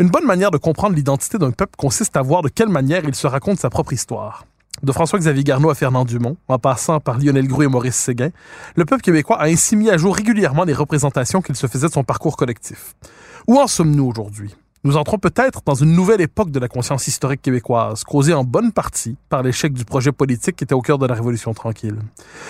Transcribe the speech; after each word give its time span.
Une 0.00 0.08
bonne 0.08 0.24
manière 0.24 0.50
de 0.50 0.56
comprendre 0.56 0.96
l'identité 0.96 1.36
d'un 1.36 1.50
peuple 1.50 1.74
consiste 1.76 2.16
à 2.16 2.22
voir 2.22 2.40
de 2.40 2.48
quelle 2.48 2.70
manière 2.70 3.04
il 3.04 3.14
se 3.14 3.26
raconte 3.26 3.58
sa 3.58 3.68
propre 3.68 3.92
histoire. 3.92 4.46
De 4.82 4.92
François-Xavier 4.92 5.44
Garneau 5.44 5.68
à 5.68 5.74
Fernand 5.74 6.06
Dumont, 6.06 6.38
en 6.48 6.58
passant 6.58 7.00
par 7.00 7.18
Lionel 7.18 7.46
Groux 7.46 7.64
et 7.64 7.68
Maurice 7.68 7.96
Séguin, 7.96 8.30
le 8.76 8.86
peuple 8.86 9.02
québécois 9.02 9.38
a 9.38 9.44
ainsi 9.44 9.76
mis 9.76 9.90
à 9.90 9.98
jour 9.98 10.16
régulièrement 10.16 10.64
les 10.64 10.72
représentations 10.72 11.42
qu'il 11.42 11.54
se 11.54 11.66
faisait 11.66 11.88
de 11.88 11.92
son 11.92 12.02
parcours 12.02 12.38
collectif. 12.38 12.94
Où 13.46 13.58
en 13.58 13.66
sommes-nous 13.66 14.06
aujourd'hui? 14.06 14.56
Nous 14.84 14.96
entrons 14.96 15.18
peut-être 15.18 15.60
dans 15.66 15.74
une 15.74 15.92
nouvelle 15.92 16.22
époque 16.22 16.50
de 16.50 16.58
la 16.58 16.68
conscience 16.68 17.06
historique 17.06 17.42
québécoise, 17.42 18.02
causée 18.02 18.32
en 18.32 18.42
bonne 18.42 18.72
partie 18.72 19.18
par 19.28 19.42
l'échec 19.42 19.74
du 19.74 19.84
projet 19.84 20.12
politique 20.12 20.56
qui 20.56 20.64
était 20.64 20.72
au 20.72 20.80
cœur 20.80 20.96
de 20.96 21.06
la 21.06 21.12
Révolution 21.12 21.52
tranquille. 21.52 21.98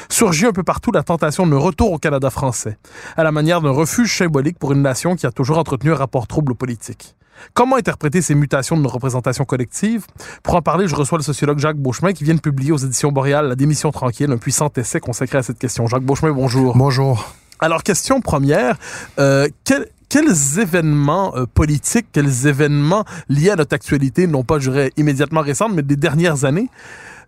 Surgit 0.09 0.47
un 0.47 0.53
peu 0.53 0.63
partout 0.63 0.93
la 0.93 1.03
tentation 1.03 1.49
d'un 1.49 1.59
retour 1.59 1.91
au 1.91 1.99
Canada 1.99 2.31
français, 2.31 2.79
à 3.17 3.25
la 3.25 3.33
manière 3.33 3.61
d'un 3.61 3.73
refuge 3.73 4.17
symbolique 4.17 4.61
pour 4.61 4.71
une 4.71 4.83
nation 4.83 5.17
qui 5.17 5.27
a 5.27 5.33
toujours 5.33 5.59
entretenu 5.59 5.91
un 5.91 5.97
rapport 5.97 6.29
trouble 6.29 6.55
politique. 6.55 7.17
Comment 7.55 7.77
interpréter 7.77 8.23
ces 8.23 8.35
mutations 8.35 8.77
de 8.77 8.83
nos 8.83 8.89
représentations 8.89 9.45
collectives? 9.45 10.07
Pour 10.43 10.55
en 10.55 10.63
parler, 10.63 10.89
je 10.89 10.95
reçois 10.95 11.19
le 11.19 11.25
sociologue 11.25 11.59
Jacques 11.59 11.79
Beauchemin 11.79 12.13
qui 12.13 12.25
vient 12.25 12.35
de 12.35 12.41
publier 12.41 12.73
aux 12.73 12.79
éditions 12.79 13.13
Boréal 13.13 13.49
La 13.49 13.57
démission 13.57 13.91
tranquille, 13.91 14.31
un 14.31 14.39
puissant 14.39 14.71
essai 14.77 15.01
consacré 15.01 15.39
à 15.39 15.43
cette 15.43 15.59
question. 15.59 15.87
Jacques 15.87 16.05
Beauchemin, 16.05 16.33
bonjour. 16.33 16.77
Bonjour. 16.77 17.33
Alors, 17.59 17.83
question 17.83 18.21
première, 18.21 18.79
euh, 19.19 19.47
quel, 19.65 19.87
quels 20.09 20.59
événements 20.59 21.37
euh, 21.37 21.47
politiques, 21.47 22.07
quels 22.13 22.47
événements 22.47 23.05
liés 23.29 23.51
à 23.51 23.57
notre 23.57 23.75
actualité, 23.75 24.27
non 24.27 24.45
pas, 24.45 24.59
je 24.59 24.71
dirais, 24.71 24.93
immédiatement 24.97 25.41
récentes, 25.41 25.73
mais 25.75 25.83
des 25.83 25.97
dernières 25.97 26.45
années, 26.45 26.69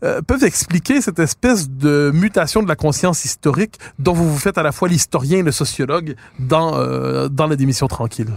euh, 0.03 0.21
peuvent 0.23 0.45
expliquer 0.45 1.01
cette 1.01 1.19
espèce 1.19 1.71
de 1.71 2.11
mutation 2.13 2.63
de 2.63 2.69
la 2.69 2.77
conscience 2.77 3.25
historique 3.25 3.79
dont 3.99 4.13
vous 4.13 4.29
vous 4.29 4.39
faites 4.39 4.59
à 4.59 4.63
la 4.63 4.73
fois 4.73 4.89
l'historien 4.89 5.39
et 5.39 5.43
le 5.43 5.53
sociologue 5.53 6.17
dans, 6.39 6.77
euh, 6.77 7.29
dans 7.29 7.47
la 7.47 7.57
démission 7.57 7.87
tranquille? 7.87 8.31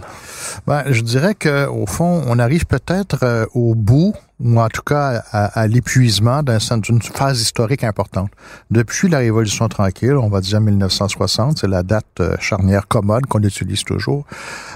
Ben, 0.66 0.84
je 0.90 1.02
dirais 1.02 1.34
que 1.34 1.66
au 1.66 1.86
fond, 1.86 2.22
on 2.26 2.38
arrive 2.38 2.66
peut-être 2.66 3.18
euh, 3.22 3.46
au 3.54 3.74
bout 3.74 4.14
ou 4.38 4.60
en 4.60 4.68
tout 4.68 4.82
cas 4.82 5.22
à, 5.32 5.60
à 5.60 5.66
l'épuisement 5.66 6.42
d'une 6.42 7.02
phase 7.02 7.40
historique 7.40 7.84
importante. 7.84 8.30
Depuis 8.70 9.08
la 9.08 9.18
Révolution 9.18 9.68
tranquille, 9.68 10.14
on 10.14 10.28
va 10.28 10.40
dire 10.40 10.60
1960, 10.60 11.58
c'est 11.58 11.68
la 11.68 11.82
date 11.82 12.04
euh, 12.20 12.36
charnière 12.38 12.86
commode 12.86 13.26
qu'on 13.26 13.42
utilise 13.42 13.82
toujours, 13.82 14.26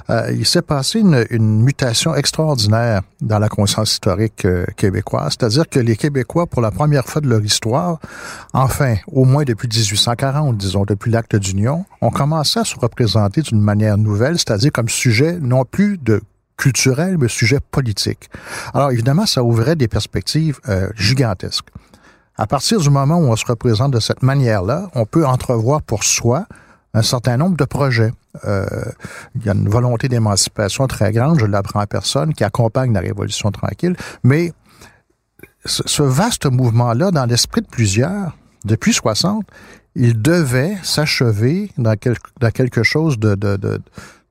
euh, 0.08 0.32
il 0.32 0.46
s'est 0.46 0.62
passé 0.62 1.00
une, 1.00 1.26
une, 1.30 1.62
mutation 1.62 2.14
extraordinaire 2.14 3.02
dans 3.20 3.38
la 3.38 3.48
conscience 3.48 3.92
historique 3.92 4.44
euh, 4.44 4.64
québécoise, 4.76 5.36
c'est-à-dire 5.38 5.68
que 5.68 5.78
les 5.78 5.96
Québécois, 5.96 6.46
pour 6.46 6.62
la 6.62 6.70
première 6.70 7.04
fois 7.04 7.20
de 7.20 7.28
leur 7.28 7.44
histoire, 7.44 7.98
enfin, 8.54 8.96
au 9.08 9.24
moins 9.24 9.44
depuis 9.44 9.68
1840, 9.68 10.56
disons, 10.56 10.84
depuis 10.84 11.10
l'acte 11.10 11.36
d'union, 11.36 11.84
ont 12.00 12.10
commencé 12.10 12.60
à 12.60 12.64
se 12.64 12.78
représenter 12.78 13.42
d'une 13.42 13.60
manière 13.60 13.98
nouvelle, 13.98 14.38
c'est-à-dire 14.38 14.72
comme 14.72 14.88
sujet 14.88 15.38
non 15.40 15.64
plus 15.64 15.98
de 15.98 16.22
culturel, 16.60 17.16
mais 17.18 17.28
sujet 17.28 17.58
politique. 17.58 18.28
Alors 18.74 18.90
évidemment, 18.90 19.24
ça 19.24 19.42
ouvrait 19.42 19.76
des 19.76 19.88
perspectives 19.88 20.60
euh, 20.68 20.88
gigantesques. 20.94 21.68
À 22.36 22.46
partir 22.46 22.80
du 22.80 22.90
moment 22.90 23.16
où 23.16 23.28
on 23.32 23.36
se 23.36 23.46
représente 23.46 23.92
de 23.92 24.00
cette 24.00 24.22
manière-là, 24.22 24.90
on 24.94 25.06
peut 25.06 25.26
entrevoir 25.26 25.80
pour 25.80 26.04
soi 26.04 26.46
un 26.92 27.02
certain 27.02 27.38
nombre 27.38 27.56
de 27.56 27.64
projets. 27.64 28.12
Euh, 28.44 28.66
il 29.36 29.46
y 29.46 29.48
a 29.48 29.54
une 29.54 29.70
volonté 29.70 30.08
d'émancipation 30.08 30.86
très 30.86 31.12
grande, 31.12 31.40
je 31.40 31.46
l'apprends 31.46 31.80
à 31.80 31.86
personne, 31.86 32.34
qui 32.34 32.44
accompagne 32.44 32.92
la 32.92 33.00
Révolution 33.00 33.50
tranquille, 33.50 33.96
mais 34.22 34.52
ce, 35.64 36.02
vaste 36.02 36.46
mouvement-là, 36.46 37.10
dans 37.10 37.24
l'esprit 37.24 37.62
de 37.62 37.66
plusieurs, 37.66 38.36
depuis 38.64 38.92
60, 38.92 39.46
il 39.94 40.20
devait 40.20 40.76
s'achever 40.82 41.70
dans, 41.78 41.94
dans 42.40 42.50
quelque 42.50 42.82
chose 42.82 43.18
de 43.18 43.34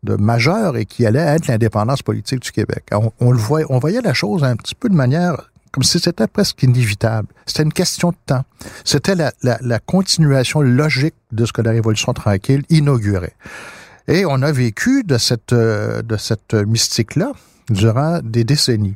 de 0.03 0.15
majeur 0.15 0.77
et 0.77 0.85
qui 0.85 1.05
allait 1.05 1.19
être 1.19 1.47
l'indépendance 1.47 2.01
politique 2.01 2.39
du 2.39 2.51
Québec. 2.51 2.85
On, 3.19 3.31
le 3.31 3.37
voyait, 3.37 3.65
on 3.69 3.79
voyait 3.79 4.01
la 4.01 4.13
chose 4.13 4.43
un 4.43 4.55
petit 4.55 4.75
peu 4.75 4.89
de 4.89 4.95
manière 4.95 5.49
comme 5.71 5.83
si 5.83 5.99
c'était 5.99 6.27
presque 6.27 6.63
inévitable. 6.63 7.27
C'était 7.45 7.63
une 7.63 7.73
question 7.73 8.09
de 8.09 8.17
temps. 8.25 8.43
C'était 8.83 9.15
la, 9.15 9.31
la, 9.43 9.59
la, 9.61 9.79
continuation 9.79 10.61
logique 10.61 11.13
de 11.31 11.45
ce 11.45 11.53
que 11.53 11.61
la 11.61 11.71
Révolution 11.71 12.11
tranquille 12.13 12.63
inaugurait. 12.69 13.35
Et 14.07 14.25
on 14.25 14.41
a 14.41 14.51
vécu 14.51 15.03
de 15.03 15.19
cette, 15.19 15.53
de 15.53 16.17
cette 16.17 16.55
mystique-là 16.55 17.33
durant 17.69 18.19
des 18.23 18.43
décennies, 18.43 18.95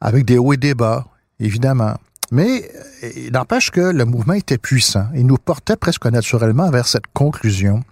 avec 0.00 0.24
des 0.24 0.38
hauts 0.38 0.54
et 0.54 0.56
des 0.56 0.74
bas, 0.74 1.06
évidemment. 1.38 1.96
Mais 2.30 2.70
il 3.16 3.32
n'empêche 3.32 3.70
que 3.70 3.80
le 3.80 4.04
mouvement 4.04 4.34
était 4.34 4.58
puissant 4.58 5.06
et 5.14 5.22
nous 5.24 5.36
portait 5.36 5.76
presque 5.76 6.06
naturellement 6.06 6.70
vers 6.70 6.86
cette 6.86 7.06
conclusion. 7.12 7.82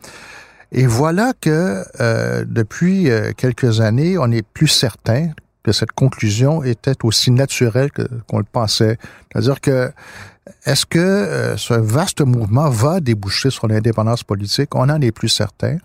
Et 0.73 0.87
voilà 0.87 1.33
que 1.41 1.85
euh, 2.01 2.45
depuis 2.47 3.11
euh, 3.11 3.33
quelques 3.37 3.81
années, 3.81 4.19
on 4.19 4.31
est 4.31 4.43
plus 4.43 4.69
certain 4.69 5.31
que 5.63 5.73
cette 5.73 5.93
conclusion 5.93 6.63
était 6.63 7.05
aussi 7.05 7.31
naturelle 7.31 7.91
qu'on 8.29 8.39
le 8.39 8.45
pensait. 8.45 8.99
C'est-à-dire 9.33 9.61
que 9.61 9.91
est-ce 10.65 10.87
que 10.87 10.99
euh, 10.99 11.57
ce 11.57 11.75
vaste 11.75 12.21
mouvement 12.21 12.69
va 12.71 13.01
déboucher 13.01 13.51
sur 13.51 13.67
l'indépendance 13.67 14.25
politique? 14.25 14.75
On 14.75 14.89
en 14.89 15.01
est 15.01 15.13
plus 15.13 15.29
certain. 15.29 15.79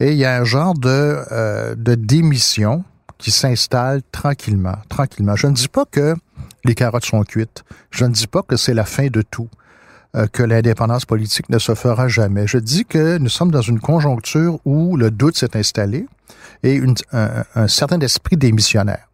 Et 0.00 0.12
il 0.12 0.18
y 0.18 0.24
a 0.24 0.36
un 0.36 0.44
genre 0.44 0.74
de 0.74 1.74
de 1.74 1.94
démission 1.94 2.84
qui 3.18 3.32
s'installe 3.32 4.02
tranquillement, 4.12 4.76
tranquillement. 4.88 5.34
Je 5.34 5.48
ne 5.48 5.52
dis 5.52 5.68
pas 5.68 5.84
que 5.84 6.14
les 6.64 6.74
carottes 6.74 7.04
sont 7.04 7.22
cuites. 7.24 7.64
Je 7.90 8.04
ne 8.04 8.12
dis 8.12 8.28
pas 8.28 8.42
que 8.42 8.56
c'est 8.56 8.74
la 8.74 8.84
fin 8.84 9.08
de 9.08 9.22
tout 9.22 9.48
que 10.32 10.42
l'indépendance 10.42 11.04
politique 11.04 11.48
ne 11.50 11.58
se 11.58 11.74
fera 11.74 12.08
jamais. 12.08 12.46
Je 12.46 12.58
dis 12.58 12.84
que 12.84 13.18
nous 13.18 13.28
sommes 13.28 13.50
dans 13.50 13.60
une 13.60 13.78
conjoncture 13.78 14.58
où 14.64 14.96
le 14.96 15.10
doute 15.10 15.36
s'est 15.36 15.56
installé 15.56 16.06
et 16.62 16.74
une, 16.74 16.94
un, 17.12 17.68
certain 17.68 18.00
esprit 18.00 18.36
démissionnaire. 18.36 19.08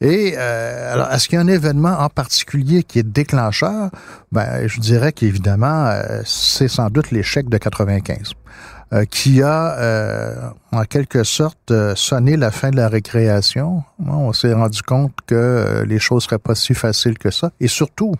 Et 0.00 0.34
euh, 0.36 0.92
alors, 0.92 1.12
est-ce 1.12 1.28
qu'il 1.28 1.36
y 1.36 1.38
a 1.38 1.42
un 1.42 1.48
événement 1.48 1.98
en 2.00 2.08
particulier 2.08 2.82
qui 2.82 2.98
est 2.98 3.02
déclencheur? 3.02 3.90
Ben, 4.32 4.66
je 4.66 4.80
dirais 4.80 5.12
qu'évidemment, 5.12 5.86
euh, 5.86 6.22
c'est 6.24 6.68
sans 6.68 6.88
doute 6.88 7.10
l'échec 7.10 7.48
de 7.48 7.58
95 7.58 8.32
euh, 8.92 9.04
qui 9.04 9.42
a 9.42 9.78
euh, 9.78 10.48
en 10.72 10.84
quelque 10.84 11.22
sorte 11.22 11.72
sonné 11.94 12.36
la 12.36 12.50
fin 12.50 12.70
de 12.70 12.76
la 12.76 12.88
récréation. 12.88 13.84
On 14.04 14.32
s'est 14.32 14.54
rendu 14.54 14.82
compte 14.82 15.12
que 15.26 15.84
les 15.86 15.98
choses 15.98 16.24
seraient 16.24 16.38
pas 16.38 16.54
si 16.54 16.74
faciles 16.74 17.18
que 17.18 17.30
ça. 17.30 17.50
Et 17.60 17.68
surtout, 17.68 18.14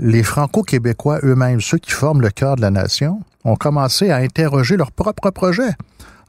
les 0.00 0.22
Franco-Québécois 0.22 1.20
eux-mêmes, 1.22 1.60
ceux 1.60 1.78
qui 1.78 1.90
forment 1.92 2.22
le 2.22 2.30
cœur 2.30 2.56
de 2.56 2.62
la 2.62 2.70
nation, 2.70 3.20
ont 3.44 3.56
commencé 3.56 4.10
à 4.10 4.16
interroger 4.16 4.76
leur 4.76 4.92
propre 4.92 5.30
projet 5.30 5.70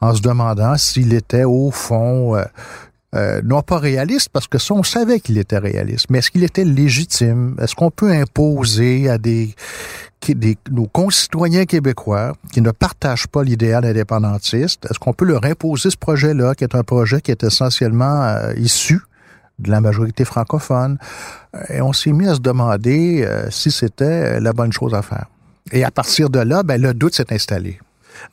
en 0.01 0.13
se 0.13 0.21
demandant 0.21 0.77
s'il 0.77 1.13
était 1.13 1.43
au 1.43 1.71
fond 1.71 2.35
euh, 2.35 2.43
euh, 3.15 3.41
non 3.43 3.61
pas 3.61 3.77
réaliste, 3.77 4.29
parce 4.29 4.47
que 4.47 4.57
ça, 4.57 4.73
on 4.73 4.83
savait 4.83 5.19
qu'il 5.19 5.37
était 5.37 5.57
réaliste, 5.57 6.07
mais 6.09 6.19
est-ce 6.19 6.31
qu'il 6.31 6.43
était 6.43 6.63
légitime? 6.63 7.55
Est-ce 7.59 7.75
qu'on 7.75 7.91
peut 7.91 8.11
imposer 8.11 9.09
à 9.09 9.17
des, 9.17 9.53
des, 10.29 10.57
nos 10.71 10.87
concitoyens 10.87 11.65
québécois 11.65 12.33
qui 12.51 12.61
ne 12.61 12.71
partagent 12.71 13.27
pas 13.27 13.43
l'idéal 13.43 13.85
indépendantiste, 13.85 14.85
est-ce 14.89 14.99
qu'on 14.99 15.13
peut 15.13 15.25
leur 15.25 15.45
imposer 15.45 15.89
ce 15.89 15.97
projet-là, 15.97 16.55
qui 16.55 16.63
est 16.63 16.75
un 16.75 16.83
projet 16.83 17.21
qui 17.21 17.31
est 17.31 17.43
essentiellement 17.43 18.21
euh, 18.23 18.53
issu 18.55 19.01
de 19.61 19.71
la 19.71 19.81
majorité 19.81 20.25
francophone. 20.25 20.97
Et 21.69 21.81
on 21.81 21.93
s'est 21.93 22.11
mis 22.11 22.27
à 22.27 22.35
se 22.35 22.39
demander 22.39 23.23
euh, 23.23 23.49
si 23.49 23.71
c'était 23.71 24.39
la 24.39 24.53
bonne 24.53 24.73
chose 24.73 24.93
à 24.93 25.01
faire. 25.01 25.25
Et 25.71 25.83
à 25.83 25.91
partir 25.91 26.29
de 26.29 26.39
là, 26.39 26.63
ben, 26.63 26.81
le 26.81 26.93
doute 26.93 27.15
s'est 27.15 27.31
installé. 27.33 27.79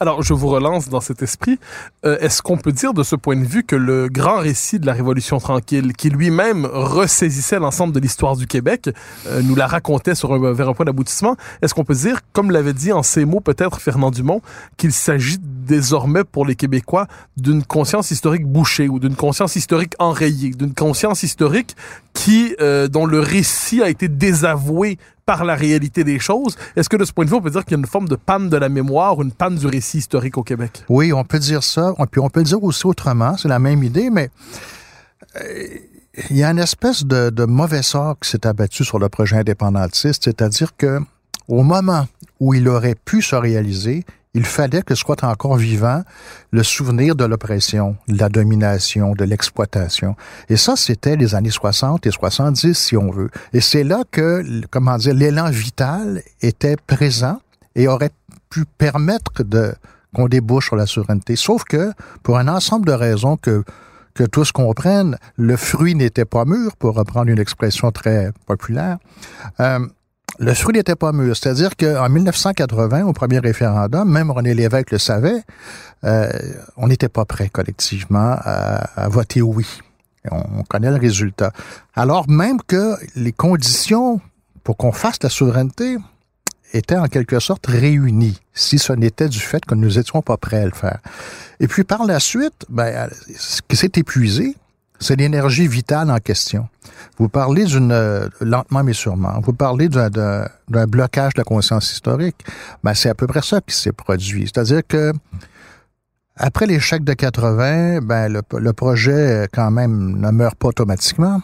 Alors, 0.00 0.22
je 0.22 0.34
vous 0.34 0.48
relance 0.48 0.88
dans 0.88 1.00
cet 1.00 1.22
esprit. 1.22 1.58
Euh, 2.04 2.18
Est-ce 2.20 2.42
qu'on 2.42 2.56
peut 2.56 2.72
dire 2.72 2.94
de 2.94 3.02
ce 3.02 3.16
point 3.16 3.36
de 3.36 3.44
vue 3.44 3.64
que 3.64 3.76
le 3.76 4.08
grand 4.08 4.38
récit 4.38 4.78
de 4.78 4.86
la 4.86 4.92
Révolution 4.92 5.38
tranquille, 5.38 5.92
qui 5.94 6.10
lui-même 6.10 6.66
ressaisissait 6.66 7.58
l'ensemble 7.58 7.92
de 7.92 8.00
l'histoire 8.00 8.36
du 8.36 8.46
Québec, 8.46 8.90
euh, 9.26 9.42
nous 9.42 9.54
la 9.54 9.66
racontait 9.66 10.14
sur 10.14 10.32
un, 10.32 10.52
vers 10.52 10.68
un 10.68 10.74
point 10.74 10.86
d'aboutissement, 10.86 11.36
est-ce 11.62 11.74
qu'on 11.74 11.84
peut 11.84 11.94
dire, 11.94 12.20
comme 12.32 12.50
l'avait 12.50 12.72
dit 12.72 12.92
en 12.92 13.02
ces 13.02 13.24
mots 13.24 13.40
peut-être 13.40 13.80
Fernand 13.80 14.10
Dumont, 14.10 14.40
qu'il 14.76 14.92
s'agit 14.92 15.38
désormais 15.40 16.24
pour 16.24 16.46
les 16.46 16.54
Québécois 16.54 17.06
d'une 17.36 17.62
conscience 17.62 18.10
historique 18.10 18.46
bouchée 18.46 18.88
ou 18.88 18.98
d'une 18.98 19.16
conscience 19.16 19.56
historique 19.56 19.94
enrayée, 19.98 20.50
d'une 20.50 20.74
conscience 20.74 21.22
historique 21.22 21.76
qui, 22.14 22.54
euh, 22.60 22.88
dont 22.88 23.06
le 23.06 23.20
récit 23.20 23.82
a 23.82 23.88
été 23.88 24.08
désavoué 24.08 24.98
par 25.28 25.44
la 25.44 25.56
réalité 25.56 26.04
des 26.04 26.18
choses. 26.18 26.56
Est-ce 26.74 26.88
que 26.88 26.96
de 26.96 27.04
ce 27.04 27.12
point 27.12 27.26
de 27.26 27.30
vue, 27.30 27.36
on 27.36 27.42
peut 27.42 27.50
dire 27.50 27.62
qu'il 27.62 27.72
y 27.72 27.74
a 27.74 27.78
une 27.80 27.86
forme 27.86 28.08
de 28.08 28.16
panne 28.16 28.48
de 28.48 28.56
la 28.56 28.70
mémoire, 28.70 29.20
une 29.20 29.30
panne 29.30 29.56
du 29.56 29.66
récit 29.66 29.98
historique 29.98 30.38
au 30.38 30.42
Québec? 30.42 30.84
Oui, 30.88 31.12
on 31.12 31.22
peut 31.22 31.38
dire 31.38 31.62
ça. 31.62 31.92
Puis 32.10 32.18
on 32.18 32.30
peut 32.30 32.40
le 32.40 32.46
dire 32.46 32.64
aussi 32.64 32.86
autrement. 32.86 33.36
C'est 33.36 33.48
la 33.48 33.58
même 33.58 33.82
idée, 33.82 34.08
mais 34.08 34.30
euh, 35.36 35.66
il 36.30 36.36
y 36.38 36.42
a 36.42 36.50
une 36.50 36.58
espèce 36.58 37.04
de, 37.04 37.28
de 37.28 37.44
mauvais 37.44 37.82
sort 37.82 38.16
qui 38.18 38.30
s'est 38.30 38.46
abattu 38.46 38.86
sur 38.86 38.98
le 38.98 39.10
projet 39.10 39.36
indépendantiste, 39.36 40.24
c'est-à-dire 40.24 40.74
que 40.78 40.98
au 41.46 41.62
moment 41.62 42.06
où 42.40 42.54
il 42.54 42.66
aurait 42.66 42.96
pu 42.96 43.20
se 43.20 43.36
réaliser, 43.36 44.06
il 44.34 44.44
fallait 44.44 44.82
que 44.82 44.94
soit 44.94 45.24
encore 45.24 45.56
vivant 45.56 46.02
le 46.50 46.62
souvenir 46.62 47.16
de 47.16 47.24
l'oppression, 47.24 47.96
de 48.08 48.18
la 48.18 48.28
domination, 48.28 49.14
de 49.14 49.24
l'exploitation. 49.24 50.16
Et 50.48 50.56
ça, 50.56 50.76
c'était 50.76 51.16
les 51.16 51.34
années 51.34 51.50
60 51.50 52.06
et 52.06 52.10
70, 52.10 52.74
si 52.74 52.96
on 52.96 53.10
veut. 53.10 53.30
Et 53.52 53.60
c'est 53.60 53.84
là 53.84 54.02
que, 54.10 54.44
comment 54.70 54.96
dire, 54.96 55.14
l'élan 55.14 55.50
vital 55.50 56.22
était 56.42 56.76
présent 56.76 57.40
et 57.74 57.88
aurait 57.88 58.10
pu 58.50 58.64
permettre 58.64 59.42
de 59.42 59.74
qu'on 60.14 60.26
débouche 60.26 60.66
sur 60.68 60.76
la 60.76 60.86
souveraineté. 60.86 61.36
Sauf 61.36 61.64
que, 61.64 61.92
pour 62.22 62.38
un 62.38 62.48
ensemble 62.48 62.86
de 62.86 62.92
raisons 62.92 63.36
que 63.36 63.62
que 64.18 64.24
tous 64.24 64.50
comprennent, 64.50 65.16
le 65.36 65.56
fruit 65.56 65.94
n'était 65.94 66.24
pas 66.24 66.44
mûr, 66.44 66.76
pour 66.76 66.96
reprendre 66.96 67.30
une 67.30 67.38
expression 67.38 67.92
très 67.92 68.32
populaire. 68.46 68.98
Euh, 69.60 69.86
le 70.38 70.54
fruit 70.54 70.74
n'était 70.74 70.96
pas 70.96 71.12
mûr. 71.12 71.36
C'est-à-dire 71.36 71.76
qu'en 71.76 72.08
1980, 72.08 73.04
au 73.04 73.12
premier 73.12 73.38
référendum, 73.38 74.08
même 74.08 74.30
René 74.30 74.54
Lévesque 74.54 74.92
le 74.92 74.98
savait, 74.98 75.42
euh, 76.04 76.28
on 76.76 76.88
n'était 76.88 77.08
pas 77.08 77.24
prêt 77.24 77.48
collectivement 77.48 78.36
à, 78.38 79.08
voter 79.08 79.42
oui. 79.42 79.66
On, 80.30 80.42
on, 80.58 80.62
connaît 80.62 80.90
le 80.90 80.96
résultat. 80.96 81.52
Alors 81.94 82.28
même 82.28 82.58
que 82.66 82.94
les 83.16 83.32
conditions 83.32 84.20
pour 84.62 84.76
qu'on 84.76 84.92
fasse 84.92 85.22
la 85.22 85.30
souveraineté 85.30 85.96
étaient 86.72 86.96
en 86.96 87.06
quelque 87.06 87.40
sorte 87.40 87.66
réunies, 87.66 88.38
si 88.52 88.78
ce 88.78 88.92
n'était 88.92 89.28
du 89.28 89.38
fait 89.38 89.64
que 89.64 89.74
nous 89.74 89.96
n'étions 89.96 90.22
pas 90.22 90.36
prêts 90.36 90.60
à 90.60 90.64
le 90.66 90.72
faire. 90.72 90.98
Et 91.60 91.66
puis 91.66 91.84
par 91.84 92.04
la 92.04 92.20
suite, 92.20 92.66
ben, 92.68 93.08
ce 93.36 93.62
épuisé, 93.98 94.56
c'est 94.98 95.16
l'énergie 95.16 95.68
vitale 95.68 96.10
en 96.10 96.18
question. 96.18 96.68
Vous 97.18 97.28
parlez 97.28 97.64
d'une 97.64 97.92
euh, 97.92 98.28
lentement 98.40 98.82
mais 98.82 98.92
sûrement. 98.92 99.40
Vous 99.42 99.52
parlez 99.52 99.88
d'un 99.88 100.48
blocage 100.86 101.34
de 101.34 101.40
la 101.40 101.44
conscience 101.44 101.92
historique. 101.92 102.44
Ben, 102.82 102.94
c'est 102.94 103.08
à 103.08 103.14
peu 103.14 103.26
près 103.26 103.42
ça 103.42 103.60
qui 103.60 103.74
s'est 103.74 103.92
produit. 103.92 104.42
C'est-à-dire 104.42 104.82
que 104.86 105.12
après 106.36 106.66
l'échec 106.66 107.02
de 107.02 107.14
80, 107.14 108.00
ben, 108.00 108.32
le, 108.32 108.42
le, 108.58 108.72
projet 108.72 109.48
quand 109.52 109.70
même 109.70 110.18
ne 110.20 110.30
meurt 110.30 110.54
pas 110.54 110.68
automatiquement. 110.68 111.40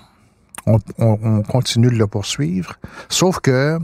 On, 0.66 0.78
on, 0.98 1.18
on 1.22 1.42
continue 1.42 1.88
de 1.88 1.96
le 1.96 2.06
poursuivre. 2.06 2.74
Sauf 3.08 3.40
que 3.40 3.78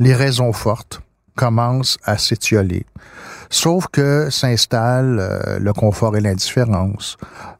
les 0.00 0.14
raisons 0.14 0.52
fortes 0.52 1.00
commencent 1.36 1.98
à 2.04 2.18
s'étioler. 2.18 2.84
Sauf 3.50 3.86
que 3.92 4.28
s'installe 4.30 5.18
euh, 5.20 5.58
le 5.58 5.72
confort 5.72 6.16
et 6.16 6.20
l'indifférence. 6.20 7.16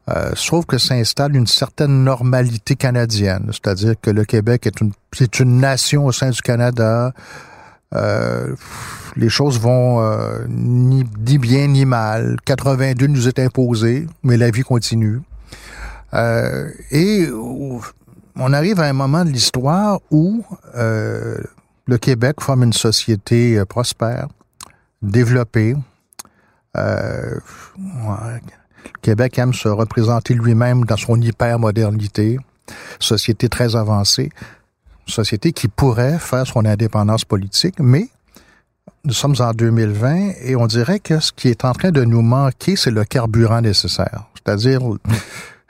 Euh, 0.09 0.31
sauf 0.35 0.65
que 0.65 0.77
s'installe 0.77 1.35
une 1.35 1.47
certaine 1.47 2.03
normalité 2.05 2.75
canadienne, 2.75 3.49
c'est-à-dire 3.51 3.95
que 4.01 4.09
le 4.09 4.23
Québec 4.23 4.65
est 4.65 4.79
une, 5.39 5.59
nation 5.59 6.05
au 6.05 6.13
sein 6.13 6.29
du 6.29 6.41
Canada. 6.41 7.11
Euh, 7.93 8.55
les 9.17 9.27
choses 9.27 9.59
vont 9.59 10.01
euh, 10.01 10.45
ni, 10.47 11.03
bien 11.03 11.67
ni 11.67 11.83
mal. 11.83 12.37
82 12.45 13.07
nous 13.07 13.27
est 13.27 13.39
imposé, 13.39 14.07
mais 14.23 14.37
la 14.37 14.49
vie 14.49 14.61
continue. 14.61 15.19
Et 16.91 17.27
on 17.29 18.53
arrive 18.53 18.79
à 18.79 18.85
un 18.85 18.93
moment 18.93 19.25
de 19.25 19.29
l'histoire 19.29 19.99
où 20.09 20.43
le 20.73 21.97
Québec 21.99 22.37
forme 22.39 22.63
une 22.63 22.73
société 22.73 23.61
prospère, 23.65 24.29
développé. 25.01 25.75
Euh. 26.75 27.39
Québec 29.01 29.37
aime 29.39 29.53
se 29.53 29.67
représenter 29.67 30.33
lui-même 30.33 30.85
dans 30.85 30.97
son 30.97 31.19
hyper-modernité, 31.19 32.37
société 32.99 33.49
très 33.49 33.75
avancée, 33.75 34.29
société 35.05 35.51
qui 35.51 35.67
pourrait 35.67 36.19
faire 36.19 36.45
son 36.45 36.65
indépendance 36.65 37.25
politique, 37.25 37.75
mais 37.79 38.07
nous 39.03 39.13
sommes 39.13 39.35
en 39.39 39.53
2020 39.53 40.31
et 40.41 40.55
on 40.55 40.67
dirait 40.67 40.99
que 40.99 41.19
ce 41.19 41.31
qui 41.31 41.49
est 41.49 41.65
en 41.65 41.73
train 41.73 41.91
de 41.91 42.03
nous 42.03 42.21
manquer, 42.21 42.75
c'est 42.75 42.91
le 42.91 43.05
carburant 43.05 43.61
nécessaire. 43.61 44.25
C'est-à-dire, 44.35 44.81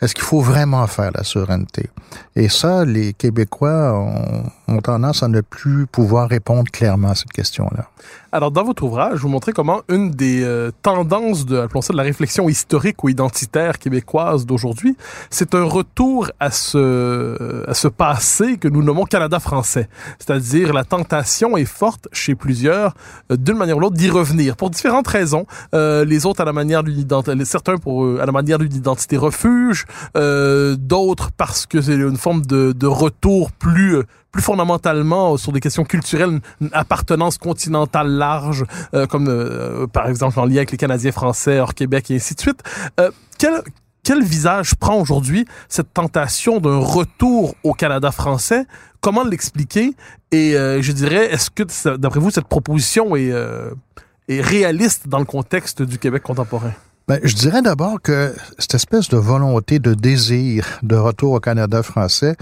est-ce 0.02 0.16
qu'il 0.16 0.24
faut 0.24 0.42
vraiment 0.42 0.86
faire 0.88 1.12
la 1.14 1.24
souveraineté? 1.24 1.90
Et 2.38 2.50
ça, 2.50 2.86
les 2.86 3.14
Québécois 3.14 3.94
ont, 4.68 4.80
tendance 4.82 5.24
à 5.24 5.28
ne 5.28 5.42
plus 5.42 5.88
pouvoir 5.88 6.30
répondre 6.30 6.70
clairement 6.72 7.10
à 7.10 7.16
cette 7.16 7.32
question-là. 7.32 7.90
Alors, 8.32 8.52
dans 8.52 8.64
votre 8.64 8.84
ouvrage, 8.84 9.20
vous 9.20 9.30
montrez 9.30 9.52
comment 9.52 9.82
une 9.90 10.12
des 10.12 10.44
euh, 10.44 10.70
tendances 10.84 11.46
de, 11.46 11.58
appelons 11.58 11.82
ça, 11.82 11.94
de 11.94 11.98
la 11.98 12.04
réflexion 12.04 12.48
historique 12.48 13.04
ou 13.04 13.10
identitaire 13.10 13.80
québécoise 13.80 14.46
d'aujourd'hui, 14.46 14.96
c'est 15.32 15.56
un 15.56 15.64
retour 15.64 16.30
à 16.40 16.52
ce, 16.52 17.68
à 17.68 17.74
ce 17.74 17.88
passé 17.88 18.58
que 18.58 18.68
nous 18.68 18.84
nommons 18.84 19.06
Canada 19.06 19.40
français. 19.40 19.90
C'est-à-dire, 20.20 20.74
la 20.74 20.84
tentation 20.84 21.58
est 21.58 21.66
forte 21.66 22.08
chez 22.12 22.36
plusieurs, 22.36 22.94
euh, 23.32 23.38
d'une 23.38 23.58
manière 23.58 23.78
ou 23.78 23.80
l'autre, 23.80 23.96
d'y 23.96 24.10
revenir, 24.10 24.58
pour 24.58 24.70
différentes 24.70 25.08
raisons. 25.08 25.48
Euh, 25.74 26.06
les 26.06 26.28
autres 26.28 26.42
à 26.42 26.46
la 26.46 26.54
manière 26.54 26.84
d'une 26.84 27.00
identité, 27.00 27.46
certains 27.46 27.78
pour, 27.78 28.20
à 28.20 28.26
la 28.26 28.32
manière 28.32 28.60
d'une 28.60 28.76
identité 28.76 29.18
refuge, 29.18 29.86
d'autres 30.14 31.32
parce 31.36 31.66
que 31.66 31.82
c'est 31.82 31.96
une 31.96 32.18
forme 32.28 32.46
de, 32.46 32.88
retour 32.88 33.54
plus 33.54 34.04
plus 34.34 34.42
fondamentalement 34.42 35.38
sur 35.38 35.54
des 35.54 35.62
questions 35.62 35.86
culturelles, 35.86 36.42
une 36.60 36.70
appartenance 36.74 37.38
continentale 37.38 38.10
large, 38.10 38.66
euh, 38.94 39.08
comme 39.08 39.30
euh, 39.30 39.88
par 39.88 40.10
exemple 40.10 40.38
en 40.38 40.46
lien 40.46 40.58
avec 40.58 40.72
les 40.72 40.78
Canadiens 40.78 41.14
français 41.14 41.60
hors 41.60 41.74
Québec 41.74 42.12
et 42.12 42.16
ainsi 42.16 42.36
de 42.36 42.42
suite. 42.42 42.62
Euh, 43.00 43.10
quel, 43.40 43.62
quel 44.04 44.22
visage 44.22 44.76
prend 44.76 45.00
aujourd'hui 45.00 45.46
cette 45.70 45.94
tentation 45.94 46.60
d'un 46.60 46.80
retour 46.80 47.56
au 47.64 47.74
Canada 47.74 48.12
français? 48.12 48.66
Comment 49.00 49.24
l'expliquer? 49.24 49.94
Et 50.32 50.52
je 50.54 50.92
dirais, 50.92 51.32
est-ce 51.32 51.50
que, 51.50 51.96
d'après 51.96 52.20
vous, 52.20 52.32
cette 52.32 52.48
proposition 52.48 53.16
est, 53.16 53.32
est 54.28 54.42
réaliste 54.42 55.08
dans 55.08 55.20
le 55.20 55.26
contexte 55.26 55.82
du 55.82 55.98
Québec 55.98 56.24
contemporain? 56.24 56.74
Ben, 57.08 57.22
je 57.24 57.36
dirais 57.36 57.62
d'abord 57.62 58.02
que 58.02 58.36
cette 58.60 58.74
espèce 58.74 59.08
de 59.08 59.16
volonté, 59.16 59.80
de 59.80 59.94
désir 59.94 60.66
de 60.84 60.98
retour 60.98 61.32
au 61.32 61.40
Canada 61.40 61.82
français, 61.82 62.36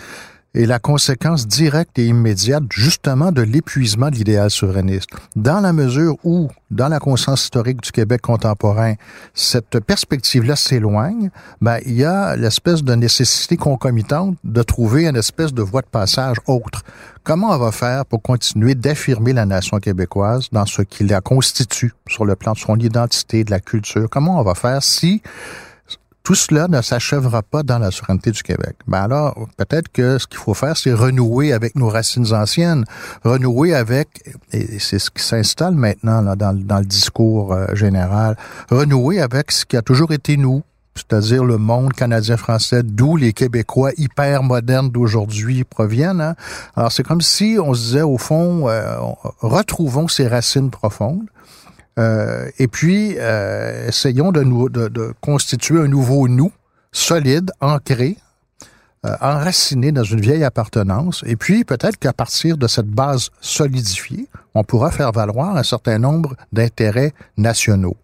est 0.55 0.65
la 0.65 0.79
conséquence 0.79 1.45
directe 1.45 1.99
et 1.99 2.07
immédiate 2.07 2.63
justement 2.71 3.31
de 3.31 3.43
l'épuisement 3.43 4.09
de 4.09 4.15
l'idéal 4.15 4.49
souverainiste. 4.49 5.09
Dans 5.35 5.59
la 5.59 5.71
mesure 5.71 6.15
où, 6.23 6.49
dans 6.71 6.87
la 6.87 6.99
conscience 6.99 7.43
historique 7.43 7.83
du 7.83 7.91
Québec 7.91 8.21
contemporain, 8.21 8.95
cette 9.35 9.79
perspective-là 9.81 10.55
s'éloigne, 10.55 11.29
ben, 11.61 11.77
il 11.85 11.93
y 11.93 12.03
a 12.03 12.35
l'espèce 12.35 12.83
de 12.83 12.95
nécessité 12.95 13.57
concomitante 13.57 14.35
de 14.43 14.63
trouver 14.63 15.05
une 15.05 15.17
espèce 15.17 15.53
de 15.53 15.61
voie 15.61 15.81
de 15.81 15.87
passage 15.87 16.37
autre. 16.47 16.81
Comment 17.25 17.49
on 17.49 17.57
va 17.57 17.71
faire 17.71 18.05
pour 18.05 18.21
continuer 18.21 18.75
d'affirmer 18.75 19.33
la 19.33 19.47
nation 19.47 19.79
québécoise 19.79 20.49
dans 20.51 20.67
ce 20.67 20.83
qui 20.83 21.03
la 21.05 21.21
constitue 21.21 21.91
sur 22.07 22.23
le 22.23 22.35
plan 22.35 22.53
de 22.53 22.59
son 22.59 22.77
identité, 22.77 23.43
de 23.43 23.49
la 23.49 23.59
culture? 23.59 24.07
Comment 24.11 24.39
on 24.39 24.43
va 24.43 24.53
faire 24.53 24.83
si 24.83 25.23
tout 26.21 26.35
cela 26.35 26.67
ne 26.67 26.83
s'achèvera 26.83 27.41
pas 27.41 27.63
dans 27.63 27.79
la 27.79 27.89
souveraineté 27.89 28.29
du 28.29 28.43
Québec? 28.43 28.75
Ben 28.85 28.99
alors, 28.99 29.47
peut-être 29.57 29.91
que 29.91 30.19
ce 30.19 30.27
qu'il 30.27 30.37
faut 30.37 30.53
faire, 30.53 30.77
c'est 30.77 30.93
renouer 30.93 31.51
avec 31.51 31.75
nos 31.75 31.89
racines 31.89 32.31
anciennes, 32.31 32.85
renouer 33.23 33.73
avec, 33.73 34.07
et 34.51 34.77
c'est 34.77 34.99
ce 34.99 35.09
qui 35.09 35.23
s'installe 35.23 35.73
maintenant 35.73 36.21
là, 36.21 36.35
dans, 36.35 36.51
le 36.53 36.85
discours 36.85 37.53
euh, 37.53 37.65
général, 37.73 38.37
renouer 38.69 39.19
avec 39.19 39.51
ce 39.51 39.65
qui 39.65 39.77
a 39.77 39.81
toujours 39.81 40.11
été 40.11 40.37
nous, 40.37 40.61
c'est-à-dire 40.95 41.43
le 41.43 41.57
monde 41.57 41.93
canadien-français, 41.93 42.83
d'où 42.83 43.17
les 43.17 43.33
Québécois 43.33 43.91
hyper 43.97 44.43
modernes 44.43 44.89
d'aujourd'hui 44.89 45.63
proviennent. 45.63 46.21
Hein? 46.21 46.35
Alors, 46.75 46.91
c'est 46.91 47.03
comme 47.03 47.21
si 47.21 47.57
on 47.61 47.73
se 47.73 47.81
disait, 47.81 48.01
au 48.01 48.17
fond, 48.17 48.67
euh, 48.69 48.97
retrouvons 49.41 50.07
ces 50.07 50.27
racines 50.27 50.71
profondes, 50.71 51.27
euh, 51.97 52.49
et 52.59 52.67
puis, 52.67 53.15
euh, 53.17 53.87
essayons 53.87 54.31
de, 54.31 54.41
nous, 54.41 54.69
de, 54.69 54.87
de, 54.87 55.13
constituer 55.21 55.79
un 55.79 55.87
nouveau 55.87 56.27
nous, 56.27 56.51
solide, 56.91 57.51
ancré, 57.61 58.17
euh, 59.05 59.15
enraciné 59.21 59.91
dans 59.91 60.03
une 60.03 60.19
vieille 60.19 60.43
appartenance. 60.43 61.23
Et 61.25 61.35
puis, 61.35 61.63
peut-être 61.63 61.97
qu'à 61.97 62.13
partir 62.13 62.57
de 62.57 62.67
cette 62.67 62.87
base 62.87 63.29
solidifiée, 63.39 64.27
on 64.55 64.63
pourra 64.63 64.91
faire 64.91 65.11
valoir 65.11 65.55
un 65.55 65.63
certain 65.63 65.99
nombre 65.99 66.35
d'intérêts 66.51 67.13
nationaux. 67.37 67.95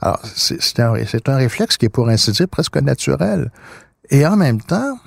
Alors, 0.00 0.20
c'est 0.24 0.80
un, 0.80 0.94
un 0.94 1.36
réflexe 1.36 1.76
qui 1.76 1.86
est, 1.86 1.90
pour 1.90 2.08
ainsi 2.08 2.32
dire, 2.32 2.48
presque 2.48 2.76
naturel. 2.76 3.50
Et 4.10 4.26
en 4.26 4.36
même 4.36 4.60
temps, 4.60 4.98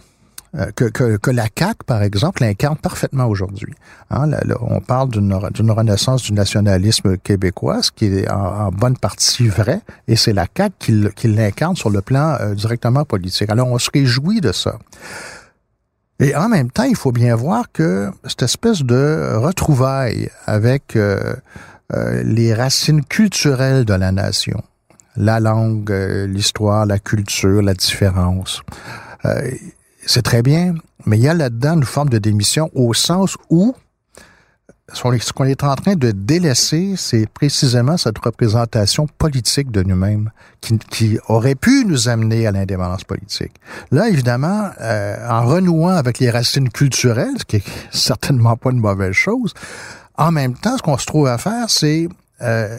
euh, 0.55 0.71
que, 0.75 0.85
que, 1.17 1.31
la 1.31 1.47
CAQ, 1.55 1.83
par 1.85 2.01
exemple, 2.03 2.41
l'incarne 2.41 2.77
parfaitement 2.77 3.25
aujourd'hui. 3.25 3.73
Hein, 4.09 4.31
on 4.61 4.79
parle 4.79 5.09
d'une 5.09 5.71
renaissance 5.71 6.23
du 6.23 6.33
nationalisme 6.33 7.17
québécois, 7.17 7.83
ce 7.83 7.91
qui 7.91 8.05
est 8.05 8.29
en, 8.29 8.67
en 8.67 8.71
bonne 8.71 8.97
partie 8.97 9.49
vrai, 9.49 9.81
et 10.07 10.15
c'est 10.15 10.33
la 10.33 10.47
CAQ 10.55 10.75
qui, 10.79 11.05
qui 11.15 11.27
l'incarne 11.27 11.75
sur 11.75 11.89
le 11.89 12.01
plan 12.01 12.37
euh, 12.39 12.55
directement 12.55 13.03
politique. 13.03 13.49
Alors, 13.49 13.67
on 13.67 13.77
se 13.77 13.89
réjouit 13.93 14.39
de 14.39 14.51
ça. 14.51 14.79
Et 16.19 16.35
en 16.35 16.49
même 16.49 16.71
temps, 16.71 16.83
il 16.83 16.95
faut 16.95 17.11
bien 17.11 17.35
voir 17.35 17.65
que 17.71 18.09
cette 18.25 18.43
espèce 18.43 18.81
de 18.83 19.35
retrouvaille 19.35 20.29
avec 20.45 20.95
euh, 20.95 21.35
euh, 21.93 22.23
les 22.23 22.53
racines 22.53 23.03
culturelles 23.03 23.85
de 23.85 23.93
la 23.93 24.11
nation, 24.11 24.61
la 25.15 25.39
langue, 25.39 25.91
euh, 25.91 26.27
l'histoire, 26.27 26.85
la 26.85 26.99
culture, 26.99 27.61
la 27.61 27.73
différence, 27.73 28.61
euh, 29.25 29.51
c'est 30.05 30.21
très 30.21 30.41
bien, 30.41 30.75
mais 31.05 31.17
il 31.17 31.23
y 31.23 31.27
a 31.27 31.33
là-dedans 31.33 31.75
une 31.75 31.83
forme 31.83 32.09
de 32.09 32.17
démission 32.17 32.69
au 32.73 32.93
sens 32.93 33.35
où 33.49 33.75
ce 34.93 35.33
qu'on 35.33 35.43
est- 35.43 35.63
en 35.65 35.75
train 35.75 35.95
de 35.95 36.11
délaisser, 36.11 36.93
c'est 36.95 37.27
précisément 37.27 37.97
cette 37.97 38.17
représentation 38.19 39.05
politique 39.17 39.69
de 39.69 39.83
nous-mêmes 39.83 40.31
qui, 40.61 40.77
qui 40.77 41.19
aurait 41.27 41.55
pu 41.55 41.83
nous 41.85 42.07
amener 42.07 42.47
à 42.47 42.51
l'indépendance 42.53 43.03
politique. 43.03 43.51
Là, 43.91 44.07
évidemment, 44.07 44.69
euh, 44.79 45.17
en 45.29 45.45
renouant 45.45 45.89
avec 45.95 46.19
les 46.19 46.29
racines 46.29 46.69
culturelles, 46.69 47.35
ce 47.37 47.43
qui 47.43 47.57
est 47.57 47.63
certainement 47.91 48.55
pas 48.55 48.71
une 48.71 48.79
mauvaise 48.79 49.11
chose, 49.11 49.53
en 50.17 50.31
même 50.31 50.53
temps, 50.55 50.77
ce 50.77 50.81
qu'on 50.81 50.97
se 50.97 51.05
trouve 51.05 51.27
à 51.27 51.37
faire, 51.37 51.69
c'est 51.69 52.07
euh, 52.41 52.77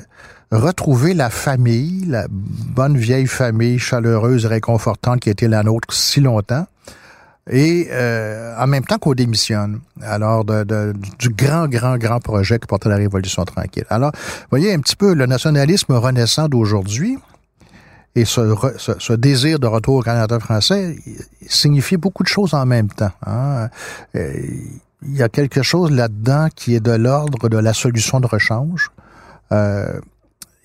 retrouver 0.50 1.14
la 1.14 1.30
famille, 1.30 2.04
la 2.07 2.26
bonne 2.30 2.97
vieille 2.97 3.26
famille 3.26 3.78
chaleureuse 3.78 4.47
réconfortante 4.47 5.21
qui 5.21 5.30
été 5.30 5.47
la 5.49 5.62
nôtre 5.62 5.92
si 5.92 6.21
longtemps, 6.21 6.66
et 7.50 7.88
euh, 7.92 8.54
en 8.59 8.66
même 8.66 8.85
temps 8.85 8.99
qu'on 8.99 9.14
démissionne. 9.14 9.80
Alors, 10.02 10.45
de, 10.45 10.64
de- 10.64 10.95
du 11.18 11.30
grand, 11.30 11.66
grand, 11.68 11.97
grand 11.97 12.21
projet 12.21 12.59
qui 12.59 12.66
portait 12.66 12.88
la 12.90 12.97
Révolution 12.97 13.45
tranquille. 13.45 13.87
Alors, 13.88 14.12
voyez 14.50 14.75
un 14.75 14.80
petit 14.80 14.97
peu 14.97 15.14
le 15.14 15.25
nationalisme 15.26 15.95
renaissant 15.95 16.49
d'aujourd'hui 16.49 17.18
et 18.14 18.25
ce, 18.25 18.54
ce, 18.78 18.92
ce 18.99 19.12
désir 19.14 19.59
de 19.61 19.66
retour 19.66 19.97
au 19.97 20.02
Canada 20.02 20.38
français 20.40 20.97
signifie 21.47 21.97
beaucoup 21.97 22.23
de 22.23 22.28
choses 22.28 22.52
en 22.52 22.66
même 22.66 22.88
temps. 22.88 23.12
hein. 23.25 23.68
Il 25.02 25.16
y 25.16 25.22
a 25.22 25.28
quelque 25.28 25.62
chose 25.62 25.90
là-dedans 25.90 26.48
qui 26.54 26.74
est 26.74 26.80
de 26.80 26.92
l'ordre 26.92 27.48
de 27.48 27.58
la 27.58 27.72
solution 27.72 28.20
de 28.20 28.26
rechange. 28.26 28.90
Euh, 29.52 30.00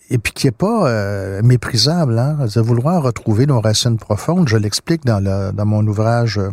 et 0.09 0.17
puis 0.17 0.33
qui 0.33 0.47
est 0.47 0.51
pas 0.51 0.87
euh, 0.87 1.41
méprisable, 1.43 2.19
hein, 2.19 2.37
de 2.53 2.61
vouloir 2.61 3.01
retrouver 3.01 3.45
nos 3.45 3.61
racines 3.61 3.97
profondes. 3.97 4.47
Je 4.47 4.57
l'explique 4.57 5.05
dans, 5.05 5.19
le, 5.19 5.51
dans 5.51 5.65
mon 5.65 5.85
ouvrage 5.87 6.37
euh, 6.37 6.51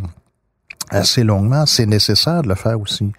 assez 0.89 1.23
longuement. 1.23 1.65
C'est 1.65 1.85
nécessaire 1.85 2.41
de 2.41 2.49
le 2.49 2.55
faire 2.55 2.79
aussi. 2.79 3.11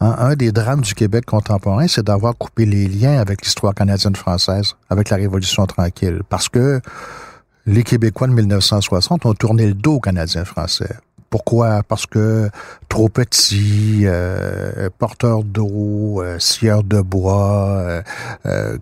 Un 0.00 0.34
des 0.34 0.50
drames 0.50 0.80
du 0.80 0.94
Québec 0.94 1.24
contemporain, 1.24 1.86
c'est 1.86 2.04
d'avoir 2.04 2.36
coupé 2.36 2.66
les 2.66 2.88
liens 2.88 3.20
avec 3.20 3.42
l'histoire 3.42 3.72
canadienne-française, 3.72 4.74
avec 4.90 5.10
la 5.10 5.16
Révolution 5.16 5.64
tranquille, 5.66 6.22
parce 6.28 6.48
que 6.48 6.80
les 7.66 7.84
Québécois 7.84 8.26
de 8.26 8.32
1960 8.32 9.24
ont 9.26 9.34
tourné 9.34 9.64
le 9.64 9.74
dos 9.74 9.94
aux 9.94 10.00
Canadiens 10.00 10.44
français. 10.44 10.96
Pourquoi? 11.32 11.82
Parce 11.82 12.04
que 12.04 12.50
trop 12.90 13.08
petits, 13.08 14.02
euh, 14.04 14.90
porteurs 14.98 15.44
d'eau, 15.44 16.20
euh, 16.20 16.38
scieurs 16.38 16.84
de 16.84 17.00
bois, 17.00 17.68
euh, 17.78 18.02
euh, 18.44 18.76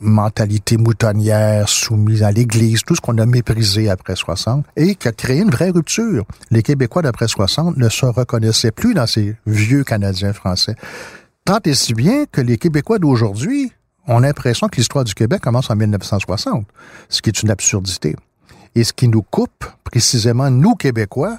mentalité 0.00 0.78
moutonnière, 0.78 1.68
soumise 1.68 2.22
à 2.22 2.32
l'Église, 2.32 2.84
tout 2.84 2.96
ce 2.96 3.02
qu'on 3.02 3.18
a 3.18 3.26
méprisé 3.26 3.90
après 3.90 4.16
60, 4.16 4.64
et 4.76 4.94
qui 4.94 5.08
a 5.08 5.12
créé 5.12 5.40
une 5.40 5.50
vraie 5.50 5.68
rupture. 5.68 6.24
Les 6.50 6.62
Québécois 6.62 7.02
d'après 7.02 7.28
60 7.28 7.76
ne 7.76 7.90
se 7.90 8.06
reconnaissaient 8.06 8.72
plus 8.72 8.94
dans 8.94 9.06
ces 9.06 9.36
vieux 9.44 9.84
Canadiens 9.84 10.32
français. 10.32 10.76
Tant 11.44 11.58
et 11.66 11.74
si 11.74 11.92
bien 11.92 12.24
que 12.32 12.40
les 12.40 12.56
Québécois 12.56 12.98
d'aujourd'hui 12.98 13.74
ont 14.06 14.20
l'impression 14.20 14.68
que 14.68 14.76
l'histoire 14.76 15.04
du 15.04 15.12
Québec 15.12 15.42
commence 15.42 15.68
en 15.68 15.76
1960, 15.76 16.66
ce 17.10 17.20
qui 17.20 17.28
est 17.28 17.42
une 17.42 17.50
absurdité. 17.50 18.16
Et 18.74 18.84
ce 18.84 18.94
qui 18.94 19.06
nous 19.06 19.22
coupe, 19.22 19.66
précisément, 19.84 20.50
nous, 20.50 20.76
Québécois, 20.76 21.36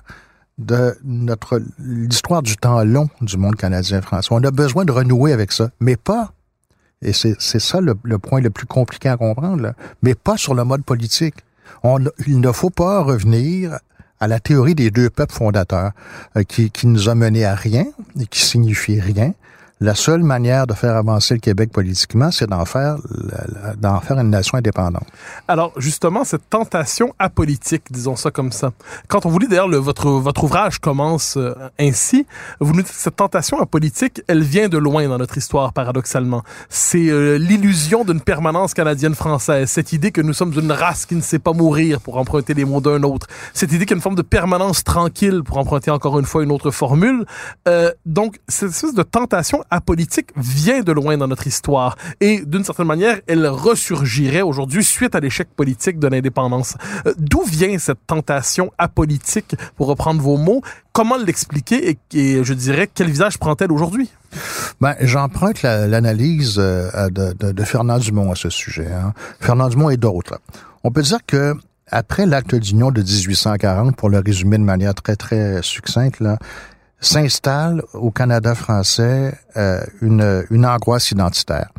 de 0.57 0.97
notre 1.03 1.61
l'histoire 1.79 2.41
du 2.41 2.55
temps 2.57 2.83
long 2.83 3.09
du 3.21 3.37
monde 3.37 3.55
canadien-français. 3.55 4.29
On 4.31 4.43
a 4.43 4.51
besoin 4.51 4.85
de 4.85 4.91
renouer 4.91 5.33
avec 5.33 5.51
ça, 5.51 5.71
mais 5.79 5.95
pas, 5.95 6.33
et 7.01 7.13
c'est 7.13 7.37
ça 7.39 7.81
le, 7.81 7.95
le 8.03 8.19
point 8.19 8.41
le 8.41 8.49
plus 8.49 8.67
compliqué 8.67 9.09
à 9.09 9.17
comprendre, 9.17 9.61
là, 9.61 9.73
mais 10.03 10.13
pas 10.13 10.37
sur 10.37 10.53
le 10.53 10.63
mode 10.63 10.83
politique. 10.83 11.35
On, 11.83 11.99
il 12.27 12.39
ne 12.39 12.51
faut 12.51 12.69
pas 12.69 13.01
revenir 13.01 13.79
à 14.19 14.27
la 14.27 14.39
théorie 14.39 14.75
des 14.75 14.91
deux 14.91 15.09
peuples 15.09 15.33
fondateurs 15.33 15.91
euh, 16.37 16.43
qui, 16.43 16.69
qui 16.69 16.87
nous 16.87 17.09
a 17.09 17.15
menés 17.15 17.45
à 17.45 17.55
rien 17.55 17.85
et 18.19 18.27
qui 18.27 18.41
signifie 18.41 18.99
rien. 18.99 19.33
La 19.83 19.95
seule 19.95 20.21
manière 20.21 20.67
de 20.67 20.75
faire 20.75 20.95
avancer 20.95 21.33
le 21.33 21.39
Québec 21.39 21.71
politiquement, 21.71 22.29
c'est 22.29 22.47
d'en 22.47 22.65
faire, 22.65 22.97
d'en 23.79 23.99
faire 23.99 24.19
une 24.19 24.29
nation 24.29 24.59
indépendante. 24.59 25.07
Alors, 25.47 25.73
justement, 25.75 26.23
cette 26.23 26.47
tentation 26.51 27.15
apolitique, 27.17 27.85
disons 27.89 28.15
ça 28.15 28.29
comme 28.29 28.51
ça. 28.51 28.73
Quand 29.07 29.25
on 29.25 29.29
vous 29.29 29.39
lit, 29.39 29.47
d'ailleurs, 29.47 29.67
le- 29.67 29.77
votre, 29.77 30.07
votre 30.11 30.43
ouvrage 30.43 30.77
commence 30.77 31.35
euh, 31.35 31.55
ainsi, 31.79 32.27
vous 32.59 32.73
nous 32.73 32.83
dites 32.83 32.91
que 32.91 32.95
cette 33.01 33.15
tentation 33.15 33.59
apolitique, 33.59 34.21
elle 34.27 34.43
vient 34.43 34.69
de 34.69 34.77
loin 34.77 35.07
dans 35.07 35.17
notre 35.17 35.39
histoire, 35.39 35.73
paradoxalement. 35.73 36.43
C'est 36.69 37.09
euh, 37.09 37.37
l'illusion 37.39 38.03
d'une 38.05 38.21
permanence 38.21 38.75
canadienne-française, 38.75 39.67
cette 39.67 39.93
idée 39.93 40.11
que 40.11 40.21
nous 40.21 40.33
sommes 40.33 40.53
une 40.53 40.71
race 40.71 41.07
qui 41.07 41.15
ne 41.15 41.21
sait 41.21 41.39
pas 41.39 41.53
mourir, 41.53 42.01
pour 42.01 42.17
emprunter 42.17 42.53
les 42.53 42.65
mots 42.65 42.81
d'un 42.81 43.01
autre, 43.01 43.25
cette 43.55 43.71
idée 43.71 43.87
qu'il 43.87 43.99
forme 43.99 44.13
de 44.15 44.21
permanence 44.21 44.83
tranquille, 44.83 45.41
pour 45.43 45.57
emprunter 45.57 45.89
encore 45.89 46.19
une 46.19 46.25
fois 46.27 46.43
une 46.43 46.51
autre 46.51 46.69
formule. 46.69 47.25
Euh, 47.67 47.91
donc, 48.05 48.39
cette 48.47 48.69
espèce 48.69 48.93
de 48.93 49.01
tentation 49.01 49.63
apolitique 49.71 50.27
vient 50.35 50.81
de 50.81 50.91
loin 50.91 51.17
dans 51.17 51.27
notre 51.27 51.47
histoire. 51.47 51.97
Et 52.19 52.43
d'une 52.45 52.63
certaine 52.63 52.85
manière, 52.87 53.19
elle 53.27 53.47
ressurgirait 53.47 54.41
aujourd'hui 54.41 54.83
suite 54.83 55.15
à 55.15 55.19
l'échec 55.19 55.47
politique 55.55 55.97
de 55.97 56.07
l'indépendance. 56.07 56.75
Euh, 57.07 57.13
D'où 57.17 57.43
vient 57.43 57.77
cette 57.79 58.05
tentation 58.05 58.71
apolitique, 58.77 59.55
pour 59.77 59.87
reprendre 59.87 60.21
vos 60.21 60.37
mots? 60.37 60.61
Comment 60.93 61.17
l'expliquer 61.17 61.97
et, 62.13 62.43
je 62.43 62.53
dirais, 62.53 62.89
quel 62.93 63.07
visage 63.09 63.37
prend-elle 63.39 63.71
aujourd'hui? 63.71 64.11
Ben, 64.81 64.95
j'emprunte 65.01 65.61
la- 65.61 65.87
l'analyse 65.87 66.55
euh, 66.59 67.09
de 67.09 67.63
Fernand 67.63 67.97
Dumont 67.99 68.31
à 68.31 68.35
ce 68.35 68.49
sujet. 68.49 68.91
Hein. 68.91 69.13
Fernand 69.39 69.69
Dumont 69.69 69.89
et 69.89 69.97
d'autres. 69.97 70.39
On 70.83 70.91
peut 70.91 71.01
dire 71.01 71.19
que 71.25 71.53
après 71.93 72.25
l'acte 72.25 72.55
d'union 72.55 72.89
de 72.91 73.01
1840, 73.01 73.95
pour 73.97 74.09
le 74.09 74.19
résumer 74.19 74.57
de 74.57 74.63
manière 74.63 74.93
très 74.95 75.15
très 75.17 75.61
succincte, 75.61 76.19
là, 76.21 76.37
s'installe 77.01 77.83
au 77.93 78.11
Canada 78.11 78.55
français 78.55 79.33
euh, 79.57 79.83
une, 80.01 80.45
une 80.49 80.65
angoisse 80.65 81.11
identitaire. 81.11 81.69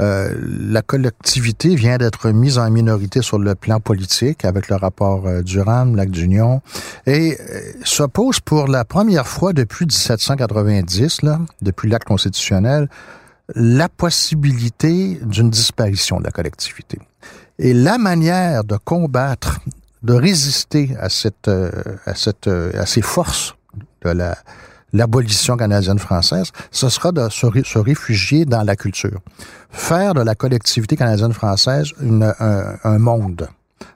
Euh, 0.00 0.34
la 0.58 0.80
collectivité 0.80 1.74
vient 1.74 1.98
d'être 1.98 2.30
mise 2.30 2.56
en 2.56 2.70
minorité 2.70 3.20
sur 3.20 3.38
le 3.38 3.54
plan 3.54 3.78
politique 3.78 4.46
avec 4.46 4.68
le 4.68 4.76
rapport 4.76 5.26
euh, 5.26 5.42
Durham, 5.42 5.96
l'acte 5.96 6.12
d'union, 6.12 6.62
et 7.06 7.36
euh, 7.38 7.60
se 7.84 8.02
pose 8.04 8.40
pour 8.40 8.68
la 8.68 8.86
première 8.86 9.26
fois 9.26 9.52
depuis 9.52 9.84
1790, 9.84 11.22
là, 11.22 11.40
depuis 11.60 11.90
l'acte 11.90 12.08
constitutionnel, 12.08 12.88
la 13.54 13.90
possibilité 13.90 15.18
d'une 15.22 15.50
disparition 15.50 16.18
de 16.18 16.24
la 16.24 16.30
collectivité. 16.30 16.98
Et 17.58 17.74
la 17.74 17.98
manière 17.98 18.64
de 18.64 18.76
combattre, 18.76 19.60
de 20.02 20.14
résister 20.14 20.96
à 20.98 21.08
cette, 21.08 21.48
euh, 21.48 21.70
à 22.06 22.14
cette, 22.14 22.48
euh, 22.48 22.72
à 22.80 22.86
ces 22.86 23.02
forces 23.02 23.54
de 24.04 24.10
la, 24.10 24.36
l'abolition 24.92 25.56
canadienne-française, 25.56 26.52
ce 26.70 26.88
sera 26.88 27.12
de 27.12 27.28
se, 27.28 27.46
se 27.64 27.78
réfugier 27.78 28.44
dans 28.44 28.62
la 28.62 28.76
culture. 28.76 29.20
Faire 29.70 30.14
de 30.14 30.22
la 30.22 30.34
collectivité 30.34 30.96
canadienne-française 30.96 31.92
un, 32.00 32.76
un 32.84 32.98
monde. 32.98 33.48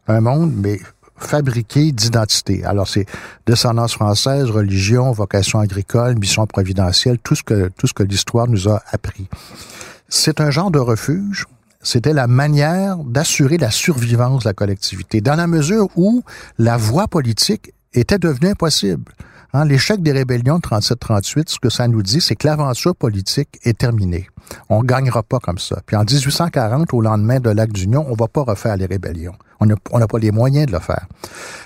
Un 0.09 0.21
monde, 0.21 0.53
mais 0.57 0.81
fabriqué 1.17 1.93
d'identité. 1.93 2.65
Alors, 2.65 2.89
c'est 2.89 3.07
descendance 3.47 3.95
française, 3.95 4.51
religion, 4.51 5.13
vocation 5.13 5.61
agricole, 5.61 6.19
mission 6.19 6.47
providentielle, 6.47 7.19
tout 7.19 7.35
ce 7.35 7.43
que, 7.43 7.71
tout 7.77 7.87
ce 7.87 7.95
que 7.95 8.03
l'histoire 8.03 8.49
nous 8.49 8.69
a 8.69 8.83
appris. 8.93 9.29
C'est 10.09 10.41
un 10.41 10.51
genre 10.51 10.71
de 10.71 10.79
refuge. 10.79 11.47
C'était 11.83 12.13
la 12.13 12.27
manière 12.27 12.97
d'assurer 12.99 13.59
la 13.59 13.71
survivance 13.71 14.43
de 14.43 14.49
la 14.49 14.55
collectivité, 14.55 15.21
dans 15.21 15.37
la 15.37 15.47
mesure 15.47 15.89
où 15.97 16.23
la 16.59 16.77
voie 16.77 17.07
politique 17.07 17.73
était 17.93 18.19
devenue 18.19 18.51
impossible. 18.51 19.13
Hein, 19.57 19.65
L'échec 19.65 20.03
des 20.03 20.13
rébellions 20.13 20.59
de 20.59 20.61
37-38, 20.61 21.49
ce 21.49 21.59
que 21.59 21.71
ça 21.71 21.89
nous 21.89 22.03
dit, 22.03 22.21
c'est 22.21 22.37
que 22.37 22.47
l'aventure 22.47 22.95
politique 22.95 23.59
est 23.63 23.79
terminée. 23.79 24.29
On 24.69 24.83
gagnera 24.83 25.23
pas 25.23 25.39
comme 25.39 25.57
ça. 25.57 25.79
Puis 25.87 25.97
en 25.97 26.05
1840, 26.05 26.93
au 26.93 27.01
lendemain 27.01 27.41
de 27.41 27.49
l'acte 27.49 27.73
d'union, 27.73 28.05
on 28.07 28.13
va 28.13 28.29
pas 28.29 28.43
refaire 28.43 28.77
les 28.77 28.85
rébellions. 28.85 29.33
On 29.61 29.65
n'a 29.67 30.07
pas 30.07 30.19
les 30.19 30.31
moyens 30.31 30.67
de 30.67 30.73
le 30.73 30.79
faire. 30.79 31.07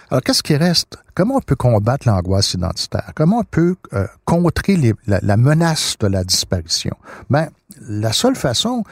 Alors, 0.09 0.23
qu'est-ce 0.23 0.45
qui 0.45 0.55
reste? 0.55 0.99
Comment 1.17 1.39
on 1.39 1.41
peut 1.41 1.57
combattre 1.57 2.07
l'angoisse 2.07 2.55
identitaire? 2.55 3.11
Comment 3.17 3.39
on 3.39 3.45
peut 3.45 3.75
euh, 3.93 4.07
contrer 4.25 4.95
la, 5.09 5.37
menace 5.37 5.97
de 5.99 6.07
la 6.07 6.23
disparition? 6.23 6.97
Ben, 7.29 7.49
la 7.89 8.13
seule 8.13 8.37
façon, 8.37 8.85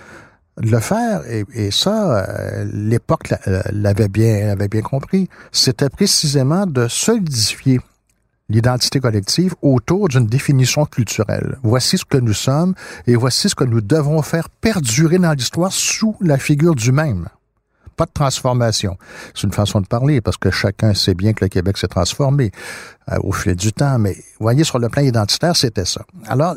de 0.61 0.73
le 0.73 0.81
faire, 0.81 1.23
et, 1.29 1.71
ça, 1.71 2.27
euh, 2.27 2.69
l'époque 2.73 3.33
euh, 3.47 3.63
l'avait 3.71 4.09
bien, 4.09 4.57
bien 4.57 4.83
compris, 4.83 5.29
c'était 5.53 5.89
précisément 5.89 6.67
de 6.67 6.89
solidifier 6.89 7.79
l'identité 8.49 9.01
collective 9.01 9.55
autour 9.63 10.09
d'une 10.09 10.27
définition 10.27 10.87
culturelle. 10.87 11.59
Voici 11.63 11.99
ce 11.99 12.05
que 12.05 12.17
nous 12.17 12.33
sommes 12.33 12.75
et 13.07 13.15
voici 13.15 13.49
ce 13.49 13.55
que 13.55 13.65
nous 13.65 13.81
devons 13.81 14.23
faire 14.23 14.49
perdurer 14.49 15.19
dans 15.19 15.33
l'histoire 15.33 15.73
sous 15.73 16.17
la 16.21 16.39
figure 16.39 16.75
du 16.75 16.93
même. 16.93 17.29
Pas 17.97 18.07
de 18.07 18.13
transformation. 18.13 18.97
C'est 19.35 19.43
une 19.43 19.53
façon 19.53 19.81
de 19.81 19.87
parler 19.87 20.21
parce 20.21 20.37
que 20.37 20.51
chacun 20.51 20.95
sait 20.95 21.15
bien 21.15 21.33
que 21.33 21.45
le 21.45 21.49
Québec 21.49 21.77
s'est 21.77 21.89
transformé 21.89 22.53
euh, 23.11 23.19
au 23.25 23.33
fil 23.33 23.57
du 23.57 23.73
temps, 23.73 23.99
mais 23.99 24.17
voyez, 24.39 24.65
sur 24.65 24.79
le 24.79 24.89
plan 24.89 25.03
identitaire, 25.03 25.57
c'était 25.57 25.85
ça. 25.85 26.03
Alors, 26.27 26.55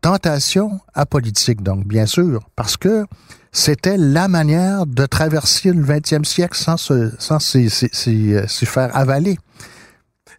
tentation 0.00 0.80
apolitique, 0.94 1.62
donc, 1.62 1.86
bien 1.86 2.06
sûr, 2.06 2.40
parce 2.56 2.78
que 2.78 3.06
c'était 3.52 3.98
la 3.98 4.26
manière 4.28 4.86
de 4.86 5.04
traverser 5.04 5.72
le 5.72 5.84
20e 5.84 6.24
siècle 6.24 6.56
sans 6.56 6.76
sans 6.76 7.56
euh, 7.56 7.68
s'y 7.68 8.66
faire 8.66 8.96
avaler. 8.96 9.38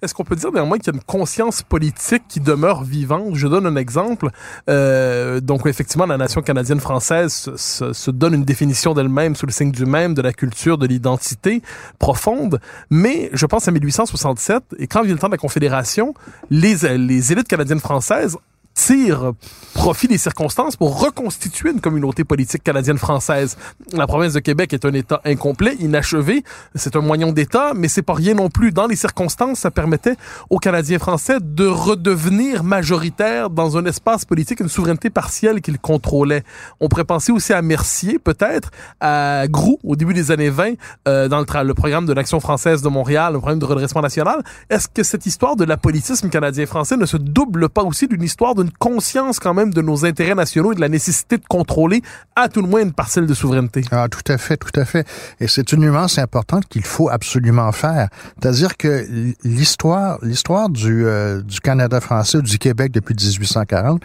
Est-ce 0.01 0.13
qu'on 0.13 0.23
peut 0.23 0.35
dire 0.35 0.51
néanmoins 0.51 0.77
qu'il 0.77 0.87
y 0.87 0.95
a 0.95 0.97
une 0.97 1.03
conscience 1.03 1.61
politique 1.61 2.23
qui 2.29 2.39
demeure 2.39 2.83
vivante? 2.83 3.35
Je 3.35 3.47
donne 3.47 3.65
un 3.65 3.75
exemple. 3.75 4.29
Euh, 4.69 5.39
donc, 5.41 5.65
effectivement, 5.65 6.05
la 6.05 6.17
nation 6.17 6.41
canadienne-française 6.41 7.33
se, 7.33 7.57
se- 7.57 7.93
se 7.93 8.11
donne 8.11 8.33
une 8.33 8.45
définition 8.45 8.93
d'elle-même 8.93 9.35
sous 9.35 9.45
le 9.45 9.51
signe 9.51 9.71
du 9.71 9.85
même, 9.85 10.13
de 10.13 10.21
la 10.21 10.31
culture, 10.33 10.77
de 10.77 10.87
l'identité 10.87 11.61
profonde. 11.99 12.59
Mais 12.89 13.29
je 13.33 13.45
pense 13.45 13.67
à 13.67 13.71
1867, 13.71 14.63
et 14.79 14.87
quand 14.87 15.03
vient 15.03 15.13
le 15.13 15.19
temps 15.19 15.27
de 15.27 15.33
la 15.33 15.37
Confédération, 15.37 16.13
les, 16.49 16.75
les 16.97 17.31
élites 17.33 17.47
canadiennes-françaises 17.47 18.37
tirent 18.79 19.33
profit 19.73 20.07
des 20.07 20.17
circonstances 20.17 20.75
pour 20.75 20.99
reconstituer 21.01 21.71
une 21.71 21.79
communauté 21.79 22.23
politique 22.23 22.63
canadienne-française. 22.63 23.57
La 23.93 24.07
province 24.07 24.33
de 24.33 24.39
Québec 24.39 24.73
est 24.73 24.83
un 24.83 24.93
État 24.93 25.21
incomplet, 25.25 25.75
inachevé. 25.79 26.43
C'est 26.75 26.95
un 26.95 27.01
moyen 27.01 27.31
d'État, 27.31 27.73
mais 27.75 27.87
c'est 27.87 28.01
pas 28.01 28.13
rien 28.13 28.33
non 28.33 28.49
plus. 28.49 28.71
Dans 28.71 28.87
les 28.87 28.95
circonstances, 28.95 29.59
ça 29.59 29.71
permettait 29.71 30.15
aux 30.49 30.57
Canadiens 30.57 30.99
français 30.99 31.37
de 31.41 31.65
redevenir 31.65 32.63
majoritaires 32.63 33.49
dans 33.49 33.77
un 33.77 33.85
espace 33.85 34.25
politique, 34.25 34.59
une 34.59 34.69
souveraineté 34.69 35.09
partielle 35.09 35.61
qu'ils 35.61 35.79
contrôlaient. 35.79 36.43
On 36.79 36.89
pourrait 36.89 37.05
penser 37.05 37.31
aussi 37.31 37.53
à 37.53 37.61
Mercier, 37.61 38.19
peut-être, 38.19 38.71
à 38.99 39.45
Groux, 39.47 39.79
au 39.83 39.95
début 39.95 40.13
des 40.13 40.31
années 40.31 40.49
20, 40.49 40.73
euh, 41.07 41.27
dans 41.27 41.39
le 41.39 41.73
programme 41.73 42.05
de 42.05 42.13
l'Action 42.13 42.39
française 42.39 42.81
de 42.81 42.89
Montréal, 42.89 43.33
le 43.33 43.39
programme 43.39 43.59
de 43.59 43.65
redressement 43.65 44.01
national. 44.01 44.43
Est-ce 44.69 44.87
que 44.87 45.03
cette 45.03 45.25
histoire 45.25 45.55
de 45.55 45.63
l'apolitisme 45.63 46.29
canadien-français 46.29 46.97
ne 46.97 47.05
se 47.05 47.17
double 47.17 47.69
pas 47.69 47.83
aussi 47.83 48.07
d'une 48.07 48.23
histoire 48.23 48.55
d'une 48.55 48.68
conscience 48.69 49.39
quand 49.39 49.53
même 49.53 49.73
de 49.73 49.81
nos 49.81 50.05
intérêts 50.05 50.35
nationaux 50.35 50.71
et 50.71 50.75
de 50.75 50.81
la 50.81 50.89
nécessité 50.89 51.37
de 51.37 51.45
contrôler 51.47 52.01
à 52.35 52.49
tout 52.49 52.61
le 52.61 52.67
moins 52.67 52.81
une 52.81 52.93
parcelle 52.93 53.25
de 53.25 53.33
souveraineté? 53.33 53.83
Ah, 53.91 54.07
tout 54.09 54.31
à 54.31 54.37
fait, 54.37 54.57
tout 54.57 54.77
à 54.79 54.85
fait. 54.85 55.07
Et 55.39 55.47
c'est 55.47 55.71
une 55.71 55.81
nuance 55.81 56.17
importante 56.17 56.67
qu'il 56.67 56.83
faut 56.83 57.09
absolument 57.09 57.71
faire. 57.71 58.09
C'est-à-dire 58.41 58.77
que 58.77 59.05
l'histoire, 59.43 60.19
l'histoire 60.21 60.69
du, 60.69 61.05
euh, 61.05 61.41
Canada 61.63 61.99
français, 62.01 62.41
du 62.41 62.57
Québec 62.57 62.91
depuis 62.91 63.15
1840, 63.15 64.01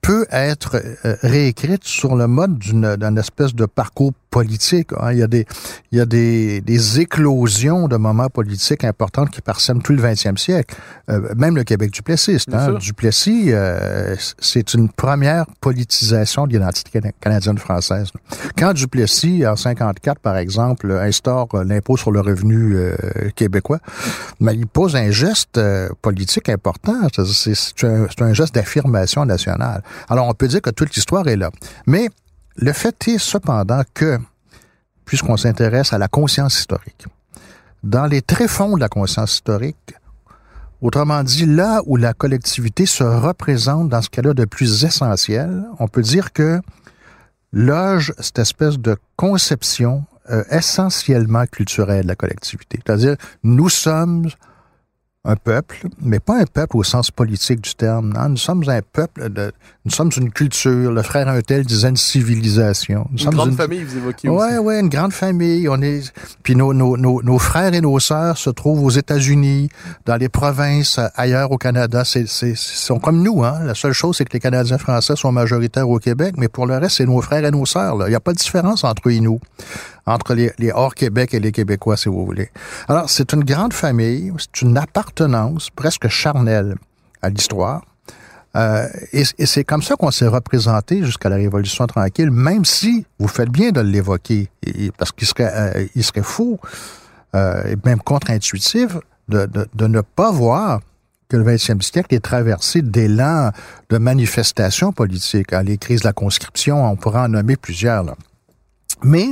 peut 0.00 0.26
être 0.30 0.82
euh, 1.04 1.16
réécrite 1.22 1.84
sur 1.84 2.16
le 2.16 2.26
mode 2.26 2.58
d'une 2.58 3.18
espèce 3.18 3.54
de 3.54 3.66
parcours 3.66 4.12
politique. 4.32 4.88
hein. 4.98 5.12
Il 5.12 5.18
y 5.18 5.22
a 5.22 5.26
des, 5.28 5.46
il 5.92 5.98
y 5.98 6.00
a 6.00 6.06
des, 6.06 6.60
des 6.62 6.98
éclosions 7.00 7.86
de 7.86 7.96
moments 7.96 8.28
politiques 8.28 8.82
importantes 8.82 9.30
qui 9.30 9.40
parsèment 9.42 9.82
tout 9.82 9.92
le 9.92 10.02
20e 10.02 10.36
siècle. 10.38 10.74
Euh, 11.10 11.20
même 11.36 11.54
le 11.54 11.62
Québec 11.64 11.90
duplessiste. 11.92 12.48
Hein. 12.52 12.78
Duplessis, 12.80 13.52
euh, 13.52 14.16
c'est 14.40 14.74
une 14.74 14.88
première 14.88 15.44
politisation 15.60 16.46
de 16.46 16.54
l'identité 16.54 16.90
cana- 16.98 17.12
canadienne-française. 17.20 18.08
Quand 18.58 18.72
Duplessis, 18.72 19.46
en 19.46 19.54
54, 19.54 20.18
par 20.20 20.36
exemple, 20.38 20.90
instaure 20.90 21.48
euh, 21.54 21.64
l'impôt 21.64 21.96
sur 21.96 22.10
le 22.10 22.20
revenu 22.20 22.74
euh, 22.76 22.96
québécois, 23.36 23.78
mais 24.40 24.54
il 24.54 24.66
pose 24.66 24.96
un 24.96 25.10
geste 25.10 25.58
euh, 25.58 25.88
politique 26.00 26.48
important. 26.48 26.94
C'est- 27.32 27.84
un, 27.84 28.06
c'est 28.08 28.22
un 28.22 28.32
geste 28.32 28.54
d'affirmation 28.54 29.24
nationale. 29.26 29.82
Alors, 30.08 30.26
on 30.28 30.34
peut 30.34 30.48
dire 30.48 30.62
que 30.62 30.70
toute 30.70 30.94
l'histoire 30.94 31.28
est 31.28 31.36
là. 31.36 31.50
Mais 31.86 32.08
le 32.56 32.72
fait 32.72 33.08
est 33.08 33.18
cependant 33.18 33.82
que, 33.94 34.18
puisqu'on 35.04 35.36
s'intéresse 35.36 35.92
à 35.92 35.98
la 35.98 36.08
conscience 36.08 36.58
historique, 36.58 37.06
dans 37.82 38.06
les 38.06 38.22
tréfonds 38.22 38.76
de 38.76 38.80
la 38.80 38.88
conscience 38.88 39.34
historique, 39.34 39.94
autrement 40.80 41.22
dit, 41.22 41.46
là 41.46 41.80
où 41.86 41.96
la 41.96 42.12
collectivité 42.12 42.86
se 42.86 43.04
représente 43.04 43.88
dans 43.88 44.02
ce 44.02 44.10
qu'elle 44.10 44.28
a 44.28 44.34
de 44.34 44.44
plus 44.44 44.84
essentiel, 44.84 45.64
on 45.78 45.88
peut 45.88 46.02
dire 46.02 46.32
que 46.32 46.60
loge 47.52 48.12
cette 48.18 48.38
espèce 48.38 48.78
de 48.78 48.96
conception 49.16 50.04
euh, 50.30 50.44
essentiellement 50.50 51.46
culturelle 51.46 52.04
de 52.04 52.08
la 52.08 52.16
collectivité. 52.16 52.80
C'est-à-dire, 52.84 53.16
nous 53.42 53.68
sommes 53.68 54.28
un 55.24 55.36
peuple, 55.36 55.86
mais 56.00 56.18
pas 56.18 56.40
un 56.40 56.46
peuple 56.46 56.76
au 56.76 56.82
sens 56.82 57.12
politique 57.12 57.60
du 57.60 57.74
terme. 57.76 58.12
non. 58.12 58.28
Nous 58.30 58.36
sommes 58.36 58.64
un 58.68 58.80
peuple, 58.92 59.30
de, 59.30 59.52
nous 59.84 59.92
sommes 59.92 60.10
une 60.16 60.32
culture. 60.32 60.90
Le 60.90 61.02
frère 61.02 61.28
un 61.28 61.40
tel 61.42 61.64
disait 61.64 61.90
une 61.90 61.96
civilisation. 61.96 63.06
Nous 63.12 63.18
Une 63.18 63.18
sommes 63.18 63.34
grande 63.34 63.50
une- 63.50 63.56
famille, 63.56 63.84
vous 63.84 63.98
évoquez 63.98 64.28
Ouais, 64.28 64.46
aussi. 64.56 64.58
ouais, 64.58 64.80
une 64.80 64.88
grande 64.88 65.12
famille. 65.12 65.68
On 65.68 65.80
est, 65.80 66.12
puis 66.42 66.56
nos, 66.56 66.74
nos, 66.74 66.96
nos, 66.96 67.22
nos 67.22 67.38
frères 67.38 67.72
et 67.72 67.80
nos 67.80 68.00
sœurs 68.00 68.36
se 68.36 68.50
trouvent 68.50 68.82
aux 68.82 68.90
États-Unis, 68.90 69.68
dans 70.06 70.16
les 70.16 70.28
provinces, 70.28 70.98
ailleurs 71.14 71.52
au 71.52 71.56
Canada. 71.58 72.02
C'est, 72.04 72.26
c'est, 72.26 72.56
sont 72.56 72.98
comme 72.98 73.22
nous, 73.22 73.44
hein. 73.44 73.60
La 73.64 73.74
seule 73.76 73.92
chose, 73.92 74.16
c'est 74.16 74.24
que 74.24 74.32
les 74.32 74.40
Canadiens 74.40 74.78
français 74.78 75.14
sont 75.14 75.30
majoritaires 75.30 75.88
au 75.88 76.00
Québec, 76.00 76.34
mais 76.36 76.48
pour 76.48 76.66
le 76.66 76.76
reste, 76.78 76.96
c'est 76.96 77.06
nos 77.06 77.20
frères 77.22 77.44
et 77.44 77.50
nos 77.52 77.64
sœurs. 77.64 77.96
Il 78.06 78.08
n'y 78.10 78.16
a 78.16 78.20
pas 78.20 78.32
de 78.32 78.38
différence 78.38 78.82
entre 78.82 79.08
eux 79.08 79.12
et 79.12 79.20
nous, 79.20 79.38
entre 80.06 80.34
les, 80.34 80.72
hors-Québec 80.72 81.34
et 81.34 81.40
les 81.40 81.52
Québécois, 81.52 81.96
si 81.96 82.08
vous 82.08 82.24
voulez. 82.24 82.50
Alors, 82.88 83.08
c'est 83.08 83.32
une 83.32 83.44
grande 83.44 83.72
famille, 83.72 84.32
c'est 84.38 84.62
une 84.62 84.76
appartenance 84.76 85.70
presque 85.70 86.08
charnelle 86.08 86.74
à 87.22 87.30
l'histoire. 87.30 87.82
Euh, 88.54 88.86
et 89.12 89.46
c'est 89.46 89.64
comme 89.64 89.82
ça 89.82 89.96
qu'on 89.96 90.10
s'est 90.10 90.26
représenté 90.26 91.02
jusqu'à 91.02 91.30
la 91.30 91.36
Révolution 91.36 91.86
tranquille, 91.86 92.30
même 92.30 92.64
si 92.64 93.06
vous 93.18 93.28
faites 93.28 93.48
bien 93.48 93.70
de 93.70 93.80
l'évoquer, 93.80 94.50
parce 94.98 95.12
qu'il 95.12 95.26
serait, 95.26 95.50
euh, 95.54 96.02
serait 96.02 96.22
faux 96.22 96.60
euh, 97.34 97.64
et 97.64 97.76
même 97.84 98.00
contre-intuitif 98.00 98.98
de, 99.28 99.86
ne 99.86 100.00
pas 100.02 100.30
voir 100.30 100.80
que 101.30 101.38
le 101.38 101.44
20e 101.44 101.80
siècle 101.80 102.14
est 102.14 102.20
traversé 102.20 102.82
d'élan 102.82 103.52
de 103.88 103.96
manifestations 103.96 104.92
politiques. 104.92 105.54
hein, 105.54 105.62
les 105.62 105.78
crises 105.78 106.02
de 106.02 106.08
la 106.08 106.12
conscription, 106.12 106.84
on 106.84 106.96
pourra 106.96 107.24
en 107.24 107.28
nommer 107.28 107.56
plusieurs. 107.56 108.04
Mais 109.02 109.30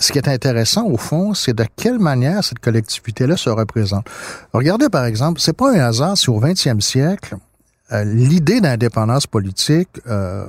ce 0.00 0.12
qui 0.12 0.18
est 0.18 0.28
intéressant, 0.28 0.86
au 0.86 0.96
fond, 0.96 1.34
c'est 1.34 1.52
de 1.52 1.64
quelle 1.76 1.98
manière 1.98 2.42
cette 2.42 2.58
collectivité-là 2.58 3.36
se 3.36 3.50
représente. 3.50 4.06
Regardez, 4.52 4.88
par 4.88 5.04
exemple, 5.04 5.40
c'est 5.40 5.52
pas 5.52 5.70
un 5.70 5.80
hasard 5.80 6.16
si 6.16 6.30
au 6.30 6.40
20e 6.40 6.80
siècle, 6.80 7.36
euh, 7.92 8.02
l'idée 8.04 8.60
d'indépendance 8.60 9.26
politique 9.26 9.88
euh, 10.08 10.46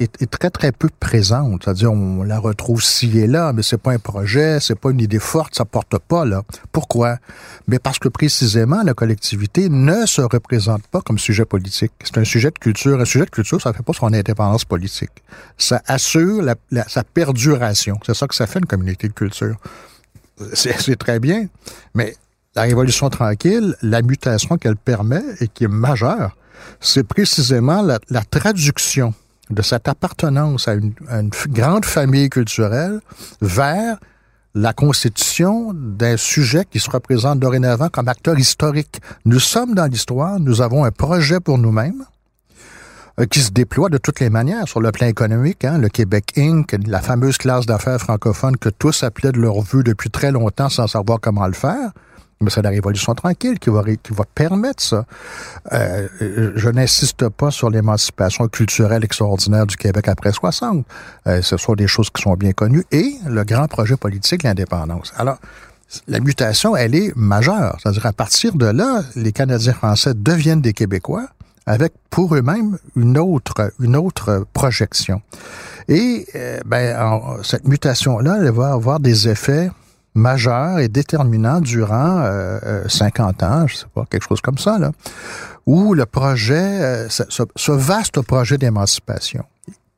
est, 0.00 0.30
très 0.30 0.50
très 0.50 0.72
peu 0.72 0.88
présente. 1.00 1.64
C'est-à-dire, 1.64 1.92
on 1.92 2.22
la 2.22 2.38
retrouve 2.38 2.82
ci 2.82 3.18
et 3.18 3.26
là, 3.26 3.52
mais 3.52 3.62
c'est 3.62 3.78
pas 3.78 3.92
un 3.92 3.98
projet, 3.98 4.58
c'est 4.60 4.78
pas 4.78 4.90
une 4.90 5.00
idée 5.00 5.18
forte, 5.18 5.54
ça 5.56 5.64
porte 5.64 5.98
pas 5.98 6.24
là. 6.24 6.42
Pourquoi? 6.70 7.18
Mais 7.66 7.78
parce 7.78 7.98
que 7.98 8.08
précisément 8.08 8.82
la 8.82 8.94
collectivité 8.94 9.68
ne 9.68 10.06
se 10.06 10.22
représente 10.22 10.86
pas 10.86 11.00
comme 11.00 11.18
sujet 11.18 11.44
politique. 11.44 11.92
C'est 12.04 12.18
un 12.18 12.24
sujet 12.24 12.50
de 12.50 12.58
culture. 12.58 13.00
Un 13.00 13.04
sujet 13.04 13.24
de 13.24 13.30
culture, 13.30 13.60
ça 13.60 13.72
fait 13.72 13.82
pas 13.82 13.92
son 13.92 14.12
indépendance 14.12 14.64
politique. 14.64 15.10
Ça 15.56 15.82
assure 15.86 16.44
sa 16.86 17.04
perduration. 17.04 17.98
C'est 18.06 18.14
ça 18.14 18.26
que 18.26 18.34
ça 18.34 18.46
fait 18.46 18.60
une 18.60 18.66
communauté 18.66 19.08
de 19.08 19.12
culture. 19.12 19.56
C'est 20.54 20.96
très 20.96 21.18
bien, 21.18 21.48
mais 21.94 22.14
la 22.54 22.62
Révolution 22.62 23.10
tranquille, 23.10 23.74
la 23.82 24.02
mutation 24.02 24.56
qu'elle 24.56 24.76
permet 24.76 25.22
et 25.40 25.48
qui 25.48 25.64
est 25.64 25.68
majeure, 25.68 26.36
c'est 26.80 27.02
précisément 27.02 27.82
la 27.82 28.24
traduction 28.24 29.14
de 29.50 29.62
cette 29.62 29.88
appartenance 29.88 30.68
à 30.68 30.74
une, 30.74 30.92
grande 31.48 31.84
famille 31.84 32.28
culturelle 32.28 33.00
vers 33.40 33.98
la 34.54 34.72
constitution 34.72 35.72
d'un 35.74 36.16
sujet 36.16 36.64
qui 36.68 36.80
se 36.80 36.90
représente 36.90 37.38
dorénavant 37.38 37.88
comme 37.88 38.08
acteur 38.08 38.38
historique. 38.38 39.00
Nous 39.24 39.40
sommes 39.40 39.74
dans 39.74 39.86
l'histoire, 39.86 40.40
nous 40.40 40.62
avons 40.62 40.84
un 40.84 40.90
projet 40.90 41.38
pour 41.38 41.58
nous-mêmes 41.58 42.04
euh, 43.20 43.26
qui 43.26 43.40
se 43.40 43.50
déploie 43.50 43.88
de 43.88 43.98
toutes 43.98 44.20
les 44.20 44.30
manières 44.30 44.66
sur 44.66 44.80
le 44.80 44.90
plan 44.90 45.06
économique. 45.06 45.64
Hein, 45.64 45.78
le 45.78 45.88
Québec 45.88 46.32
Inc., 46.36 46.74
la 46.86 47.00
fameuse 47.00 47.38
classe 47.38 47.66
d'affaires 47.66 47.98
francophone 47.98 48.56
que 48.56 48.68
tous 48.68 49.02
appelaient 49.02 49.32
de 49.32 49.40
leur 49.40 49.60
vue 49.60 49.84
depuis 49.84 50.10
très 50.10 50.32
longtemps 50.32 50.68
sans 50.68 50.86
savoir 50.86 51.20
comment 51.20 51.46
le 51.46 51.52
faire. 51.52 51.92
Mais 52.40 52.50
c'est 52.50 52.62
la 52.62 52.70
Révolution 52.70 53.14
tranquille 53.14 53.58
qui 53.58 53.68
va, 53.70 53.82
qui 53.84 54.12
va 54.12 54.24
permettre 54.34 54.80
ça. 54.82 55.04
Euh, 55.72 56.06
je 56.54 56.68
n'insiste 56.68 57.28
pas 57.30 57.50
sur 57.50 57.68
l'émancipation 57.68 58.46
culturelle 58.48 59.02
extraordinaire 59.04 59.66
du 59.66 59.76
Québec 59.76 60.06
après 60.08 60.32
60. 60.32 60.86
Euh, 61.26 61.42
ce 61.42 61.56
sont 61.56 61.74
des 61.74 61.88
choses 61.88 62.10
qui 62.10 62.22
sont 62.22 62.34
bien 62.34 62.52
connues. 62.52 62.84
Et 62.92 63.14
le 63.26 63.42
grand 63.44 63.66
projet 63.66 63.96
politique, 63.96 64.44
l'indépendance. 64.44 65.12
Alors, 65.16 65.38
la 66.06 66.20
mutation, 66.20 66.76
elle 66.76 66.94
est 66.94 67.12
majeure. 67.16 67.76
C'est-à-dire, 67.82 68.06
à 68.06 68.12
partir 68.12 68.54
de 68.54 68.66
là, 68.66 69.02
les 69.16 69.32
Canadiens 69.32 69.72
français 69.72 70.12
deviennent 70.14 70.60
des 70.60 70.74
Québécois 70.74 71.26
avec 71.66 71.92
pour 72.08 72.34
eux-mêmes 72.36 72.78
une 72.96 73.18
autre, 73.18 73.72
une 73.80 73.96
autre 73.96 74.46
projection. 74.52 75.20
Et 75.88 76.24
euh, 76.34 76.60
ben, 76.64 76.96
en- 77.00 77.42
cette 77.42 77.66
mutation-là, 77.66 78.38
elle 78.40 78.50
va 78.52 78.72
avoir 78.72 79.00
des 79.00 79.28
effets 79.28 79.70
majeurs 80.14 80.78
et 80.78 80.88
déterminants 80.88 81.60
durant 81.60 82.18
euh, 82.20 82.58
euh, 82.64 82.88
50 82.88 83.42
ans, 83.42 83.66
je 83.66 83.76
sais 83.76 83.86
pas, 83.94 84.04
quelque 84.10 84.26
chose 84.28 84.40
comme 84.40 84.58
ça, 84.58 84.78
là, 84.78 84.90
où 85.66 85.94
le 85.94 86.06
projet, 86.06 86.54
euh, 86.82 87.08
ce, 87.08 87.22
ce- 87.28 87.72
vaste 87.72 88.20
projet 88.22 88.58
d'émancipation 88.58 89.44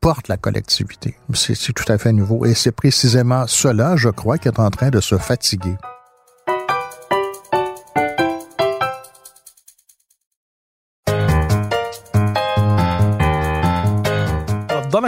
porte 0.00 0.28
la 0.28 0.36
collectivité. 0.36 1.16
C'est 1.34 1.72
tout 1.74 1.90
à 1.92 1.98
fait 1.98 2.12
nouveau. 2.12 2.44
Et 2.46 2.54
c'est 2.54 2.72
précisément 2.72 3.46
cela, 3.46 3.96
je 3.96 4.08
crois, 4.08 4.38
qui 4.38 4.48
est 4.48 4.58
en 4.58 4.70
train 4.70 4.88
de 4.90 5.00
se 5.00 5.18
fatiguer. 5.18 5.76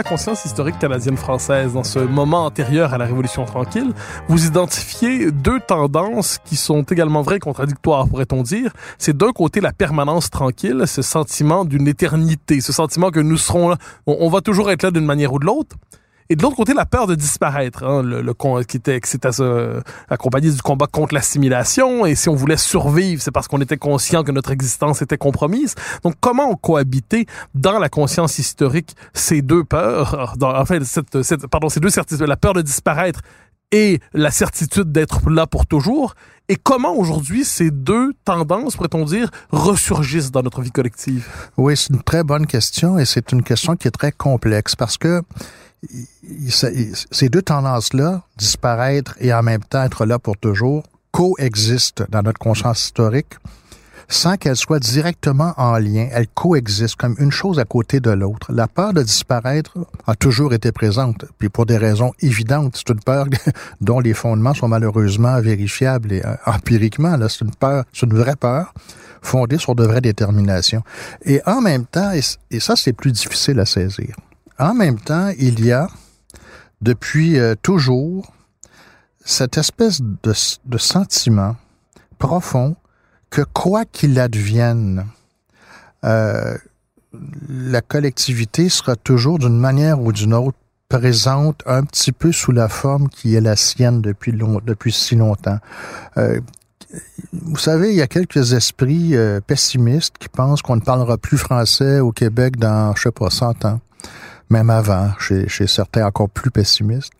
Conscience 0.03 0.45
historique 0.45 0.77
canadienne-française, 0.79 1.73
dans 1.73 1.83
ce 1.83 1.99
moment 1.99 2.45
antérieur 2.45 2.93
à 2.93 2.97
la 2.97 3.05
Révolution 3.05 3.45
tranquille, 3.45 3.93
vous 4.27 4.45
identifiez 4.45 5.31
deux 5.31 5.59
tendances 5.59 6.39
qui 6.45 6.55
sont 6.55 6.83
également 6.83 7.21
vraies 7.21 7.39
contradictoires, 7.39 8.07
pourrait-on 8.07 8.43
dire. 8.43 8.71
C'est 8.97 9.15
d'un 9.15 9.31
côté 9.31 9.61
la 9.61 9.73
permanence 9.73 10.29
tranquille, 10.29 10.83
ce 10.85 11.01
sentiment 11.01 11.65
d'une 11.65 11.87
éternité, 11.87 12.61
ce 12.61 12.73
sentiment 12.73 13.11
que 13.11 13.19
nous 13.19 13.37
serons 13.37 13.69
là, 13.69 13.77
on 14.05 14.29
va 14.29 14.41
toujours 14.41 14.69
être 14.71 14.83
là 14.83 14.91
d'une 14.91 15.05
manière 15.05 15.33
ou 15.33 15.39
de 15.39 15.45
l'autre. 15.45 15.75
Et 16.29 16.35
de 16.35 16.41
l'autre 16.41 16.55
côté, 16.55 16.73
la 16.73 16.85
peur 16.85 17.07
de 17.07 17.15
disparaître, 17.15 17.83
hein, 17.83 18.01
le, 18.01 18.21
le 18.21 18.33
qui 18.63 18.77
était, 18.77 18.99
qui 19.01 19.09
s'était 19.09 19.29
euh, 19.39 19.81
accompagné 20.09 20.51
du 20.51 20.61
combat 20.61 20.87
contre 20.87 21.13
l'assimilation. 21.13 22.05
Et 22.05 22.15
si 22.15 22.29
on 22.29 22.35
voulait 22.35 22.57
survivre, 22.57 23.21
c'est 23.21 23.31
parce 23.31 23.47
qu'on 23.47 23.61
était 23.61 23.77
conscient 23.77 24.23
que 24.23 24.31
notre 24.31 24.51
existence 24.51 25.01
était 25.01 25.17
compromise. 25.17 25.75
Donc, 26.03 26.15
comment 26.19 26.49
ont 26.49 26.55
cohabité 26.55 27.25
dans 27.55 27.79
la 27.79 27.89
conscience 27.89 28.39
historique 28.39 28.95
ces 29.13 29.41
deux 29.41 29.63
peurs, 29.63 30.35
enfin, 30.41 30.79
cette, 30.83 31.21
cette- 31.23 31.47
pardon, 31.47 31.69
ces 31.69 31.79
deux 31.79 31.89
certitudes, 31.89 32.25
la 32.25 32.37
peur 32.37 32.53
de 32.53 32.61
disparaître 32.61 33.21
et 33.71 33.99
la 34.13 34.29
certitude 34.29 34.91
d'être 34.91 35.29
là 35.29 35.47
pour 35.47 35.65
toujours, 35.65 36.13
et 36.47 36.55
comment 36.57 36.93
aujourd'hui 36.95 37.43
ces 37.43 37.71
deux 37.71 38.13
tendances, 38.23 38.75
pourrait-on 38.75 39.05
dire, 39.05 39.31
ressurgissent 39.51 40.31
dans 40.31 40.43
notre 40.43 40.61
vie 40.61 40.71
collective? 40.71 41.27
Oui, 41.57 41.75
c'est 41.75 41.91
une 41.91 42.03
très 42.03 42.23
bonne 42.23 42.45
question 42.45 42.99
et 42.99 43.05
c'est 43.05 43.31
une 43.31 43.41
question 43.41 43.75
qui 43.75 43.87
est 43.87 43.91
très 43.91 44.11
complexe 44.11 44.75
parce 44.75 44.97
que 44.97 45.23
ces 47.11 47.29
deux 47.29 47.41
tendances-là, 47.41 48.23
disparaître 48.37 49.15
et 49.19 49.33
en 49.33 49.43
même 49.43 49.63
temps 49.63 49.83
être 49.83 50.05
là 50.05 50.19
pour 50.19 50.37
toujours, 50.37 50.83
coexistent 51.11 52.03
dans 52.09 52.21
notre 52.21 52.39
conscience 52.39 52.85
historique 52.85 53.35
sans 54.07 54.37
qu'elles 54.37 54.57
soient 54.57 54.79
directement 54.79 55.53
en 55.57 55.77
lien. 55.77 56.07
Elles 56.11 56.27
coexistent 56.27 56.97
comme 56.97 57.15
une 57.19 57.31
chose 57.31 57.59
à 57.59 57.65
côté 57.65 57.99
de 57.99 58.11
l'autre. 58.11 58.51
La 58.51 58.67
peur 58.67 58.93
de 58.93 59.01
disparaître 59.01 59.77
a 60.07 60.15
toujours 60.15 60.53
été 60.53 60.71
présente, 60.71 61.25
puis 61.37 61.49
pour 61.49 61.65
des 61.65 61.77
raisons 61.77 62.11
évidentes. 62.19 62.75
C'est 62.77 62.93
une 62.93 62.99
peur 62.99 63.25
dont 63.81 63.99
les 63.99 64.13
fondements 64.13 64.53
sont 64.53 64.67
malheureusement 64.67 65.39
vérifiables 65.41 66.13
et 66.13 66.25
euh, 66.25 66.35
empiriquement. 66.45 67.17
C'est 67.27 67.41
une 67.41 67.55
peur, 67.55 67.85
c'est 67.93 68.05
une 68.05 68.17
vraie 68.17 68.35
peur 68.35 68.73
fondée 69.21 69.57
sur 69.57 69.73
de 69.73 69.85
vraies 69.85 70.01
déterminations. 70.01 70.83
Et 71.25 71.41
en 71.45 71.61
même 71.61 71.85
temps, 71.85 72.11
et 72.11 72.59
ça 72.59 72.75
c'est 72.75 72.93
plus 72.93 73.11
difficile 73.11 73.59
à 73.59 73.65
saisir, 73.65 74.15
en 74.59 74.73
même 74.73 74.99
temps, 74.99 75.31
il 75.37 75.63
y 75.63 75.71
a 75.71 75.87
depuis 76.81 77.39
euh, 77.39 77.55
toujours 77.61 78.33
cette 79.25 79.57
espèce 79.57 80.01
de, 80.01 80.77
sentiment 80.77 81.55
profond 82.19 82.75
que 83.29 83.41
quoi 83.41 83.85
qu'il 83.85 84.19
advienne, 84.19 85.05
euh, 86.03 86.57
la 87.49 87.81
collectivité 87.81 88.69
sera 88.69 88.95
toujours 88.95 89.39
d'une 89.39 89.57
manière 89.57 90.01
ou 90.01 90.11
d'une 90.11 90.33
autre 90.33 90.57
présente 90.89 91.63
un 91.65 91.83
petit 91.83 92.11
peu 92.11 92.31
sous 92.31 92.51
la 92.51 92.67
forme 92.67 93.09
qui 93.09 93.35
est 93.35 93.41
la 93.41 93.55
sienne 93.55 94.01
depuis, 94.01 94.33
depuis 94.65 94.91
si 94.91 95.15
longtemps. 95.15 95.57
Euh, 96.17 96.39
vous 97.31 97.57
savez, 97.57 97.89
il 97.89 97.95
y 97.95 98.01
a 98.01 98.07
quelques 98.07 98.53
esprits 98.53 99.15
euh, 99.15 99.39
pessimistes 99.41 100.17
qui 100.19 100.29
pensent 100.29 100.61
qu'on 100.61 100.75
ne 100.75 100.81
parlera 100.81 101.17
plus 101.17 101.37
français 101.37 101.99
au 101.99 102.11
Québec 102.11 102.57
dans, 102.57 102.95
je 102.95 103.03
sais 103.03 103.11
pas, 103.11 103.29
100 103.29 103.65
ans. 103.65 103.79
Même 104.53 104.69
avant, 104.69 105.09
chez, 105.17 105.49
chez 105.49 105.65
certains 105.65 106.05
encore 106.05 106.29
plus 106.29 106.51
pessimistes. 106.51 107.11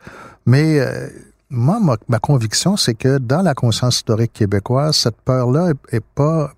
Mais 0.46 0.80
euh, 0.80 1.08
moi, 1.50 1.80
ma, 2.08 2.19
conviction, 2.19 2.78
c'est 2.78 2.93
que 2.93 3.17
dans 3.17 3.41
la 3.41 3.56
conscience 3.56 3.96
historique 3.96 4.34
québécoise, 4.34 4.96
cette 4.98 5.19
peur-là 5.22 5.72
est, 5.91 6.06
pas 6.13 6.52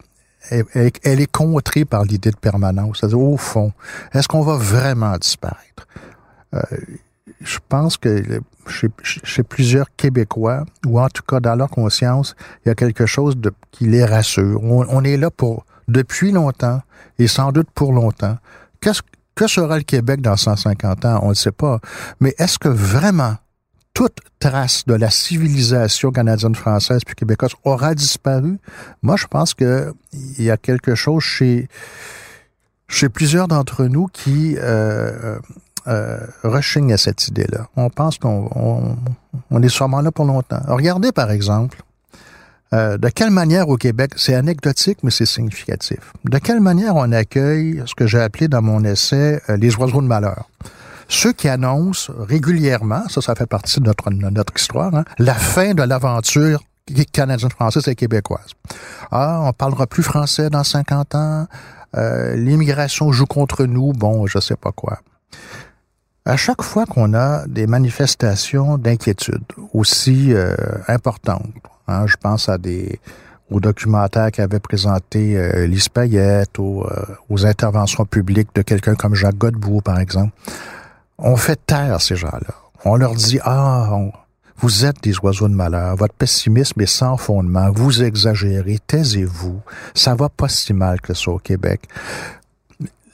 elle, 0.50 1.22
est 1.22 1.32
contrée 1.32 1.86
par 1.86 2.04
l'idée 2.04 2.30
de 2.30 2.36
permanence. 2.36 3.00
C'est-à-dire, 3.00 3.22
au 3.22 3.38
fond, 3.38 3.72
est-ce 4.14 4.28
qu'on 4.28 4.42
va 4.42 4.58
vraiment 4.58 5.18
disparaître? 5.18 5.88
Euh, 6.54 6.60
je 7.40 7.60
pense 7.70 7.96
que 7.96 8.42
chez, 8.68 9.44
plusieurs 9.44 9.88
Québécois, 9.96 10.66
ou 10.86 11.00
en 11.00 11.08
tout 11.08 11.24
cas 11.24 11.40
dans 11.40 11.56
leur 11.56 11.70
conscience, 11.70 12.36
il 12.66 12.70
y 12.70 12.72
a 12.72 12.76
quelque 12.76 13.06
chose 13.06 13.36
qui 13.72 13.86
les 13.86 14.04
rassure. 14.04 14.62
On, 14.62 14.86
on 14.90 15.06
est 15.06 15.16
là 15.16 15.32
pour 15.32 15.66
depuis 15.88 16.34
longtemps 16.34 16.82
et 17.18 17.28
sans 17.28 17.54
doute 17.54 17.70
pour 17.74 17.94
longtemps. 17.94 18.38
Qu'est-ce 18.82 19.02
que 19.36 19.48
sera 19.48 19.78
le 19.78 19.84
Québec 19.84 20.22
dans 20.22 20.38
150 20.38 21.06
ans? 21.06 21.20
On 21.24 21.30
ne 21.30 21.34
sait 21.34 21.52
pas. 21.52 21.80
Mais 22.20 22.34
est-ce 22.38 22.58
que 22.58 22.70
vraiment 22.70 23.36
toute 23.94 24.18
trace 24.40 24.86
de 24.86 24.94
la 24.94 25.10
civilisation 25.10 26.12
canadienne-française 26.12 27.02
puis 27.06 27.16
québécoise 27.16 27.54
aura 27.64 27.96
disparu? 27.96 28.60
Moi, 29.02 29.16
je 29.18 29.28
pense 29.28 29.54
que 29.54 29.94
il 30.14 30.44
y 30.44 30.52
a 30.52 30.58
quelque 30.58 30.96
chose 30.96 31.24
chez 31.24 31.68
chez 32.88 33.10
plusieurs 33.10 33.48
d'entre 33.48 33.86
nous 33.86 34.08
qui 34.08 34.56
euh, 34.58 35.40
euh, 35.88 36.20
rechignent 36.44 36.94
à 36.94 36.98
cette 36.98 37.28
idée-là. 37.28 37.68
On 37.76 37.90
pense 37.90 38.18
qu'on 38.18 38.50
on, 38.56 38.96
on 39.50 39.62
est 39.64 39.70
sûrement 39.70 40.02
là 40.02 40.12
pour 40.12 40.26
longtemps. 40.26 40.62
Regardez, 40.68 41.12
par 41.12 41.32
exemple, 41.32 41.84
euh, 42.76 42.98
de 42.98 43.08
quelle 43.08 43.32
manière 43.32 43.70
au 43.70 43.78
Québec, 43.78 44.12
c'est 44.18 44.36
anecdotique, 44.36 44.98
mais 45.02 45.12
c'est 45.12 45.26
significatif. 45.26 46.00
De 46.26 46.38
quelle 46.40 46.60
manière 46.60 46.96
on 46.98 47.10
accueille 47.14 47.82
ce 47.86 47.96
que 47.96 48.06
j'ai 48.06 48.20
appelé 48.20 48.50
dans 48.50 48.62
mon 48.62 48.84
essai 48.84 49.42
euh, 49.50 49.56
les 49.56 49.74
oiseaux 49.78 50.02
de 50.02 50.08
malheur? 50.08 50.50
Ceux 51.08 51.32
qui 51.32 51.48
annoncent 51.48 52.12
régulièrement, 52.18 53.08
ça, 53.08 53.22
ça 53.22 53.34
fait 53.36 53.46
partie 53.46 53.80
de 53.80 53.86
notre, 53.86 54.54
histoire, 54.56 54.94
hein, 54.94 55.06
la 55.20 55.36
fin 55.36 55.74
de 55.74 55.84
l'aventure 55.84 56.60
canadienne, 57.14 57.50
française 57.50 57.88
et 57.88 57.96
québécoise. 57.96 58.52
Ah, 59.12 59.42
on 59.44 59.54
parlera 59.54 59.88
plus 59.88 60.04
français 60.04 60.50
dans 60.50 60.64
50 60.64 61.16
ans, 61.16 61.48
euh, 61.96 62.36
l'immigration 62.36 63.12
joue 63.12 63.26
contre 63.26 63.66
nous, 63.66 63.94
bon, 63.94 64.28
je 64.28 64.40
sais 64.40 64.58
pas 64.58 64.72
quoi. 64.72 65.00
À 66.26 66.36
chaque 66.36 66.64
fois 66.64 66.86
qu'on 66.86 67.14
a 67.14 67.48
des 67.48 67.68
manifestations 67.68 68.78
d'inquiétude 68.78 69.44
aussi 69.74 70.34
importantes, 70.88 71.54
hein, 71.88 72.06
je 72.08 72.16
pense 72.18 72.50
à 72.50 72.58
des 72.58 73.00
aux 73.52 73.60
documentaires 73.60 74.32
qu'avait 74.32 74.60
présenté 74.60 75.38
euh, 75.38 75.68
Lise 75.68 75.90
Payette, 75.90 76.58
aux, 76.58 76.84
euh, 76.86 77.06
aux 77.30 77.46
interventions 77.46 78.06
publiques 78.06 78.50
de 78.56 78.62
quelqu'un 78.62 78.96
comme 78.96 79.14
Jacques 79.14 79.38
Godbout, 79.38 79.82
par 79.82 80.00
exemple, 80.00 80.34
on 81.18 81.36
fait 81.36 81.60
taire 81.66 82.02
ces 82.02 82.16
gens-là. 82.16 82.56
On 82.84 82.96
leur 82.96 83.14
dit, 83.14 83.40
ah, 83.44 83.90
vous 84.58 84.86
êtes 84.86 85.02
des 85.04 85.18
oiseaux 85.20 85.48
de 85.48 85.54
malheur, 85.54 85.96
votre 85.96 86.14
pessimisme 86.14 86.82
est 86.82 86.86
sans 86.86 87.18
fondement, 87.18 87.72
vous 87.72 88.04
exagérez, 88.04 88.80
taisez-vous, 88.86 89.62
ça 89.94 90.16
va 90.16 90.30
pas 90.30 90.50
si 90.50 90.74
mal 90.74 91.02
que 91.02 91.14
ça 91.14 91.32
au 91.32 91.40
Québec. 91.40 91.82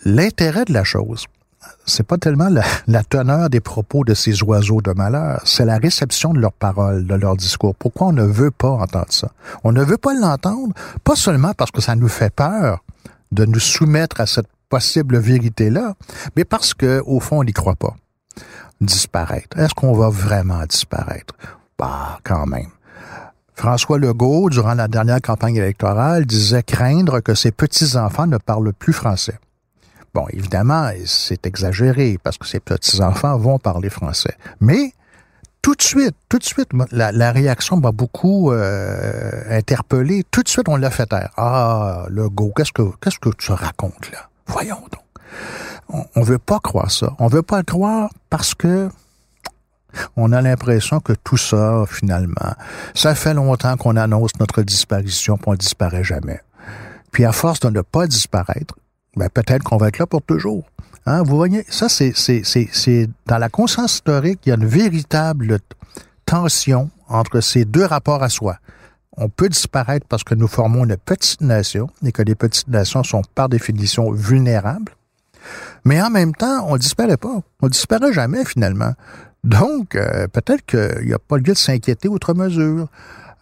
L'intérêt 0.04 0.66
de 0.66 0.74
la 0.74 0.84
chose, 0.84 1.26
c'est 1.86 2.06
pas 2.06 2.18
tellement 2.18 2.50
la, 2.88 3.04
teneur 3.04 3.50
des 3.50 3.60
propos 3.60 4.04
de 4.04 4.14
ces 4.14 4.44
oiseaux 4.44 4.82
de 4.82 4.92
malheur, 4.92 5.42
c'est 5.46 5.66
la 5.66 5.78
réception 5.78 6.34
de 6.34 6.40
leurs 6.40 6.54
paroles, 6.54 7.06
de 7.06 7.16
leur 7.16 7.36
discours. 7.36 7.76
Pourquoi 7.76 8.08
on 8.08 8.14
ne 8.14 8.24
veut 8.24 8.52
pas 8.52 8.70
entendre 8.70 9.08
ça? 9.10 9.32
On 9.64 9.72
ne 9.72 9.84
veut 9.84 9.98
pas 9.98 10.14
l'entendre, 10.14 10.74
pas 11.04 11.16
seulement 11.16 11.54
parce 11.54 11.72
que 11.72 11.82
ça 11.82 11.96
nous 11.96 12.08
fait 12.08 12.34
peur 12.34 12.84
de 13.32 13.46
nous 13.46 13.60
soumettre 13.60 14.22
à 14.22 14.26
cette 14.26 14.48
possible 14.70 15.18
vérité-là, 15.18 15.96
mais 16.36 16.46
parce 16.46 16.74
que, 16.74 17.02
au 17.06 17.20
fond, 17.20 17.40
on 17.40 17.44
n'y 17.44 17.54
croit 17.54 17.76
pas. 17.76 17.96
Disparaître. 18.80 19.58
Est-ce 19.60 19.74
qu'on 19.74 19.94
va 19.94 20.10
vraiment 20.10 20.66
disparaître? 20.66 21.36
Bah, 21.78 22.20
quand 22.24 22.48
même. 22.48 22.70
François 23.54 24.00
Legault, 24.00 24.50
durant 24.50 24.74
la 24.74 24.88
dernière 24.88 25.22
campagne 25.22 25.58
électorale, 25.58 26.26
disait 26.26 26.64
craindre 26.64 27.20
que 27.20 27.36
ses 27.36 27.52
petits-enfants 27.52 28.28
ne 28.28 28.38
parlent 28.38 28.74
plus 28.74 28.94
français. 28.94 29.38
Bon, 30.14 30.26
évidemment, 30.30 30.90
c'est 31.06 31.46
exagéré 31.46 32.20
parce 32.22 32.38
que 32.38 32.46
ces 32.46 32.60
petits-enfants 32.60 33.38
vont 33.38 33.60
parler 33.60 33.90
français. 33.90 34.36
Mais 34.60 34.94
tout 35.62 35.76
de 35.76 35.82
suite, 35.82 36.16
tout 36.28 36.38
de 36.38 36.44
suite, 36.44 36.70
la, 36.92 37.32
réaction 37.32 37.78
m'a 37.78 37.92
beaucoup 37.92 38.52
euh, 38.52 39.44
interpellé. 39.50 40.26
Tout 40.30 40.44
de 40.44 40.50
suite, 40.50 40.68
on 40.68 40.76
l'a 40.76 40.90
fait 40.90 41.06
taire. 41.06 41.32
Ah, 41.38 42.06
Legault, 42.10 42.52
qu'est-ce 42.56 42.74
que 42.74 42.84
qu'est-ce 43.00 43.20
que 43.20 43.30
tu 43.30 43.52
racontes 43.52 44.12
là? 44.12 44.28
Voyons 44.48 44.82
donc. 44.92 45.04
On, 45.90 46.04
on 46.16 46.24
veut 46.24 46.40
pas 46.40 46.60
croire 46.60 46.92
ça. 46.92 47.14
On 47.20 47.28
veut 47.28 47.44
pas 47.44 47.58
le 47.58 47.64
croire 47.64 48.10
parce 48.30 48.54
que 48.54 48.90
on 50.16 50.32
a 50.32 50.42
l'impression 50.42 51.00
que 51.00 51.14
tout 51.14 51.38
ça, 51.38 51.84
finalement, 51.88 52.54
ça 52.94 53.16
fait 53.16 53.34
longtemps 53.34 53.78
qu'on 53.78 53.98
annonce 53.98 54.32
notre 54.40 54.62
disparition, 54.62 55.38
puis 55.38 55.46
on 55.48 55.52
ne 55.52 55.58
disparaît 55.58 56.04
jamais. 56.04 56.40
Puis 57.12 57.26
à 57.26 57.32
force 57.32 57.60
de 57.60 57.70
ne 57.70 57.82
pas 57.82 58.08
disparaître, 58.08 58.76
ben 59.16 59.30
peut-être 59.30 59.64
qu'on 59.64 59.78
va 59.78 59.90
être 59.90 60.00
là 60.00 60.08
pour 60.08 60.22
toujours. 60.22 60.64
Hein, 61.06 61.24
vous 61.24 61.36
voyez, 61.36 61.66
ça, 61.70 61.90
c'est, 61.90 62.14
c'est, 62.16 62.42
c'est, 62.44 62.70
c'est 62.72 63.10
dans 63.26 63.38
la 63.38 63.50
conscience 63.50 63.96
historique, 63.96 64.40
il 64.46 64.50
y 64.50 64.52
a 64.52 64.56
une 64.56 64.68
véritable 64.68 65.60
tension 66.26 66.90
entre 67.08 67.42
ces 67.42 67.66
deux 67.66 67.86
rapports 67.86 68.24
à 68.24 68.30
soi. 68.30 68.58
On 69.18 69.28
peut 69.28 69.50
disparaître 69.50 70.06
parce 70.08 70.24
que 70.24 70.36
nous 70.36 70.48
formons 70.48 70.86
une 70.86 70.96
petite 70.96 71.42
nation 71.42 71.90
et 72.06 72.12
que 72.12 72.22
les 72.22 72.36
petites 72.36 72.70
nations 72.70 73.04
sont 73.04 73.24
par 73.36 73.50
définition 73.50 74.12
vulnérables. 74.12 74.94
Mais 75.84 76.02
en 76.02 76.10
même 76.10 76.34
temps, 76.34 76.66
on 76.68 76.74
ne 76.74 76.78
disparaît 76.78 77.18
pas. 77.18 77.42
On 77.62 77.66
ne 77.66 77.72
disparaît 77.72 78.14
jamais 78.14 78.46
finalement. 78.46 78.94
Donc, 79.44 79.96
euh, 79.96 80.28
peut-être 80.28 80.66
qu'il 80.66 81.08
n'y 81.08 81.14
a 81.14 81.20
pas 81.20 81.38
lieu 81.38 81.54
de 81.54 81.58
s'inquiéter 81.58 82.08
outre 82.08 82.34
mesure. 82.34 82.88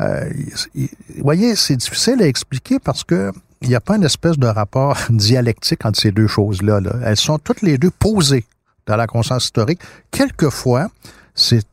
Euh, 0.01 0.29
vous 0.73 0.87
voyez, 1.23 1.55
c'est 1.55 1.75
difficile 1.75 2.23
à 2.23 2.27
expliquer 2.27 2.79
parce 2.79 3.03
que 3.03 3.31
il 3.61 3.69
n'y 3.69 3.75
a 3.75 3.81
pas 3.81 3.97
une 3.97 4.03
espèce 4.03 4.37
de 4.37 4.47
rapport 4.47 4.97
dialectique 5.09 5.85
entre 5.85 5.99
ces 5.99 6.11
deux 6.11 6.27
choses-là. 6.27 6.79
Là. 6.79 6.91
Elles 7.03 7.17
sont 7.17 7.39
toutes 7.39 7.61
les 7.61 7.77
deux 7.77 7.91
posées 7.91 8.45
dans 8.85 8.95
la 8.95 9.07
conscience 9.07 9.45
historique. 9.45 9.79
Quelquefois, 10.11 10.89
c'est 11.35 11.65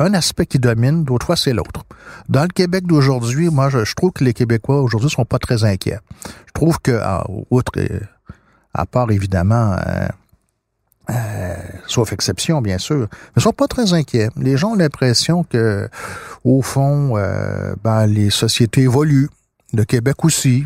un 0.00 0.14
aspect 0.14 0.46
qui 0.46 0.58
domine, 0.58 1.04
d'autres 1.04 1.26
fois 1.26 1.36
c'est 1.36 1.52
l'autre. 1.52 1.84
Dans 2.28 2.42
le 2.42 2.48
Québec 2.48 2.86
d'aujourd'hui, 2.86 3.50
moi, 3.50 3.68
je, 3.68 3.94
trouve 3.94 4.12
que 4.12 4.24
les 4.24 4.32
Québécois 4.32 4.80
aujourd'hui 4.80 5.10
sont 5.10 5.24
pas 5.24 5.38
très 5.38 5.64
inquiets. 5.64 5.98
Je 6.46 6.52
trouve 6.54 6.78
que, 6.80 6.92
à, 6.92 7.24
outre, 7.50 7.72
euh, 7.76 8.00
à 8.72 8.86
part 8.86 9.10
évidemment, 9.10 9.74
euh, 9.74 10.08
euh, 11.10 11.54
sauf 11.86 12.12
exception 12.12 12.62
bien 12.62 12.78
sûr, 12.78 13.08
mais 13.34 13.42
sont 13.42 13.52
pas 13.52 13.68
très 13.68 13.92
inquiets. 13.92 14.30
Les 14.36 14.56
gens 14.56 14.70
ont 14.70 14.76
l'impression 14.76 15.44
que, 15.44 15.88
au 16.44 16.62
fond, 16.62 17.14
ben, 17.84 18.06
les 18.06 18.30
sociétés 18.30 18.82
évoluent. 18.82 19.28
Le 19.72 19.84
Québec 19.84 20.24
aussi. 20.24 20.64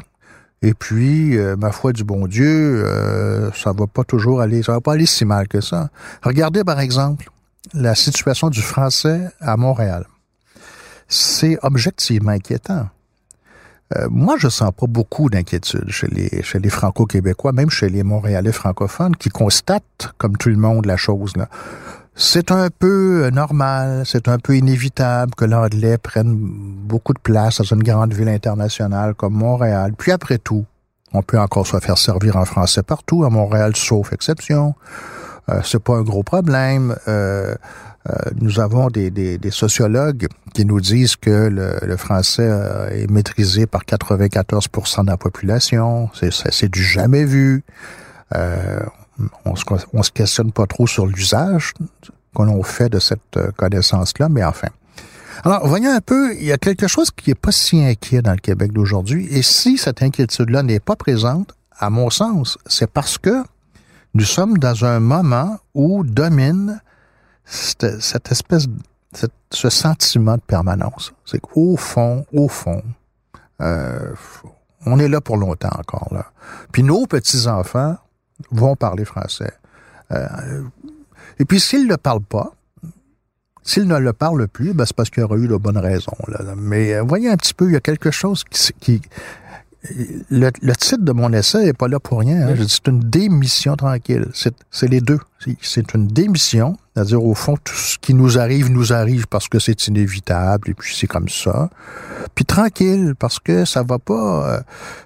Et 0.64 0.72
puis, 0.72 1.36
euh, 1.36 1.56
ma 1.56 1.72
foi 1.72 1.92
du 1.92 2.04
bon 2.04 2.26
Dieu, 2.26 2.86
euh, 2.86 3.52
ça 3.52 3.72
va 3.72 3.86
pas 3.86 4.02
toujours 4.02 4.40
aller, 4.40 4.62
ça 4.62 4.72
va 4.72 4.80
pas 4.80 4.94
aller 4.94 5.04
si 5.04 5.26
mal 5.26 5.46
que 5.46 5.60
ça. 5.60 5.90
Regardez 6.22 6.64
par 6.64 6.80
exemple 6.80 7.28
la 7.74 7.94
situation 7.94 8.48
du 8.48 8.62
français 8.62 9.28
à 9.40 9.58
Montréal. 9.58 10.06
C'est 11.06 11.58
objectivement 11.62 12.30
inquiétant. 12.30 12.88
Euh, 13.94 14.08
moi, 14.10 14.36
je 14.38 14.48
sens 14.48 14.72
pas 14.74 14.86
beaucoup 14.86 15.28
d'inquiétude 15.28 15.90
chez 15.90 16.06
les, 16.06 16.42
chez 16.42 16.58
les 16.60 16.70
Franco-Québécois, 16.70 17.52
même 17.52 17.68
chez 17.68 17.90
les 17.90 18.02
Montréalais 18.02 18.52
francophones, 18.52 19.16
qui 19.16 19.28
constatent, 19.28 20.14
comme 20.16 20.38
tout 20.38 20.48
le 20.48 20.56
monde, 20.56 20.86
la 20.86 20.96
chose. 20.96 21.36
Là. 21.36 21.50
C'est 22.16 22.52
un 22.52 22.68
peu 22.70 23.28
normal, 23.30 24.04
c'est 24.06 24.28
un 24.28 24.38
peu 24.38 24.56
inévitable 24.56 25.34
que 25.34 25.44
l'anglais 25.44 25.98
prenne 25.98 26.36
beaucoup 26.36 27.12
de 27.12 27.18
place 27.18 27.58
dans 27.58 27.64
une 27.64 27.82
grande 27.82 28.14
ville 28.14 28.28
internationale 28.28 29.14
comme 29.14 29.34
Montréal. 29.34 29.94
Puis 29.98 30.12
après 30.12 30.38
tout, 30.38 30.64
on 31.12 31.22
peut 31.22 31.40
encore 31.40 31.66
se 31.66 31.78
faire 31.80 31.98
servir 31.98 32.36
en 32.36 32.44
français 32.44 32.84
partout, 32.84 33.24
à 33.24 33.30
Montréal, 33.30 33.74
sauf 33.74 34.12
exception. 34.12 34.74
Euh, 35.48 35.60
c'est 35.64 35.82
pas 35.82 35.94
un 35.94 36.02
gros 36.02 36.22
problème. 36.22 36.94
Euh, 37.08 37.54
euh, 38.08 38.12
nous 38.40 38.60
avons 38.60 38.88
des, 38.88 39.10
des, 39.10 39.38
des, 39.38 39.50
sociologues 39.50 40.28
qui 40.52 40.66
nous 40.66 40.80
disent 40.80 41.16
que 41.16 41.48
le, 41.48 41.78
le 41.82 41.96
français 41.96 42.46
euh, 42.46 42.90
est 42.90 43.10
maîtrisé 43.10 43.66
par 43.66 43.82
94% 43.82 45.04
de 45.04 45.10
la 45.10 45.16
population. 45.16 46.10
C'est 46.12 46.70
du 46.70 46.82
jamais 46.82 47.24
vu. 47.24 47.64
Euh, 49.20 49.24
on 49.44 49.56
se, 49.56 49.64
on 49.92 50.02
se 50.02 50.10
questionne 50.10 50.52
pas 50.52 50.66
trop 50.66 50.86
sur 50.86 51.06
l'usage 51.06 51.74
qu'on 52.34 52.62
fait 52.62 52.88
de 52.88 52.98
cette 52.98 53.38
connaissance-là, 53.56 54.28
mais 54.28 54.44
enfin. 54.44 54.68
Alors, 55.44 55.66
voyons 55.66 55.90
un 55.90 56.00
peu, 56.00 56.34
il 56.36 56.44
y 56.44 56.52
a 56.52 56.58
quelque 56.58 56.86
chose 56.86 57.10
qui 57.10 57.30
est 57.30 57.34
pas 57.34 57.52
si 57.52 57.82
inquiet 57.82 58.22
dans 58.22 58.32
le 58.32 58.38
Québec 58.38 58.72
d'aujourd'hui. 58.72 59.26
Et 59.30 59.42
si 59.42 59.78
cette 59.78 60.02
inquiétude-là 60.02 60.62
n'est 60.62 60.80
pas 60.80 60.96
présente, 60.96 61.54
à 61.78 61.90
mon 61.90 62.10
sens, 62.10 62.56
c'est 62.66 62.90
parce 62.90 63.18
que 63.18 63.42
nous 64.14 64.24
sommes 64.24 64.58
dans 64.58 64.84
un 64.84 65.00
moment 65.00 65.58
où 65.74 66.04
domine 66.04 66.80
cette, 67.44 68.30
espèce, 68.30 68.66
ce 69.50 69.70
sentiment 69.70 70.36
de 70.36 70.42
permanence. 70.42 71.12
C'est 71.24 71.40
qu'au 71.40 71.76
fond, 71.76 72.24
au 72.32 72.48
fond, 72.48 72.82
euh, 73.60 74.14
on 74.86 74.98
est 74.98 75.08
là 75.08 75.20
pour 75.20 75.36
longtemps 75.36 75.76
encore. 75.76 76.08
là. 76.12 76.26
Puis 76.72 76.82
nos 76.82 77.06
petits-enfants 77.06 77.96
vont 78.50 78.76
parler 78.76 79.04
français. 79.04 79.52
Euh, 80.12 80.62
et 81.38 81.44
puis 81.44 81.60
s'ils 81.60 81.86
ne 81.86 81.96
parlent 81.96 82.20
pas, 82.20 82.52
s'ils 83.62 83.88
ne 83.88 83.96
le 83.96 84.12
parlent 84.12 84.46
plus, 84.48 84.74
ben, 84.74 84.84
c'est 84.84 84.94
parce 84.94 85.10
qu'il 85.10 85.22
y 85.22 85.24
aura 85.24 85.36
eu 85.36 85.48
de 85.48 85.56
bonnes 85.56 85.78
raisons. 85.78 86.16
Là. 86.28 86.54
Mais 86.56 86.94
euh, 86.94 87.02
voyez 87.02 87.30
un 87.30 87.36
petit 87.36 87.54
peu, 87.54 87.66
il 87.66 87.72
y 87.72 87.76
a 87.76 87.80
quelque 87.80 88.10
chose 88.10 88.44
qui, 88.44 88.72
qui 88.80 89.02
le, 90.30 90.50
le, 90.62 90.74
titre 90.74 91.02
de 91.02 91.12
mon 91.12 91.32
essai 91.32 91.64
n'est 91.64 91.72
pas 91.72 91.88
là 91.88 92.00
pour 92.00 92.20
rien. 92.20 92.48
Hein. 92.48 92.54
C'est 92.68 92.86
une 92.88 93.00
démission 93.00 93.76
tranquille. 93.76 94.26
C'est 94.32 94.88
les 94.88 95.00
deux. 95.00 95.18
C'est 95.60 95.94
une 95.94 96.06
démission, 96.06 96.76
c'est-à-dire 96.94 97.22
au 97.22 97.34
fond, 97.34 97.56
tout 97.62 97.74
ce 97.74 97.98
qui 97.98 98.14
nous 98.14 98.38
arrive, 98.38 98.70
nous 98.70 98.92
arrive 98.92 99.26
parce 99.26 99.48
que 99.48 99.58
c'est 99.58 99.88
inévitable 99.88 100.70
et 100.70 100.74
puis 100.74 100.94
c'est 100.96 101.06
comme 101.06 101.28
ça. 101.28 101.68
Puis 102.34 102.46
tranquille, 102.46 103.14
parce 103.18 103.38
que 103.38 103.64
ça 103.64 103.82
va 103.82 103.98
pas... 103.98 104.54
Euh, 104.54 104.60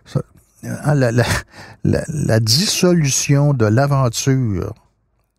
ça, 0.04 0.22
hein, 0.64 0.94
la, 1.84 2.40
dissolution 2.40 3.54
de 3.54 3.66
l'aventure 3.66 4.74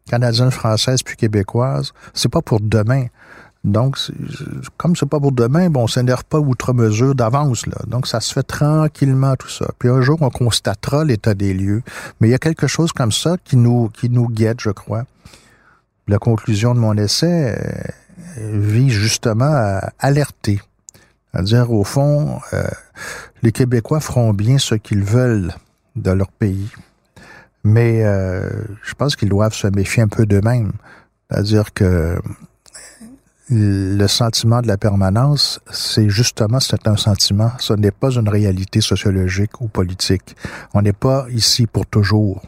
canadienne, 0.09 0.51
française 0.51 1.03
puis 1.03 1.15
québécoise, 1.15 1.93
c'est 2.13 2.29
pas 2.29 2.41
pour 2.41 2.59
demain. 2.59 3.05
Donc, 3.65 3.97
comme 4.77 4.95
c'est 4.95 5.05
pas 5.05 5.19
pour 5.19 5.33
demain, 5.33 5.69
bon, 5.69 5.83
on 5.83 5.87
s'énerve 5.87 6.23
pas 6.23 6.39
outre 6.39 6.73
mesure 6.73 7.13
d'avance, 7.13 7.65
là. 7.67 7.75
Donc, 7.87 8.07
ça 8.07 8.21
se 8.21 8.33
fait 8.33 8.43
tranquillement, 8.43 9.35
tout 9.35 9.49
ça. 9.49 9.65
Puis 9.77 9.89
un 9.89 10.01
jour, 10.01 10.17
on 10.21 10.29
constatera 10.29 11.03
l'état 11.03 11.33
des 11.33 11.53
lieux. 11.53 11.83
Mais 12.19 12.29
il 12.29 12.31
y 12.31 12.33
a 12.33 12.39
quelque 12.39 12.67
chose 12.67 12.93
comme 12.93 13.11
ça 13.11 13.35
qui 13.43 13.57
nous, 13.57 13.89
qui 13.89 14.09
nous 14.09 14.29
guette, 14.29 14.61
je 14.61 14.69
crois. 14.69 15.03
La 16.07 16.19
conclusion 16.19 16.73
de 16.73 16.79
mon 16.79 16.95
essai 16.95 17.57
euh, 18.37 18.51
vise 18.53 18.93
justement 18.93 19.51
à 19.51 19.89
alerter. 19.99 20.61
À 21.33 21.41
dire, 21.41 21.71
au 21.71 21.83
fond, 21.83 22.39
euh, 22.53 22.63
les 23.41 23.51
Québécois 23.51 23.99
feront 23.99 24.33
bien 24.33 24.57
ce 24.57 24.75
qu'ils 24.75 25.03
veulent 25.03 25.53
de 25.95 26.11
leur 26.11 26.31
pays. 26.31 26.69
Mais 27.63 28.03
euh, 28.03 28.49
je 28.83 28.93
pense 28.93 29.15
qu'ils 29.15 29.29
doivent 29.29 29.53
se 29.53 29.67
méfier 29.67 30.03
un 30.03 30.07
peu 30.07 30.25
d'eux-mêmes. 30.25 30.71
C'est-à-dire 31.29 31.73
que 31.73 32.19
le 33.49 34.07
sentiment 34.07 34.61
de 34.61 34.67
la 34.67 34.77
permanence, 34.77 35.59
c'est 35.71 36.09
justement, 36.09 36.59
c'est 36.59 36.87
un 36.87 36.95
sentiment. 36.95 37.51
Ce 37.59 37.73
n'est 37.73 37.91
pas 37.91 38.11
une 38.11 38.29
réalité 38.29 38.79
sociologique 38.79 39.59
ou 39.61 39.67
politique. 39.67 40.35
On 40.73 40.81
n'est 40.81 40.93
pas 40.93 41.25
ici 41.31 41.65
pour 41.65 41.85
toujours. 41.85 42.41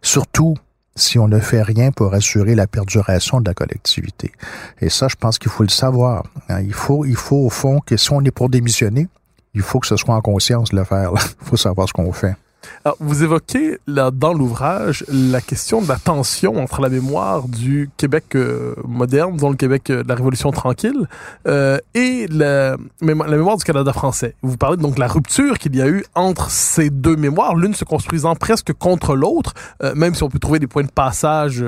Surtout 0.00 0.54
si 0.96 1.18
on 1.18 1.28
ne 1.28 1.40
fait 1.40 1.62
rien 1.62 1.90
pour 1.90 2.14
assurer 2.14 2.54
la 2.54 2.66
perduration 2.66 3.40
de 3.40 3.48
la 3.48 3.54
collectivité. 3.54 4.32
Et 4.80 4.88
ça, 4.88 5.08
je 5.08 5.16
pense 5.16 5.38
qu'il 5.38 5.50
faut 5.50 5.64
le 5.64 5.68
savoir. 5.68 6.24
Hein. 6.48 6.60
Il 6.60 6.72
faut, 6.74 7.04
il 7.04 7.16
faut 7.16 7.44
au 7.44 7.50
fond 7.50 7.80
que 7.80 7.96
si 7.96 8.12
on 8.12 8.20
est 8.22 8.30
pour 8.30 8.48
démissionner, 8.48 9.08
il 9.54 9.62
faut 9.62 9.80
que 9.80 9.86
ce 9.86 9.96
soit 9.96 10.14
en 10.14 10.20
conscience 10.20 10.70
de 10.70 10.76
le 10.76 10.84
faire. 10.84 11.10
Il 11.14 11.20
faut 11.46 11.56
savoir 11.56 11.88
ce 11.88 11.92
qu'on 11.92 12.12
fait. 12.12 12.36
Alors, 12.84 12.96
vous 13.00 13.22
évoquez 13.22 13.78
là, 13.86 14.10
dans 14.10 14.32
l'ouvrage 14.32 15.04
la 15.08 15.40
question 15.40 15.82
de 15.82 15.88
la 15.88 15.96
tension 15.96 16.56
entre 16.56 16.80
la 16.80 16.88
mémoire 16.88 17.48
du 17.48 17.90
Québec 17.96 18.24
euh, 18.34 18.74
moderne, 18.86 19.36
dont 19.36 19.50
le 19.50 19.56
Québec 19.56 19.90
euh, 19.90 20.02
de 20.02 20.08
la 20.08 20.14
Révolution 20.14 20.50
tranquille, 20.50 21.06
euh, 21.46 21.78
et 21.94 22.26
la, 22.28 22.76
mémoire 23.00 23.56
du 23.56 23.64
Canada 23.64 23.92
français. 23.92 24.34
Vous 24.42 24.56
parlez 24.56 24.76
donc 24.76 24.94
de 24.94 25.00
la 25.00 25.08
rupture 25.08 25.58
qu'il 25.58 25.76
y 25.76 25.82
a 25.82 25.88
eu 25.88 26.04
entre 26.14 26.50
ces 26.50 26.90
deux 26.90 27.16
mémoires, 27.16 27.54
l'une 27.54 27.74
se 27.74 27.84
construisant 27.84 28.34
presque 28.34 28.72
contre 28.72 29.14
l'autre, 29.14 29.54
même 29.94 30.14
si 30.14 30.22
on 30.22 30.28
peut 30.28 30.38
trouver 30.38 30.58
des 30.58 30.66
points 30.66 30.82
de 30.82 30.90
passage, 30.90 31.64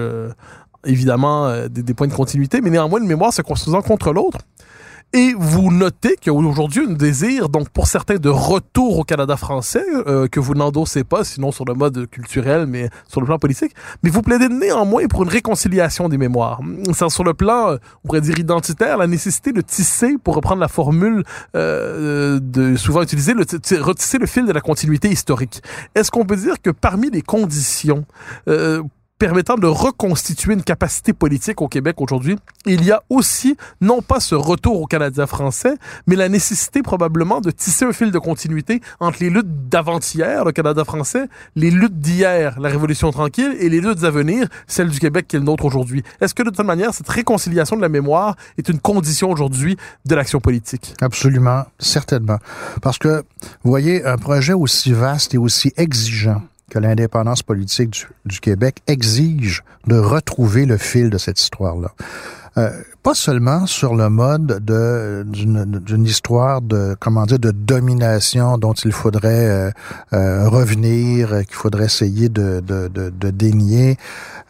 évidemment, 0.84 1.66
des 1.68 1.94
points 1.94 2.06
de 2.06 2.14
continuité, 2.14 2.60
mais 2.60 2.70
néanmoins 2.70 3.00
une 3.00 3.06
mémoire 3.06 3.32
se 3.32 3.42
construisant 3.42 3.82
contre 3.82 4.12
l'autre. 4.12 4.38
Et 5.12 5.34
vous 5.38 5.72
notez 5.72 6.16
qu'il 6.16 6.32
y 6.32 6.36
a 6.36 6.38
aujourd'hui 6.38 6.84
un 6.86 6.92
désir, 6.92 7.48
donc 7.48 7.70
pour 7.70 7.86
certains, 7.86 8.16
de 8.16 8.28
retour 8.28 8.98
au 8.98 9.04
Canada 9.04 9.36
français, 9.36 9.84
euh, 10.06 10.28
que 10.28 10.40
vous 10.40 10.54
n'endossez 10.54 11.04
pas, 11.04 11.24
sinon 11.24 11.52
sur 11.52 11.64
le 11.64 11.74
mode 11.74 12.06
culturel, 12.10 12.66
mais 12.66 12.90
sur 13.08 13.20
le 13.20 13.26
plan 13.26 13.38
politique. 13.38 13.72
Mais 14.02 14.10
vous 14.10 14.20
plaidez 14.20 14.48
néanmoins 14.48 15.06
pour 15.06 15.22
une 15.22 15.28
réconciliation 15.28 16.08
des 16.08 16.18
mémoires. 16.18 16.60
C'est 16.92 17.08
sur 17.08 17.24
le 17.24 17.34
plan, 17.34 17.70
euh, 17.70 17.76
on 18.04 18.08
pourrait 18.08 18.20
dire 18.20 18.38
identitaire, 18.38 18.98
la 18.98 19.06
nécessité 19.06 19.52
de 19.52 19.60
tisser, 19.60 20.16
pour 20.22 20.34
reprendre 20.34 20.60
la 20.60 20.68
formule 20.68 21.22
euh, 21.54 22.38
de 22.42 22.76
souvent 22.76 23.02
utilisée, 23.02 23.32
le 23.32 23.44
retisser 23.82 24.18
le 24.18 24.26
fil 24.26 24.44
de 24.44 24.52
la 24.52 24.60
continuité 24.60 25.08
historique. 25.08 25.62
Est-ce 25.94 26.10
qu'on 26.10 26.26
peut 26.26 26.36
dire 26.36 26.60
que 26.60 26.70
parmi 26.70 27.10
les 27.10 27.22
conditions 27.22 28.04
euh, 28.48 28.82
permettant 29.18 29.56
de 29.56 29.66
reconstituer 29.66 30.52
une 30.52 30.62
capacité 30.62 31.12
politique 31.12 31.62
au 31.62 31.68
Québec 31.68 32.00
aujourd'hui, 32.00 32.36
il 32.66 32.84
y 32.84 32.92
a 32.92 33.02
aussi 33.08 33.56
non 33.80 34.02
pas 34.02 34.20
ce 34.20 34.34
retour 34.34 34.80
au 34.80 34.86
Canadien 34.86 35.26
français, 35.26 35.74
mais 36.06 36.16
la 36.16 36.28
nécessité 36.28 36.82
probablement 36.82 37.40
de 37.40 37.50
tisser 37.50 37.84
un 37.84 37.92
fil 37.92 38.10
de 38.10 38.18
continuité 38.18 38.80
entre 39.00 39.18
les 39.20 39.30
luttes 39.30 39.68
d'avant-hier, 39.68 40.44
le 40.44 40.52
Canada 40.52 40.84
français, 40.84 41.28
les 41.54 41.70
luttes 41.70 41.98
d'hier, 41.98 42.60
la 42.60 42.68
Révolution 42.68 43.10
tranquille, 43.10 43.56
et 43.58 43.68
les 43.68 43.80
luttes 43.80 44.04
à 44.04 44.10
venir, 44.10 44.48
celle 44.66 44.90
du 44.90 44.98
Québec 44.98 45.26
qui 45.28 45.36
est 45.36 45.38
le 45.38 45.44
nôtre 45.44 45.64
aujourd'hui. 45.64 46.02
Est-ce 46.20 46.34
que 46.34 46.42
de 46.42 46.50
toute 46.50 46.66
manière, 46.66 46.92
cette 46.92 47.08
réconciliation 47.08 47.76
de 47.76 47.82
la 47.82 47.88
mémoire 47.88 48.36
est 48.58 48.68
une 48.68 48.80
condition 48.80 49.30
aujourd'hui 49.30 49.76
de 50.04 50.14
l'action 50.14 50.40
politique? 50.40 50.94
Absolument, 51.00 51.64
certainement. 51.78 52.38
Parce 52.82 52.98
que, 52.98 53.24
vous 53.62 53.70
voyez, 53.70 54.04
un 54.04 54.18
projet 54.18 54.52
aussi 54.52 54.92
vaste 54.92 55.34
et 55.34 55.38
aussi 55.38 55.72
exigeant 55.76 56.42
que 56.70 56.78
l'indépendance 56.78 57.42
politique 57.42 58.06
du, 58.24 58.40
Québec 58.40 58.82
exige 58.86 59.62
de 59.86 59.98
retrouver 59.98 60.66
le 60.66 60.76
fil 60.76 61.10
de 61.10 61.18
cette 61.18 61.40
histoire-là. 61.40 61.92
Euh, 62.58 62.70
pas 63.02 63.14
seulement 63.14 63.66
sur 63.66 63.94
le 63.94 64.08
mode 64.08 64.64
de 64.64 65.26
d'une 65.26 66.04
histoire 66.04 66.62
de 66.62 66.96
comment 66.98 67.26
dire 67.26 67.38
de 67.38 67.50
domination 67.50 68.56
dont 68.56 68.72
il 68.72 68.92
faudrait 68.92 69.48
euh, 69.48 69.70
euh 70.14 70.48
revenir, 70.48 71.44
qu'il 71.46 71.54
faudrait 71.54 71.84
essayer 71.84 72.30
de, 72.30 72.60
de, 72.60 72.88
de, 72.88 73.10
de 73.10 73.30
dénier. 73.30 73.98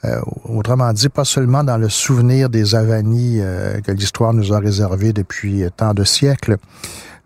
Euh, 0.05 0.20
autrement 0.44 0.92
dit, 0.92 1.09
pas 1.09 1.24
seulement 1.24 1.64
dans 1.64 1.79
le 1.79 1.88
souvenir 1.88 2.48
des 2.48 2.74
avanies 2.74 3.38
euh, 3.40 3.81
que 3.81 3.90
l'histoire 3.92 4.33
nous 4.35 4.52
a 4.52 4.59
réservées 4.59 5.12
depuis 5.12 5.64
tant 5.76 5.94
de 5.94 6.05
siècles, 6.05 6.59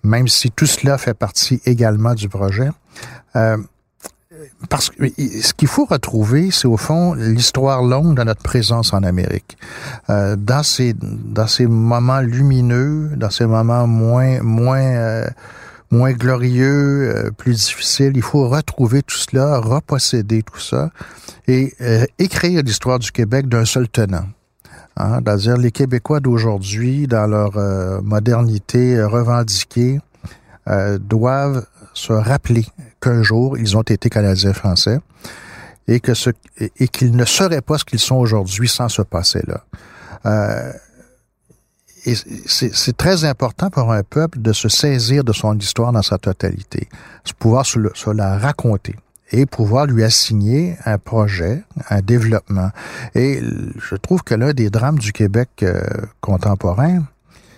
même 0.03 0.29
si 0.29 0.51
tout 0.51 0.67
cela 0.67 0.97
fait 0.97 1.15
partie 1.15 1.61
également 1.67 2.15
du 2.15 2.29
projet. 2.29 2.71
Euh, 3.37 3.59
parce 4.69 4.91
que 4.91 5.09
ce 5.09 5.53
qu'il 5.55 5.69
faut 5.69 5.85
retrouver, 5.85 6.51
c'est 6.51 6.69
au 6.69 6.77
fond 6.77 7.15
l'histoire 7.15 7.83
longue 7.83 8.17
de 8.17 8.23
notre 8.23 8.43
présence 8.43 8.93
en 8.93 9.03
Amérique. 9.03 9.59
Euh, 10.09 10.37
dans 10.37 10.63
ces 10.63 10.95
dans 10.95 11.47
ces 11.47 11.67
moments 11.67 12.21
lumineux, 12.21 13.11
dans 13.17 13.31
ces 13.31 13.47
moments 13.47 13.87
moins 13.87 14.41
moins 14.43 14.81
euh, 14.81 15.27
moins 15.91 16.13
glorieux, 16.13 17.13
euh, 17.15 17.31
plus 17.31 17.67
difficiles, 17.67 18.13
il 18.15 18.23
faut 18.23 18.49
retrouver 18.49 19.03
tout 19.03 19.17
cela, 19.17 19.59
reposséder 19.59 20.43
tout 20.43 20.61
ça 20.61 20.91
et 21.49 21.75
euh, 21.81 22.05
écrire 22.19 22.63
l'histoire 22.63 22.99
du 22.99 23.11
Québec 23.11 23.49
d'un 23.49 23.65
seul 23.65 23.89
tenant. 23.89 24.27
Hein, 24.97 25.21
C'est-à-dire 25.25 25.57
les 25.57 25.71
Québécois 25.71 26.21
d'aujourd'hui, 26.21 27.07
dans 27.07 27.27
leur 27.27 27.57
euh, 27.57 28.01
modernité 28.03 29.03
revendiquée, 29.03 30.01
doivent 31.01 31.67
se 31.95 32.13
rappeler 32.13 32.65
qu'un 33.01 33.23
jour, 33.23 33.59
ils 33.59 33.77
ont 33.77 33.83
été 33.83 34.11
Canadiens 34.11 34.53
français 34.53 35.01
et 35.89 36.01
que 36.01 36.15
ce, 36.15 36.31
et 36.59 36.89
qu'ils 36.89 37.17
ne 37.17 37.25
seraient 37.25 37.63
pas 37.63 37.79
ce 37.79 37.85
qu'ils 37.85 37.99
sont 37.99 38.17
aujourd'hui 38.17 38.69
sans 38.69 38.89
ce 38.89 39.03
passé-là. 39.03 39.65
Euh, 40.27 40.73
et 42.07 42.15
c'est 42.47 42.97
très 42.97 43.25
important 43.25 43.69
pour 43.69 43.93
un 43.93 44.03
peuple 44.03 44.41
de 44.41 44.53
se 44.53 44.69
saisir 44.69 45.23
de 45.23 45.33
son 45.33 45.59
histoire 45.59 45.93
dans 45.93 46.03
sa 46.03 46.17
totalité, 46.17 46.89
de 47.27 47.33
pouvoir 47.39 47.67
se, 47.67 47.79
se 47.95 48.11
la 48.11 48.39
raconter 48.39 48.97
et 49.33 49.47
pouvoir 49.47 49.87
lui 49.87 50.03
assigner 50.03 50.77
un 50.87 50.99
projet, 50.99 51.63
un 51.89 52.01
développement. 52.01 52.71
Et 53.15 53.41
je 53.77 53.95
trouve 53.97 54.23
que 54.23 54.35
l'un 54.35 54.53
des 54.53 54.71
drames 54.71 54.99
du 54.99 55.13
Québec 55.13 55.51
euh, 55.63 55.83
contemporain, 56.21 57.05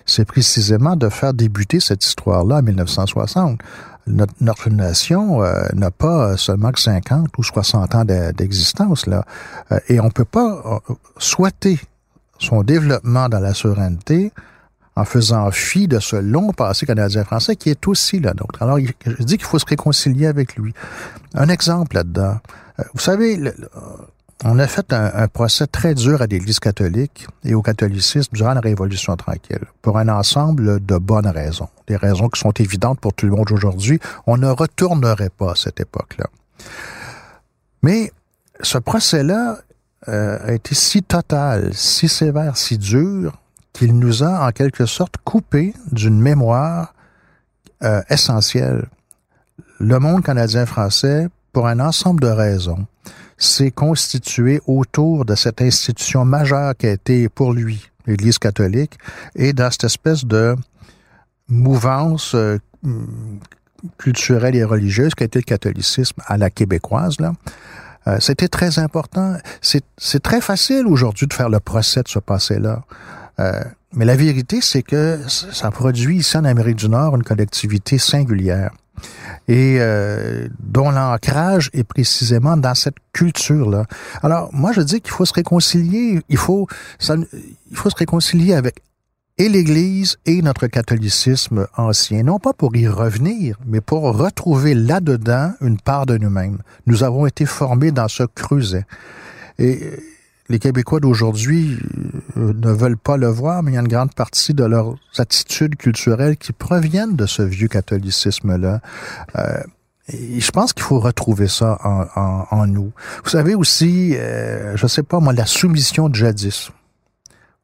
c'est 0.05 0.25
précisément 0.25 0.95
de 0.95 1.09
faire 1.09 1.33
débuter 1.33 1.79
cette 1.79 2.05
histoire-là 2.05 2.57
en 2.57 2.61
1960 2.61 3.59
notre, 4.07 4.33
notre 4.41 4.69
nation 4.69 5.43
euh, 5.43 5.63
n'a 5.73 5.91
pas 5.91 6.37
seulement 6.37 6.71
que 6.71 6.79
50 6.79 7.37
ou 7.37 7.43
60 7.43 7.95
ans 7.95 8.05
d'existence 8.05 9.07
là, 9.07 9.25
euh, 9.71 9.79
et 9.89 9.99
on 9.99 10.09
peut 10.09 10.25
pas 10.25 10.81
euh, 10.89 10.93
souhaiter 11.17 11.79
son 12.39 12.63
développement 12.63 13.29
dans 13.29 13.39
la 13.39 13.53
souveraineté 13.53 14.31
en 14.95 15.05
faisant 15.05 15.49
fi 15.51 15.87
de 15.87 15.99
ce 15.99 16.15
long 16.15 16.51
passé 16.51 16.85
canadien-français 16.85 17.55
qui 17.55 17.69
est 17.69 17.87
aussi 17.87 18.19
le 18.19 18.29
nôtre. 18.29 18.61
Alors, 18.61 18.77
je 18.79 19.23
dis 19.23 19.37
qu'il 19.37 19.47
faut 19.47 19.57
se 19.57 19.65
réconcilier 19.65 20.27
avec 20.27 20.55
lui. 20.55 20.73
Un 21.33 21.49
exemple 21.49 21.95
là-dedans. 21.95 22.37
Vous 22.93 22.99
savez, 22.99 23.37
le, 23.37 23.55
on 24.43 24.59
a 24.59 24.67
fait 24.67 24.91
un, 24.93 25.27
procès 25.27 25.67
très 25.67 25.95
dur 25.95 26.21
à 26.21 26.25
l'Église 26.25 26.59
catholique 26.59 27.27
et 27.43 27.53
au 27.53 27.61
catholicisme 27.61 28.31
durant 28.33 28.53
la 28.53 28.59
Révolution 28.59 29.15
tranquille, 29.15 29.65
pour 29.81 29.97
un 29.97 30.09
ensemble 30.09 30.85
de 30.85 30.97
bonnes 30.97 31.27
raisons, 31.27 31.69
des 31.87 31.95
raisons 31.95 32.27
qui 32.27 32.39
sont 32.39 32.51
évidentes 32.51 32.99
pour 32.99 33.13
tout 33.13 33.25
le 33.25 33.31
monde 33.31 33.51
aujourd'hui. 33.51 33.99
On 34.27 34.37
ne 34.37 34.47
retournerait 34.47 35.29
pas 35.29 35.51
à 35.51 35.55
cette 35.55 35.79
époque-là. 35.79 36.25
Mais 37.81 38.11
ce 38.61 38.77
procès-là 38.77 39.59
euh, 40.09 40.39
a 40.45 40.51
été 40.53 40.75
si 40.75 41.03
total, 41.03 41.73
si 41.73 42.09
sévère, 42.09 42.57
si 42.57 42.77
dur, 42.77 43.37
qu'il 43.71 43.97
nous 43.97 44.23
a 44.23 44.47
en 44.47 44.51
quelque 44.51 44.85
sorte 44.85 45.15
coupé 45.23 45.73
d'une 45.91 46.19
mémoire 46.19 46.93
euh, 47.83 48.01
essentielle. 48.09 48.87
Le 49.79 49.99
monde 49.99 50.23
canadien-français, 50.23 51.27
pour 51.53 51.67
un 51.67 51.79
ensemble 51.79 52.21
de 52.21 52.27
raisons, 52.27 52.85
s'est 53.43 53.71
constitué 53.71 54.61
autour 54.67 55.25
de 55.25 55.35
cette 55.35 55.61
institution 55.61 56.25
majeure 56.25 56.75
qui 56.75 56.87
a 56.87 56.91
été 56.91 57.29
pour 57.29 57.53
lui 57.53 57.89
l'Église 58.05 58.39
catholique 58.39 58.97
et 59.35 59.53
dans 59.53 59.71
cette 59.71 59.85
espèce 59.85 60.25
de 60.25 60.55
mouvance 61.47 62.35
euh, 62.35 62.57
culturelle 63.97 64.55
et 64.55 64.63
religieuse 64.63 65.15
qui 65.15 65.23
a 65.23 65.25
été 65.25 65.39
le 65.39 65.43
catholicisme 65.43 66.21
à 66.25 66.37
la 66.37 66.49
québécoise. 66.49 67.19
Là. 67.19 67.33
Euh, 68.07 68.17
C'était 68.19 68.47
très 68.47 68.79
important. 68.79 69.37
C'est 69.61 70.23
très 70.23 70.41
facile 70.41 70.85
aujourd'hui 70.87 71.27
de 71.27 71.33
faire 71.33 71.49
le 71.49 71.59
procès 71.59 72.01
de 72.03 72.07
ce 72.07 72.19
passé-là. 72.19 72.83
Euh, 73.39 73.63
mais 73.93 74.05
la 74.05 74.15
vérité, 74.15 74.59
c'est 74.61 74.83
que 74.83 75.19
ça 75.27 75.69
produit 75.71 76.17
ici 76.17 76.37
en 76.37 76.45
Amérique 76.45 76.77
du 76.77 76.89
Nord 76.89 77.15
une 77.15 77.23
collectivité 77.23 77.97
singulière 77.97 78.71
et 79.47 79.77
euh, 79.79 80.47
dont 80.59 80.91
l'ancrage 80.91 81.69
est 81.73 81.83
précisément 81.83 82.57
dans 82.57 82.75
cette 82.75 82.97
culture-là. 83.11 83.85
Alors, 84.21 84.49
moi, 84.53 84.71
je 84.71 84.81
dis 84.81 85.01
qu'il 85.01 85.11
faut 85.11 85.25
se 85.25 85.33
réconcilier, 85.33 86.21
il 86.29 86.37
faut, 86.37 86.67
ça, 86.99 87.15
il 87.15 87.77
faut 87.77 87.89
se 87.89 87.95
réconcilier 87.95 88.53
avec 88.53 88.81
et 89.39 89.49
l'Église 89.49 90.17
et 90.27 90.43
notre 90.43 90.67
catholicisme 90.67 91.67
ancien, 91.75 92.21
non 92.21 92.37
pas 92.37 92.53
pour 92.53 92.75
y 92.75 92.87
revenir, 92.87 93.57
mais 93.65 93.81
pour 93.81 94.03
retrouver 94.03 94.75
là-dedans 94.75 95.53
une 95.59 95.79
part 95.79 96.05
de 96.05 96.17
nous-mêmes. 96.17 96.59
Nous 96.85 97.03
avons 97.03 97.25
été 97.25 97.47
formés 97.47 97.91
dans 97.91 98.07
ce 98.07 98.23
creuset. 98.23 98.85
Et 99.57 99.99
les 100.53 100.59
Québécois 100.59 100.99
d'aujourd'hui 100.99 101.79
euh, 102.37 102.53
ne 102.53 102.71
veulent 102.71 102.97
pas 102.97 103.17
le 103.17 103.25
voir, 103.25 103.63
mais 103.63 103.71
il 103.71 103.73
y 103.73 103.77
a 103.77 103.81
une 103.81 103.87
grande 103.87 104.13
partie 104.13 104.53
de 104.53 104.63
leurs 104.63 104.93
attitudes 105.17 105.75
culturelles 105.77 106.37
qui 106.37 106.53
proviennent 106.53 107.15
de 107.15 107.25
ce 107.25 107.41
vieux 107.41 107.67
catholicisme-là. 107.67 108.79
Euh, 109.35 109.63
je 110.09 110.51
pense 110.51 110.73
qu'il 110.73 110.83
faut 110.83 110.99
retrouver 110.99 111.47
ça 111.47 111.79
en, 111.83 112.05
en, 112.15 112.45
en, 112.51 112.67
nous. 112.67 112.91
Vous 113.23 113.31
savez 113.31 113.55
aussi, 113.55 114.15
euh, 114.15 114.77
je 114.77 114.85
sais 114.85 115.01
pas 115.01 115.19
moi, 115.19 115.33
la 115.33 115.47
soumission 115.47 116.07
de 116.07 116.13
jadis 116.13 116.69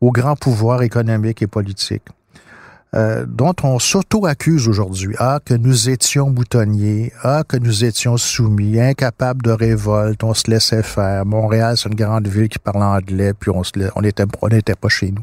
au 0.02 0.12
grand 0.12 0.36
pouvoir 0.36 0.82
économique 0.82 1.44
et 1.44 1.48
politique. 1.48 2.06
Euh, 2.96 3.24
dont 3.28 3.54
on 3.62 3.78
s'auto-accuse 3.78 4.68
aujourd'hui. 4.68 5.14
Ah, 5.20 5.40
que 5.46 5.54
nous 5.54 5.92
étions 5.92 6.32
boutonniers. 6.32 7.14
Ah, 7.22 7.44
que 7.48 7.56
nous 7.56 7.86
étions 7.86 8.18
soumis, 8.18 8.80
incapables 8.80 9.44
de 9.44 9.52
révolte. 9.52 10.24
On 10.24 10.34
se 10.34 10.50
laissait 10.50 10.82
faire. 10.82 11.24
Montréal, 11.24 11.78
c'est 11.78 11.88
une 11.88 11.94
grande 11.94 12.28
ville 12.28 12.50
qui 12.50 12.58
parle 12.58 12.82
anglais, 12.82 13.34
puis 13.40 13.52
on 13.52 13.64
se 13.64 13.74
on 13.96 14.02
était, 14.02 14.26
on 14.42 14.48
n'était 14.48 14.74
pas 14.74 14.90
chez 14.90 15.12
nous. 15.12 15.22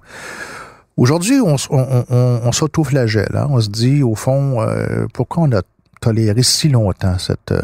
Aujourd'hui, 0.97 1.41
on, 1.41 1.57
on, 1.71 2.05
on, 2.09 2.41
on 2.45 2.53
s'auto-flagelle. 2.53 3.35
Hein? 3.35 3.49
On 3.51 3.61
se 3.61 3.69
dit, 3.69 4.05
au 4.05 4.15
fond, 4.15 4.63
euh, 4.63 5.07
pourquoi 5.13 5.43
on 5.43 5.53
a 5.53 5.63
toléré 6.01 6.45
si 6.45 6.69
longtemps 6.69 7.19
cette, 7.19 7.51
euh, 7.51 7.61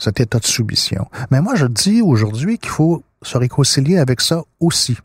cet 0.00 0.18
état 0.18 0.40
de 0.40 0.46
soumission? 0.46 1.06
Mais 1.30 1.40
moi, 1.40 1.54
je 1.54 1.66
dis 1.66 2.02
aujourd'hui 2.02 2.58
qu'il 2.58 2.70
faut 2.70 3.04
se 3.22 3.38
réconcilier 3.38 3.98
avec 3.98 4.20
ça 4.20 4.42
aussi. 4.58 4.98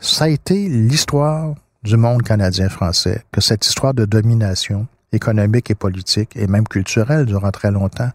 Ça 0.00 0.24
a 0.24 0.28
été 0.28 0.70
l'histoire 0.70 1.54
du 1.86 1.96
monde 1.96 2.22
canadien-français 2.22 3.24
que 3.32 3.40
cette 3.40 3.64
histoire 3.64 3.94
de 3.94 4.04
domination 4.04 4.86
économique 5.12 5.70
et 5.70 5.74
politique 5.74 6.36
et 6.36 6.48
même 6.48 6.66
culturelle 6.66 7.24
durant 7.24 7.52
très 7.52 7.70
longtemps. 7.70 8.10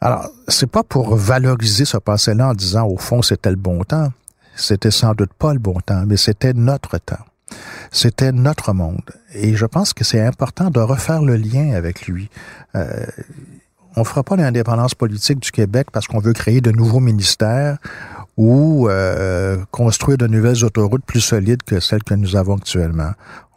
Alors, 0.00 0.30
c'est 0.48 0.70
pas 0.70 0.82
pour 0.82 1.14
valoriser 1.14 1.84
ce 1.84 1.98
passé-là 1.98 2.48
en 2.48 2.54
disant 2.54 2.86
au 2.86 2.96
fond 2.96 3.20
c'était 3.22 3.50
le 3.50 3.56
bon 3.56 3.84
temps. 3.84 4.12
C'était 4.56 4.90
sans 4.90 5.14
doute 5.14 5.32
pas 5.34 5.52
le 5.52 5.58
bon 5.58 5.78
temps, 5.80 6.04
mais 6.06 6.16
c'était 6.16 6.54
notre 6.54 6.98
temps. 6.98 7.24
C'était 7.92 8.32
notre 8.32 8.72
monde. 8.72 9.10
Et 9.34 9.54
je 9.54 9.66
pense 9.66 9.92
que 9.92 10.02
c'est 10.02 10.20
important 10.20 10.70
de 10.70 10.80
refaire 10.80 11.22
le 11.22 11.36
lien 11.36 11.72
avec 11.74 12.06
lui. 12.06 12.28
Euh, 12.74 13.06
on 13.94 14.04
fera 14.04 14.22
pas 14.22 14.36
l'indépendance 14.36 14.94
politique 14.94 15.40
du 15.40 15.50
Québec 15.50 15.88
parce 15.92 16.06
qu'on 16.06 16.18
veut 16.18 16.32
créer 16.32 16.60
de 16.60 16.70
nouveaux 16.70 17.00
ministères 17.00 17.78
ou 18.38 18.88
euh, 18.88 19.58
construire 19.72 20.16
de 20.16 20.28
nouvelles 20.28 20.64
autoroutes 20.64 21.04
plus 21.04 21.20
solides 21.20 21.64
que 21.64 21.80
celles 21.80 22.04
que 22.04 22.14
nous 22.14 22.36
avons 22.36 22.56
actuellement. 22.56 23.10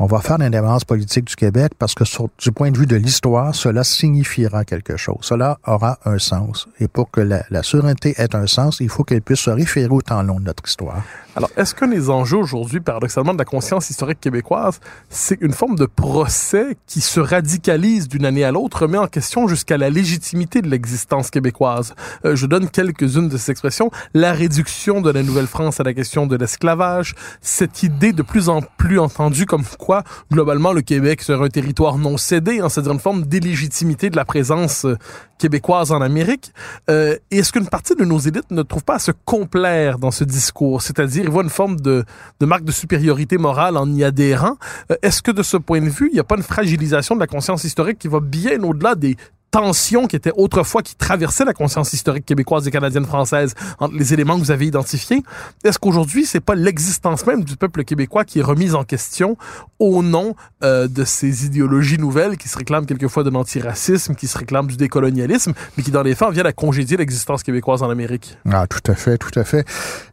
On 0.04 0.08
va 0.08 0.20
faire 0.20 0.39
l'indépendance 0.39 0.84
politique 0.84 1.26
du 1.26 1.36
Québec 1.36 1.74
parce 1.78 1.93
que 1.93 2.04
du 2.39 2.52
point 2.52 2.72
de 2.72 2.78
vue 2.80 2.88
de 2.88 2.95
l'histoire, 2.95 3.54
cela 3.54 3.84
signifiera 3.84 4.66
quelque 4.66 4.97
chose. 4.97 5.20
Cela 5.22 5.60
aura 5.68 5.99
un 6.06 6.18
sens. 6.18 6.68
Et 6.80 6.88
pour 6.88 7.12
que 7.12 7.22
la, 7.22 7.43
la 7.52 7.62
souveraineté 7.62 8.16
ait 8.18 8.36
un 8.36 8.47
sens, 8.47 8.80
il 8.80 8.89
faut 8.89 9.04
qu'elle 9.04 9.22
puisse 9.22 9.41
se 9.41 9.52
référer 9.52 9.93
au 9.93 10.02
temps 10.02 10.24
long 10.24 10.39
de 10.39 10.45
notre 10.45 10.68
histoire. 10.68 11.04
Alors, 11.36 11.52
est-ce 11.56 11.76
que 11.76 11.86
les 11.86 12.10
enjeux 12.10 12.38
aujourd'hui, 12.38 12.82
paradoxalement, 12.82 13.34
de 13.34 13.38
la 13.38 13.45
conscience 13.45 13.91
historique 13.91 14.20
québécoise, 14.20 14.80
c'est 15.10 15.38
une 15.39 15.54
forme 15.54 15.76
de 15.76 15.86
procès 15.86 16.76
qui 16.88 16.99
se 16.99 17.20
radicalise 17.20 18.10
d'une 18.10 18.26
année 18.26 18.43
à 18.43 18.52
l'autre, 18.52 18.82
remet 18.82 18.97
en 18.97 19.08
question 19.08 19.47
jusqu'à 19.47 19.78
la 19.78 19.91
légitimité 19.91 20.64
de 20.64 20.68
l'existence 20.68 21.30
québécoise? 21.30 21.93
Euh, 22.26 22.36
je 22.36 22.47
donne 22.47 22.70
quelques-unes 22.70 23.30
de 23.30 23.38
ces 23.38 23.52
expressions. 23.52 23.91
La 24.16 24.34
réduction 24.34 24.99
de 24.99 25.12
la 25.12 25.22
Nouvelle-France 25.22 25.80
à 25.80 25.84
la 25.84 25.93
question 25.93 26.26
de 26.26 26.36
l'esclavage, 26.36 27.14
cette 27.39 27.84
idée 27.84 28.14
de 28.14 28.24
plus 28.24 28.49
en 28.49 28.62
plus 28.62 28.99
entendue 28.99 29.45
comme 29.45 29.64
quoi 29.78 29.91
Globalement, 30.32 30.74
le 30.74 30.82
Québec 30.82 31.22
serait 31.22 31.46
un 31.46 31.50
territoire 31.50 31.98
non 31.98 32.18
cédé, 32.18 32.60
hein, 32.60 32.70
c'est-à-dire 32.70 32.94
une 32.94 33.00
forme 33.00 33.24
d'illégitimité 33.24 34.10
de 34.10 34.16
la 34.16 34.26
présence 34.26 34.86
euh, 34.86 34.96
québécoise 35.38 35.92
en 35.92 36.02
Amérique. 36.02 36.54
Euh, 36.89 37.18
Est-ce 37.32 37.52
qu'une 37.52 37.68
partie 37.68 37.96
de 37.96 38.06
nos 38.06 38.20
élites 38.20 38.52
ne 38.52 38.62
trouve 38.64 38.84
pas 38.84 38.96
à 38.96 39.00
se 39.00 39.12
complaire 39.26 40.00
dans 40.00 40.12
ce 40.12 40.24
discours, 40.24 40.82
c'est-à-dire 40.82 41.30
voient 41.30 41.44
une 41.44 41.50
forme 41.50 41.80
de, 41.80 42.04
de 42.39 42.46
marque 42.46 42.64
de 42.64 42.72
supériorité 42.72 43.38
morale 43.38 43.78
en 43.78 43.92
y 43.92 44.04
adhérant. 44.04 44.58
Euh, 44.92 44.96
Est-ce 45.02 45.22
que 45.22 45.32
de 45.32 45.44
ce 45.44 45.58
point 45.58 45.82
de 45.82 45.89
vue, 45.89 46.10
il 46.12 46.14
n'y 46.14 46.20
a 46.20 46.24
pas 46.24 46.36
une 46.38 46.44
fragilisation 46.44 47.16
de 47.16 47.20
la 47.20 47.28
conscience 47.28 47.64
historique 47.64 48.00
qui 48.00 48.08
va 48.08 48.20
bien 48.20 48.62
au-delà 48.64 48.96
des 48.96 49.18
tensions 49.52 50.08
qui 50.08 50.16
étaient 50.16 50.32
autrefois 50.36 50.82
qui 50.82 50.95
traversaient 50.95 51.45
la 51.45 51.54
conscience 51.54 51.93
historique 51.93 52.26
québécoise 52.26 52.66
et 52.68 52.72
canadienne 52.72 53.06
française 53.06 53.54
entre 53.80 53.95
les 53.95 54.14
éléments 54.14 54.36
que 54.36 54.39
vous 54.39 54.52
avez 54.52 54.66
identifiés. 54.66 55.24
Est-ce 55.64 55.78
qu'aujourd'hui, 55.78 56.26
c'est 56.26 56.39
pas 56.39 56.56
l'existence 56.56 57.26
même 57.26 57.43
du 57.43 57.58
peuple 57.58 57.84
québécois 57.84 58.24
qui 58.24 58.39
est 58.39 58.43
remise 58.43 58.76
en 58.76 58.84
question 58.84 59.38
au 59.80 60.02
nom 60.04 60.36
euh, 60.64 60.88
de 60.88 61.04
ces 61.04 61.45
idéologies 61.45 61.97
nouvelles 61.97 62.38
qui 62.38 62.47
se 62.47 62.58
réclament 62.58 62.86
quelquefois 62.86 63.24
de 63.24 63.30
l'antiracisme, 63.30 64.16
qui 64.16 64.28
se 64.28 64.38
réclament 64.38 64.68
du 64.68 64.78
décolonialisme, 64.78 65.54
mais 65.76 65.84
qui 65.84 65.91
dans 65.91 66.04
les 66.04 66.16
faits 66.16 66.32
viennent 66.32 66.45
à 66.45 66.54
congédier 66.54 66.97
l'existence 66.97 67.43
québécoise 67.43 67.84
en 67.84 67.89
Amérique? 67.89 68.38
Ah, 68.49 68.68
tout 68.68 68.91
à 68.91 68.95
fait, 68.95 69.18
tout 69.18 69.38
à 69.38 69.43
fait. 69.43 69.66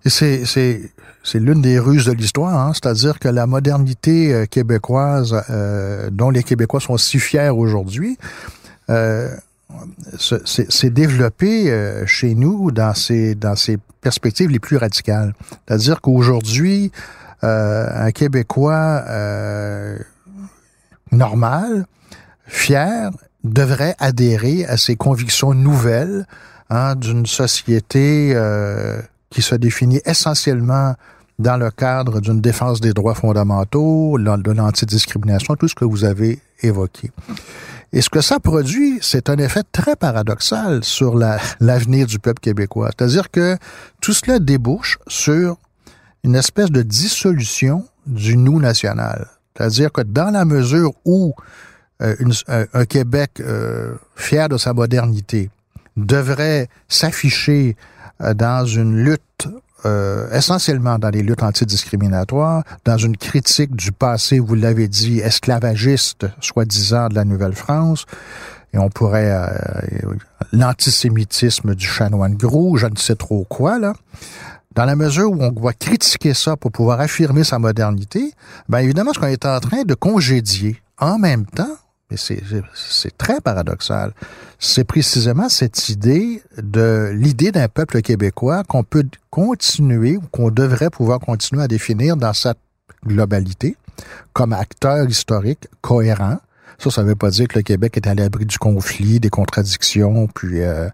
C'est, 0.04 0.44
c'est, 0.44 0.90
c'est 1.22 1.38
l'une 1.38 1.60
des 1.60 1.78
ruses 1.78 2.06
de 2.06 2.12
l'histoire, 2.12 2.58
hein? 2.58 2.72
c'est-à-dire 2.72 3.18
que 3.18 3.28
la 3.28 3.46
modernité 3.46 4.32
euh, 4.32 4.46
québécoise, 4.46 5.34
euh, 5.50 6.08
dont 6.10 6.30
les 6.30 6.42
Québécois 6.42 6.80
sont 6.80 6.96
si 6.96 7.18
fiers 7.18 7.50
aujourd'hui, 7.50 8.16
euh, 8.90 9.34
s'est 10.18 10.90
développé 10.90 11.70
euh, 11.70 12.06
chez 12.06 12.34
nous 12.34 12.70
dans 12.70 12.94
ces 12.94 13.34
dans 13.34 13.56
ces 13.56 13.78
perspectives 14.00 14.50
les 14.50 14.58
plus 14.58 14.76
radicales. 14.76 15.34
C'est-à-dire 15.66 16.00
qu'aujourd'hui, 16.00 16.90
euh, 17.44 17.86
un 17.94 18.10
Québécois 18.10 19.04
euh, 19.08 19.98
normal, 21.12 21.86
fier, 22.46 23.10
devrait 23.44 23.94
adhérer 23.98 24.64
à 24.66 24.76
ces 24.76 24.96
convictions 24.96 25.54
nouvelles 25.54 26.26
hein, 26.70 26.94
d'une 26.96 27.26
société 27.26 28.34
qui 29.30 29.42
se 29.42 29.54
définit 29.54 30.00
essentiellement 30.04 30.94
dans 31.38 31.56
le 31.56 31.70
cadre 31.70 32.20
d'une 32.20 32.40
défense 32.40 32.80
des 32.80 32.92
droits 32.92 33.14
fondamentaux, 33.14 34.18
de 34.18 34.50
l'antidiscrimination, 34.50 35.54
tout 35.54 35.68
ce 35.68 35.74
que 35.74 35.84
vous 35.84 36.04
avez 36.04 36.40
évoqué. 36.62 37.12
Et 37.92 38.02
ce 38.02 38.10
que 38.10 38.20
ça 38.20 38.38
produit, 38.38 38.98
c'est 39.00 39.30
un 39.30 39.38
effet 39.38 39.62
très 39.72 39.96
paradoxal 39.96 40.84
sur 40.84 41.16
l'avenir 41.16 42.06
du 42.06 42.18
peuple 42.18 42.40
québécois. 42.40 42.90
C'est-à-dire 42.96 43.30
que 43.30 43.56
tout 44.00 44.12
cela 44.12 44.38
débouche 44.38 44.98
sur 45.06 45.56
une 46.22 46.34
espèce 46.34 46.70
de 46.70 46.82
dissolution 46.82 47.86
du 48.06 48.36
nous 48.36 48.60
national. 48.60 49.28
C'est-à-dire 49.56 49.90
que 49.90 50.02
dans 50.02 50.30
la 50.30 50.44
mesure 50.44 50.92
où 51.04 51.34
euh, 52.02 52.14
un, 52.46 52.84
Québec 52.84 53.40
euh, 53.40 53.94
fier 54.14 54.48
de 54.48 54.56
sa 54.56 54.72
modernité 54.72 55.50
devrait 55.96 56.68
s'afficher 56.88 57.76
euh, 58.20 58.34
dans 58.34 58.64
une 58.64 59.02
lutte 59.02 59.48
euh, 59.86 60.30
essentiellement 60.32 60.98
dans 60.98 61.10
les 61.10 61.22
luttes 61.22 61.42
antidiscriminatoires, 61.42 62.64
dans 62.84 62.96
une 62.96 63.16
critique 63.16 63.76
du 63.76 63.92
passé, 63.92 64.38
vous 64.38 64.54
l'avez 64.54 64.88
dit, 64.88 65.20
esclavagiste, 65.20 66.26
soi-disant, 66.40 67.08
de 67.08 67.14
la 67.14 67.24
Nouvelle-France, 67.24 68.06
et 68.72 68.78
on 68.78 68.88
pourrait 68.88 69.30
euh, 69.30 70.14
l'antisémitisme 70.52 71.74
du 71.74 71.86
chanoine 71.86 72.34
gros, 72.34 72.76
je 72.76 72.86
ne 72.86 72.96
sais 72.96 73.16
trop 73.16 73.44
quoi, 73.44 73.78
là. 73.78 73.92
Dans 74.74 74.84
la 74.84 74.94
mesure 74.94 75.32
où 75.32 75.42
on 75.42 75.50
doit 75.50 75.72
critiquer 75.72 76.34
ça 76.34 76.56
pour 76.56 76.70
pouvoir 76.70 77.00
affirmer 77.00 77.42
sa 77.42 77.58
modernité, 77.58 78.32
ben 78.68 78.78
évidemment, 78.78 79.12
ce 79.12 79.18
qu'on 79.18 79.26
est 79.26 79.46
en 79.46 79.58
train 79.58 79.82
de 79.82 79.94
congédier 79.94 80.80
en 80.98 81.18
même 81.18 81.46
temps, 81.46 81.76
mais 82.10 82.16
c'est 82.16 83.18
très 83.18 83.40
paradoxal. 83.40 84.12
C'est 84.58 84.84
précisément 84.84 85.48
cette 85.48 85.88
idée 85.88 86.42
de 86.56 87.10
l'idée 87.12 87.52
d'un 87.52 87.68
peuple 87.68 88.00
québécois 88.00 88.64
qu'on 88.64 88.82
peut 88.82 89.04
continuer 89.30 90.16
ou 90.16 90.22
qu'on 90.32 90.50
devrait 90.50 90.90
pouvoir 90.90 91.20
continuer 91.20 91.62
à 91.62 91.68
définir 91.68 92.16
dans 92.16 92.32
sa 92.32 92.54
globalité 93.06 93.76
comme 94.32 94.52
acteur 94.52 95.08
historique 95.08 95.68
cohérent. 95.80 96.38
Ça, 96.78 96.90
ça 96.90 97.02
ne 97.02 97.08
veut 97.08 97.16
pas 97.16 97.30
dire 97.30 97.48
que 97.48 97.58
le 97.58 97.62
Québec 97.62 97.96
est 97.96 98.06
à 98.06 98.14
l'abri 98.14 98.46
du 98.46 98.58
conflit, 98.58 99.20
des 99.20 99.30
contradictions, 99.30 100.28
puis 100.28 100.62
euh, 100.62 100.88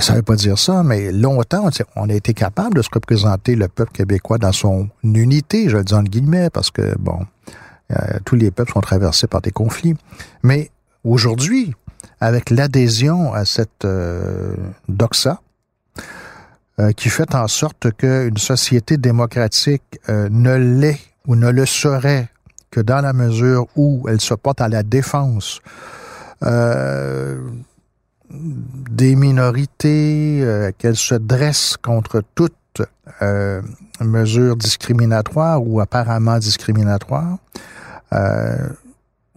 ça 0.00 0.12
ne 0.12 0.18
veut 0.18 0.22
pas 0.22 0.36
dire 0.36 0.58
ça, 0.58 0.82
mais 0.82 1.12
longtemps, 1.12 1.68
on 1.96 2.08
a 2.08 2.14
été 2.14 2.34
capable 2.34 2.76
de 2.76 2.82
se 2.82 2.88
représenter 2.92 3.56
le 3.56 3.68
peuple 3.68 3.92
québécois 3.92 4.38
dans 4.38 4.52
son 4.52 4.88
unité, 5.02 5.68
je 5.68 5.76
le 5.76 5.84
dis 5.84 5.94
en 5.94 6.02
guillemets, 6.02 6.50
parce 6.50 6.70
que, 6.70 6.96
bon, 6.98 7.26
euh, 7.92 8.18
tous 8.24 8.34
les 8.36 8.50
peuples 8.50 8.72
sont 8.72 8.80
traversés 8.80 9.26
par 9.26 9.40
des 9.40 9.52
conflits. 9.52 9.94
Mais 10.42 10.70
aujourd'hui, 11.04 11.74
avec 12.20 12.50
l'adhésion 12.50 13.32
à 13.32 13.44
cette 13.44 13.84
euh, 13.84 14.54
doxa, 14.88 15.40
euh, 16.78 16.92
qui 16.92 17.08
fait 17.08 17.34
en 17.34 17.48
sorte 17.48 17.90
qu'une 17.92 18.36
société 18.36 18.98
démocratique 18.98 19.98
ne 20.08 20.56
l'est 20.56 21.00
ou 21.26 21.34
ne 21.34 21.48
le 21.48 21.64
serait 21.64 22.28
que 22.70 22.80
dans 22.80 23.00
la 23.00 23.12
mesure 23.12 23.66
où 23.76 24.06
elle 24.08 24.20
se 24.20 24.34
porte 24.34 24.60
à 24.60 24.68
la 24.68 24.82
défense 24.82 25.60
des 28.30 29.16
minorités, 29.16 30.72
qu'elle 30.76 30.96
se 30.96 31.14
dresse 31.14 31.78
contre 31.78 32.22
toute 32.34 32.82
mesure 34.00 34.56
discriminatoire 34.56 35.66
ou 35.66 35.80
apparemment 35.80 36.38
discriminatoire, 36.38 37.38
euh, 38.12 38.68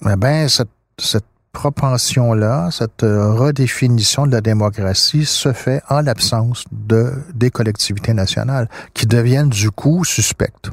eh 0.06 0.16
ben 0.16 0.48
cette, 0.48 0.70
cette 0.98 1.26
propension-là, 1.52 2.70
cette 2.72 3.02
redéfinition 3.02 4.28
de 4.28 4.32
la 4.32 4.42
démocratie 4.42 5.26
se 5.26 5.52
fait 5.52 5.82
en 5.90 6.02
l'absence 6.02 6.64
de 6.72 7.14
des 7.34 7.50
collectivités 7.50 8.14
nationales 8.14 8.70
qui 8.94 9.08
deviennent 9.08 9.50
du 9.50 9.72
coup 9.72 10.06
suspectes. 10.06 10.70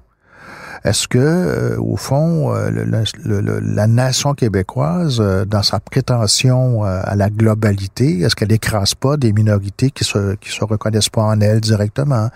Est-ce 0.84 1.08
que, 1.08 1.18
euh, 1.18 1.76
au 1.80 1.96
fond, 1.96 2.54
euh, 2.54 2.70
le, 2.70 3.40
le, 3.40 3.60
la 3.60 3.86
nation 3.86 4.34
québécoise, 4.34 5.18
euh, 5.20 5.44
dans 5.44 5.62
sa 5.62 5.80
prétention 5.80 6.84
euh, 6.84 7.00
à 7.04 7.16
la 7.16 7.30
globalité, 7.30 8.20
est-ce 8.20 8.36
qu'elle 8.36 8.52
écrase 8.52 8.94
pas 8.94 9.16
des 9.16 9.32
minorités 9.32 9.90
qui 9.90 10.04
se 10.04 10.34
qui 10.36 10.50
se 10.50 10.64
reconnaissent 10.64 11.08
pas 11.08 11.22
en 11.22 11.40
elle 11.40 11.60
directement? 11.60 12.28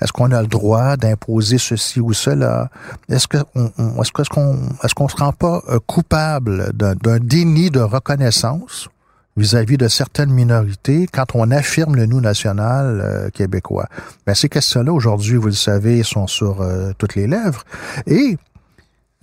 Est-ce 0.00 0.12
qu'on 0.12 0.32
a 0.32 0.40
le 0.42 0.48
droit 0.48 0.96
d'imposer 0.96 1.58
ceci 1.58 2.00
ou 2.00 2.12
cela? 2.12 2.68
Est-ce 3.08 3.28
que 3.28 3.38
est-ce 3.38 4.30
qu'on 4.30 4.56
est-ce 4.82 4.94
qu'on 4.94 5.08
se 5.08 5.16
rend 5.16 5.32
pas 5.32 5.62
coupable 5.86 6.72
d'un 6.74 7.18
déni 7.18 7.70
de 7.70 7.80
reconnaissance 7.80 8.88
vis-à-vis 9.36 9.76
de 9.76 9.88
certaines 9.88 10.32
minorités 10.32 11.06
quand 11.12 11.34
on 11.34 11.50
affirme 11.50 11.96
le 11.96 12.06
nous 12.06 12.20
national 12.20 13.00
euh, 13.02 13.30
québécois. 13.30 13.86
Ben, 14.26 14.34
ces 14.34 14.48
questions-là, 14.48 14.92
aujourd'hui, 14.92 15.36
vous 15.36 15.48
le 15.48 15.52
savez, 15.52 16.02
sont 16.02 16.26
sur 16.26 16.62
euh, 16.62 16.92
toutes 16.98 17.14
les 17.14 17.26
lèvres. 17.26 17.62
Et 18.06 18.38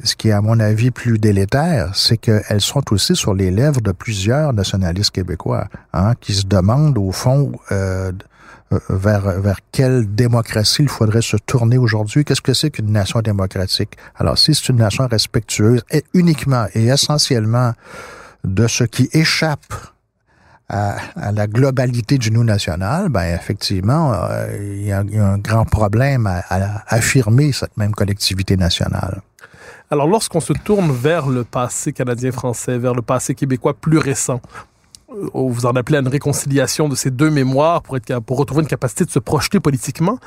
ce 0.03 0.15
qui 0.15 0.29
est, 0.29 0.33
à 0.33 0.41
mon 0.41 0.59
avis, 0.59 0.91
plus 0.91 1.17
délétère, 1.17 1.95
c'est 1.95 2.17
qu'elles 2.17 2.61
sont 2.61 2.83
aussi 2.91 3.15
sur 3.15 3.33
les 3.33 3.51
lèvres 3.51 3.81
de 3.81 3.91
plusieurs 3.91 4.53
nationalistes 4.53 5.11
québécois, 5.11 5.67
hein, 5.93 6.13
qui 6.19 6.33
se 6.33 6.45
demandent, 6.45 6.97
au 6.97 7.11
fond, 7.11 7.51
euh, 7.71 8.11
vers, 8.89 9.39
vers 9.39 9.59
quelle 9.71 10.13
démocratie 10.13 10.83
il 10.83 10.89
faudrait 10.89 11.21
se 11.21 11.37
tourner 11.37 11.77
aujourd'hui. 11.77 12.25
Qu'est-ce 12.25 12.41
que 12.41 12.53
c'est 12.53 12.71
qu'une 12.71 12.91
nation 12.91 13.21
démocratique? 13.21 13.97
Alors, 14.15 14.37
si 14.37 14.55
c'est 14.55 14.69
une 14.69 14.77
nation 14.77 15.07
respectueuse, 15.07 15.83
et 15.91 16.03
uniquement 16.13 16.65
et 16.73 16.87
essentiellement 16.87 17.73
de 18.43 18.67
ce 18.67 18.83
qui 18.83 19.09
échappe 19.13 19.73
à, 20.69 21.31
la 21.31 21.47
globalité 21.47 22.17
du 22.17 22.31
nous 22.31 22.43
national, 22.43 23.09
ben 23.09 23.35
effectivement, 23.35 24.13
euh, 24.13 24.47
il, 24.59 24.85
y 24.85 24.91
a, 24.91 24.99
un 24.99 25.37
grand 25.37 25.65
problème 25.65 26.27
à, 26.27 26.39
à, 26.49 26.83
affirmer 26.87 27.51
cette 27.51 27.77
même 27.77 27.93
collectivité 27.93 28.57
nationale. 28.57 29.21
Alors, 29.91 30.07
lorsqu'on 30.07 30.39
se 30.39 30.53
tourne 30.53 30.91
vers 30.91 31.27
le 31.27 31.43
passé 31.43 31.93
canadien-français, 31.93 32.77
vers 32.77 32.95
le 32.95 33.01
passé 33.01 33.35
québécois 33.35 33.75
plus 33.75 33.99
récent, 33.99 34.41
vous 35.33 35.65
en 35.65 35.71
appelez 35.71 35.97
à 35.97 36.01
une 36.01 36.07
réconciliation 36.07 36.89
de 36.89 36.95
ces 36.95 37.11
deux 37.11 37.29
mémoires 37.29 37.81
pour, 37.81 37.97
être, 37.97 38.19
pour 38.19 38.37
retrouver 38.37 38.61
une 38.61 38.67
capacité 38.67 39.05
de 39.05 39.11
se 39.11 39.19
projeter 39.19 39.59
politiquement. 39.59 40.19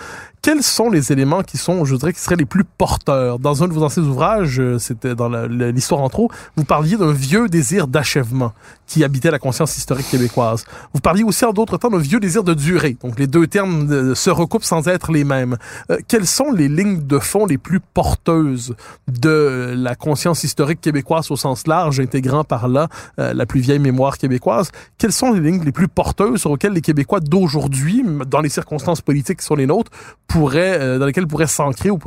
Quels 0.43 0.63
sont 0.63 0.91
les 0.91 1.13
éléments 1.13 1.43
qui 1.43 1.57
sont, 1.57 1.85
je 1.85 1.97
dirais, 1.97 2.13
qui 2.13 2.21
seraient 2.21 2.37
les 2.37 2.45
plus 2.45 2.65
porteurs? 2.65 3.39
Dans 3.39 3.63
un 3.63 3.69
de 3.69 3.73
vos 3.73 3.83
anciens 3.83 4.05
ouvrages, 4.05 4.61
euh, 4.61 4.79
c'était 4.79 5.15
dans 5.15 5.29
l'histoire 5.47 6.01
en 6.01 6.09
trop, 6.09 6.31
vous 6.57 6.65
parliez 6.65 6.97
d'un 6.97 7.13
vieux 7.13 7.49
désir 7.49 7.89
d'achèvement 7.89 8.53
qui 8.87 9.05
habitait 9.05 9.31
la 9.31 9.39
conscience 9.39 9.77
historique 9.77 10.09
québécoise. 10.09 10.65
Vous 10.95 11.01
parliez 11.01 11.25
aussi 11.25 11.45
en 11.45 11.53
d'autres 11.53 11.77
temps 11.77 11.91
d'un 11.91 11.99
vieux 11.99 12.21
désir 12.21 12.45
de 12.45 12.55
durée. 12.55 12.97
Donc 13.03 13.19
les 13.19 13.27
deux 13.27 13.47
termes 13.47 13.91
euh, 13.91 14.15
se 14.15 14.31
recoupent 14.31 14.65
sans 14.65 14.87
être 14.89 15.13
les 15.13 15.25
mêmes. 15.25 15.57
Euh, 15.91 15.99
quelles 16.07 16.27
sont 16.27 16.53
les 16.53 16.69
lignes 16.69 17.07
de 17.07 17.19
fond 17.19 17.47
les 17.47 17.59
plus 17.59 17.81
porteuses 17.81 18.77
de 19.09 19.75
la 19.77 19.95
conscience 19.95 20.45
historique 20.45 20.81
québécoise 20.81 21.31
au 21.31 21.37
sens 21.37 21.67
large, 21.67 22.01
intégrant 22.01 22.45
par 22.45 22.69
là 22.69 22.89
euh, 23.19 23.35
la 23.35 23.47
plus 23.47 23.61
vieille 23.61 23.79
mémoire 23.79 24.19
québécoise? 24.19 24.71
Quelles 24.99 25.13
sont 25.13 25.33
les 25.33 25.41
lignes 25.41 25.63
les 25.63 25.73
plus 25.73 25.89
porteuses 25.89 26.41
sur 26.41 26.51
lesquelles 26.53 26.73
les 26.73 26.81
Québécois 26.81 27.21
d'aujourd'hui, 27.21 28.05
dans 28.27 28.41
les 28.41 28.49
circonstances 28.49 29.01
politiques 29.01 29.41
qui 29.41 29.45
sont 29.47 29.55
les 29.55 29.67
nôtres, 29.67 29.91
pourraient, 30.27 30.79
euh, 30.81 30.99
dans 30.99 31.07
lesquelles 31.07 31.27
pourraient 31.27 31.47
s'ancrer 31.47 31.91
ou, 31.91 31.99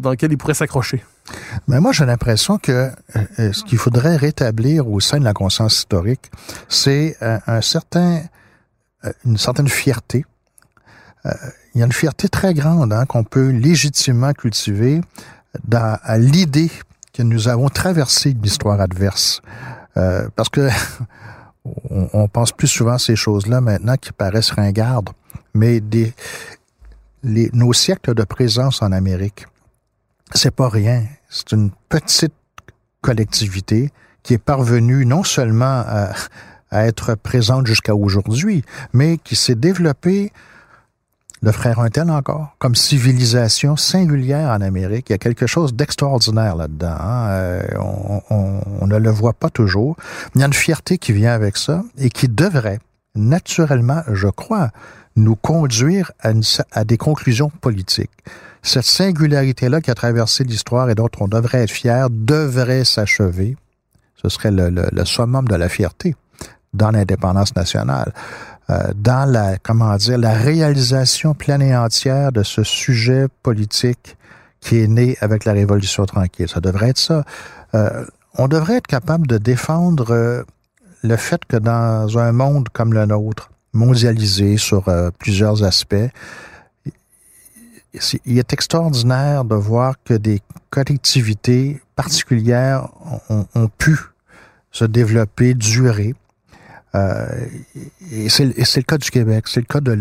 dans 0.00 0.10
lesquelles 0.10 0.32
ils 0.32 0.38
pourraient 0.38 0.54
s'accrocher? 0.54 1.04
Mais 1.66 1.80
moi, 1.80 1.92
j'ai 1.92 2.06
l'impression 2.06 2.58
que 2.58 2.72
euh, 2.72 2.90
euh, 3.38 3.52
ce 3.52 3.64
qu'il 3.64 3.78
faudrait 3.78 4.16
rétablir 4.16 4.88
au 4.88 5.00
sein 5.00 5.18
de 5.18 5.24
la 5.24 5.34
conscience 5.34 5.78
historique, 5.78 6.30
c'est 6.68 7.16
un 7.20 7.60
certain, 7.60 8.22
une 9.24 9.36
certaine 9.36 9.68
fierté. 9.68 10.24
Il 11.74 11.80
y 11.80 11.82
a 11.82 11.86
une 11.86 11.92
fierté 11.92 12.28
très 12.28 12.54
grande 12.54 12.92
hein, 12.92 13.04
qu'on 13.04 13.24
peut 13.24 13.50
légitimement 13.50 14.32
cultiver 14.32 15.00
dans, 15.66 15.98
à 16.02 16.16
l'idée 16.16 16.70
que 17.12 17.22
nous 17.22 17.48
avons 17.48 17.68
traversé 17.68 18.30
une 18.30 18.44
histoire 18.44 18.80
adverse. 18.80 19.42
Parce 19.94 20.48
que 20.48 20.68
on, 21.90 22.28
pense 22.28 22.52
plus 22.52 22.68
souvent 22.68 22.92
à 22.92 22.98
ces 22.98 23.16
choses-là 23.16 23.60
maintenant 23.60 23.96
qui 23.96 24.12
paraissent 24.12 24.50
ringardes, 24.50 25.10
mais 25.54 25.82
nos 27.22 27.72
siècles 27.72 28.14
de 28.14 28.24
présence 28.24 28.82
en 28.82 28.92
Amérique, 28.92 29.46
c'est 30.34 30.54
pas 30.54 30.68
rien. 30.68 31.04
C'est 31.28 31.52
une 31.52 31.70
petite 31.88 32.34
collectivité 33.00 33.90
qui 34.22 34.34
est 34.34 34.38
parvenue 34.38 35.06
non 35.06 35.24
seulement 35.24 35.84
à 36.70 36.86
être 36.86 37.14
présente 37.14 37.66
jusqu'à 37.66 37.94
aujourd'hui, 37.94 38.62
mais 38.92 39.18
qui 39.18 39.36
s'est 39.36 39.54
développée 39.54 40.32
de 41.42 41.50
frère 41.52 41.78
un 41.78 41.88
tel 41.88 42.10
encore, 42.10 42.56
comme 42.58 42.74
civilisation 42.74 43.76
singulière 43.76 44.50
en 44.50 44.60
Amérique. 44.60 45.06
Il 45.10 45.12
y 45.12 45.14
a 45.14 45.18
quelque 45.18 45.46
chose 45.46 45.72
d'extraordinaire 45.74 46.56
là-dedans. 46.56 46.96
hein. 46.98 47.28
Euh, 47.30 47.62
on 48.30 48.86
ne 48.86 48.96
le 48.96 49.10
voit 49.10 49.34
pas 49.34 49.50
toujours. 49.50 49.96
Il 50.34 50.40
y 50.40 50.44
a 50.44 50.46
une 50.46 50.52
fierté 50.52 50.98
qui 50.98 51.12
vient 51.12 51.32
avec 51.32 51.56
ça 51.56 51.82
et 51.96 52.10
qui 52.10 52.28
devrait, 52.28 52.80
naturellement, 53.14 54.02
je 54.12 54.28
crois, 54.28 54.70
nous 55.16 55.36
conduire 55.36 56.12
à, 56.20 56.30
une- 56.30 56.42
à 56.72 56.84
des 56.84 56.96
conclusions 56.96 57.50
politiques. 57.60 58.10
Cette 58.62 58.84
singularité-là 58.84 59.80
qui 59.80 59.90
a 59.90 59.94
traversé 59.94 60.42
l'histoire 60.44 60.90
et 60.90 60.94
dont 60.94 61.08
on 61.20 61.28
devrait 61.28 61.62
être 61.62 61.70
fier 61.70 62.08
devrait 62.10 62.84
s'achever. 62.84 63.56
Ce 64.20 64.28
serait 64.28 64.50
le, 64.50 64.68
le- 64.70 64.88
le 64.90 65.04
summum 65.04 65.46
de 65.46 65.54
la 65.54 65.68
fierté 65.68 66.16
dans 66.74 66.90
l'indépendance 66.90 67.54
nationale, 67.56 68.12
euh, 68.70 68.92
dans 68.94 69.30
la 69.30 69.58
comment 69.58 69.96
dire 69.96 70.18
la 70.18 70.32
réalisation 70.32 71.34
pleine 71.34 71.62
et 71.62 71.76
entière 71.76 72.32
de 72.32 72.42
ce 72.42 72.62
sujet 72.62 73.26
politique 73.42 74.16
qui 74.60 74.78
est 74.78 74.88
né 74.88 75.16
avec 75.20 75.44
la 75.44 75.52
Révolution 75.52 76.04
tranquille. 76.06 76.48
Ça 76.48 76.60
devrait 76.60 76.90
être 76.90 76.98
ça. 76.98 77.24
Euh, 77.74 78.04
on 78.36 78.48
devrait 78.48 78.76
être 78.76 78.86
capable 78.86 79.26
de 79.26 79.38
défendre 79.38 80.12
euh, 80.12 80.42
le 81.02 81.16
fait 81.16 81.44
que 81.44 81.56
dans 81.56 82.18
un 82.18 82.32
monde 82.32 82.68
comme 82.70 82.92
le 82.92 83.06
nôtre, 83.06 83.50
mondialisé 83.72 84.56
sur 84.56 84.88
euh, 84.88 85.10
plusieurs 85.18 85.62
aspects, 85.62 85.94
il 88.26 88.38
est 88.38 88.52
extraordinaire 88.52 89.44
de 89.44 89.54
voir 89.54 89.94
que 90.04 90.14
des 90.14 90.40
collectivités 90.70 91.80
particulières 91.96 92.88
ont 93.28 93.68
pu 93.78 93.98
se 94.70 94.84
développer, 94.84 95.54
durer. 95.54 96.14
Euh, 96.94 97.26
et 98.10 98.28
c'est 98.28 98.44
le 98.46 98.82
cas 98.82 98.96
du 98.96 99.10
Québec, 99.10 99.46
c'est 99.48 99.60
le 99.60 99.66
cas 99.66 99.80
de, 99.80 99.92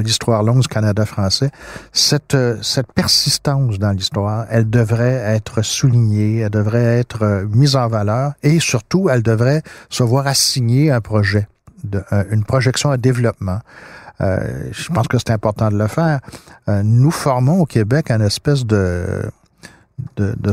l'histoire 0.00 0.42
longue 0.42 0.60
du 0.60 0.68
Canada 0.68 1.06
français. 1.06 1.50
Cette, 1.92 2.34
euh, 2.34 2.56
cette 2.62 2.92
persistance 2.92 3.78
dans 3.78 3.92
l'histoire, 3.92 4.46
elle 4.50 4.68
devrait 4.68 5.22
être 5.36 5.62
soulignée, 5.62 6.38
elle 6.38 6.50
devrait 6.50 6.98
être 6.98 7.22
euh, 7.22 7.46
mise 7.46 7.76
en 7.76 7.86
valeur 7.88 8.32
et 8.42 8.58
surtout, 8.58 9.08
elle 9.08 9.22
devrait 9.22 9.62
se 9.90 10.02
voir 10.02 10.26
assigner 10.26 10.90
un 10.90 11.00
projet, 11.00 11.46
une 12.30 12.44
projection 12.44 12.90
à 12.90 12.96
développement. 12.96 13.60
Je 14.20 14.92
pense 14.92 15.06
que 15.08 15.18
c'est 15.18 15.30
important 15.30 15.70
de 15.70 15.76
le 15.76 15.86
faire. 15.86 16.20
Nous 16.68 17.10
formons 17.10 17.60
au 17.60 17.66
Québec 17.66 18.10
une 18.10 18.22
espèce 18.22 18.64
de, 18.64 19.28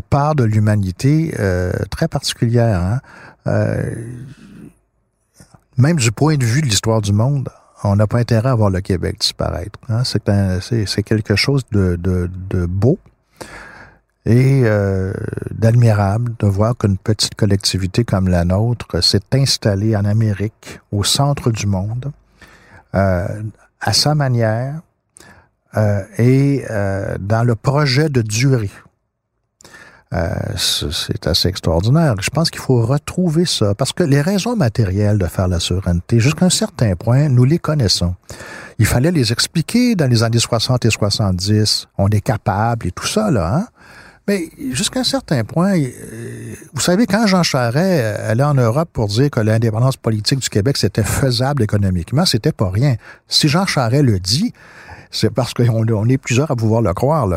part 0.09 0.35
de 0.35 0.43
l'humanité 0.43 1.33
très 1.89 2.09
particulière. 2.09 2.99
Hein? 3.45 3.79
Même 5.81 5.97
du 5.97 6.11
point 6.11 6.37
de 6.37 6.45
vue 6.45 6.61
de 6.61 6.67
l'histoire 6.67 7.01
du 7.01 7.11
monde, 7.11 7.49
on 7.83 7.95
n'a 7.95 8.05
pas 8.05 8.19
intérêt 8.19 8.49
à 8.49 8.55
voir 8.55 8.69
le 8.69 8.81
Québec 8.81 9.17
disparaître. 9.19 9.79
Hein? 9.89 10.03
C'est, 10.03 11.03
quelque 11.03 11.35
chose 11.35 11.63
de, 11.71 12.65
beau 12.67 12.99
et 14.27 14.61
euh, 14.65 15.11
d'admirable 15.49 16.33
de 16.37 16.45
voir 16.45 16.77
qu'une 16.77 16.99
petite 16.99 17.33
collectivité 17.33 18.03
comme 18.03 18.27
la 18.27 18.45
nôtre 18.45 19.03
s'est 19.03 19.33
installée 19.33 19.95
en 19.95 20.05
Amérique, 20.05 20.79
au 20.91 21.03
centre 21.03 21.49
du 21.49 21.65
monde, 21.65 22.11
euh, 22.93 23.41
à 23.79 23.93
sa 23.93 24.13
manière 24.13 24.81
euh, 25.75 26.03
et 26.19 26.63
dans 27.19 27.43
le 27.43 27.55
projet 27.55 28.09
de 28.09 28.21
durée. 28.21 28.69
Euh, 30.13 30.29
c'est 30.57 31.25
assez 31.25 31.47
extraordinaire. 31.47 32.15
Je 32.19 32.29
pense 32.29 32.49
qu'il 32.49 32.61
faut 32.61 32.85
retrouver 32.85 33.45
ça 33.45 33.73
parce 33.75 33.93
que 33.93 34.03
les 34.03 34.19
raisons 34.19 34.57
matérielles 34.57 35.17
de 35.17 35.25
faire 35.25 35.47
la 35.47 35.61
souveraineté, 35.61 36.19
jusqu'à 36.19 36.45
un 36.45 36.49
certain 36.49 36.95
point, 36.95 37.29
nous 37.29 37.45
les 37.45 37.59
connaissons. 37.59 38.15
Il 38.77 38.85
fallait 38.85 39.11
les 39.11 39.31
expliquer 39.31 39.95
dans 39.95 40.07
les 40.07 40.23
années 40.23 40.39
60 40.39 40.83
et 40.83 40.89
70. 40.89 41.87
On 41.97 42.09
est 42.09 42.19
capable 42.19 42.87
et 42.87 42.91
tout 42.91 43.07
ça, 43.07 43.31
là, 43.31 43.55
hein? 43.55 43.67
Mais 44.27 44.49
jusqu'à 44.71 44.99
un 44.99 45.03
certain 45.03 45.43
point, 45.43 45.77
euh, 45.77 46.53
vous 46.73 46.81
savez, 46.81 47.07
quand 47.07 47.25
Jean 47.25 47.41
Charest 47.41 47.77
euh, 47.77 48.31
allait 48.31 48.43
en 48.43 48.53
Europe 48.53 48.89
pour 48.93 49.07
dire 49.07 49.31
que 49.31 49.39
l'indépendance 49.39 49.97
politique 49.97 50.39
du 50.39 50.49
Québec, 50.49 50.77
c'était 50.77 51.03
faisable 51.03 51.63
économiquement, 51.63 52.25
c'était 52.25 52.51
pas 52.51 52.69
rien. 52.69 52.95
Si 53.27 53.47
Jean 53.47 53.65
Charest 53.65 54.03
le 54.03 54.19
dit, 54.19 54.53
c'est 55.11 55.29
parce 55.29 55.53
qu'on 55.53 55.85
on 55.87 56.09
est 56.09 56.17
plusieurs 56.17 56.49
à 56.49 56.55
pouvoir 56.55 56.81
le 56.81 56.93
croire. 56.93 57.27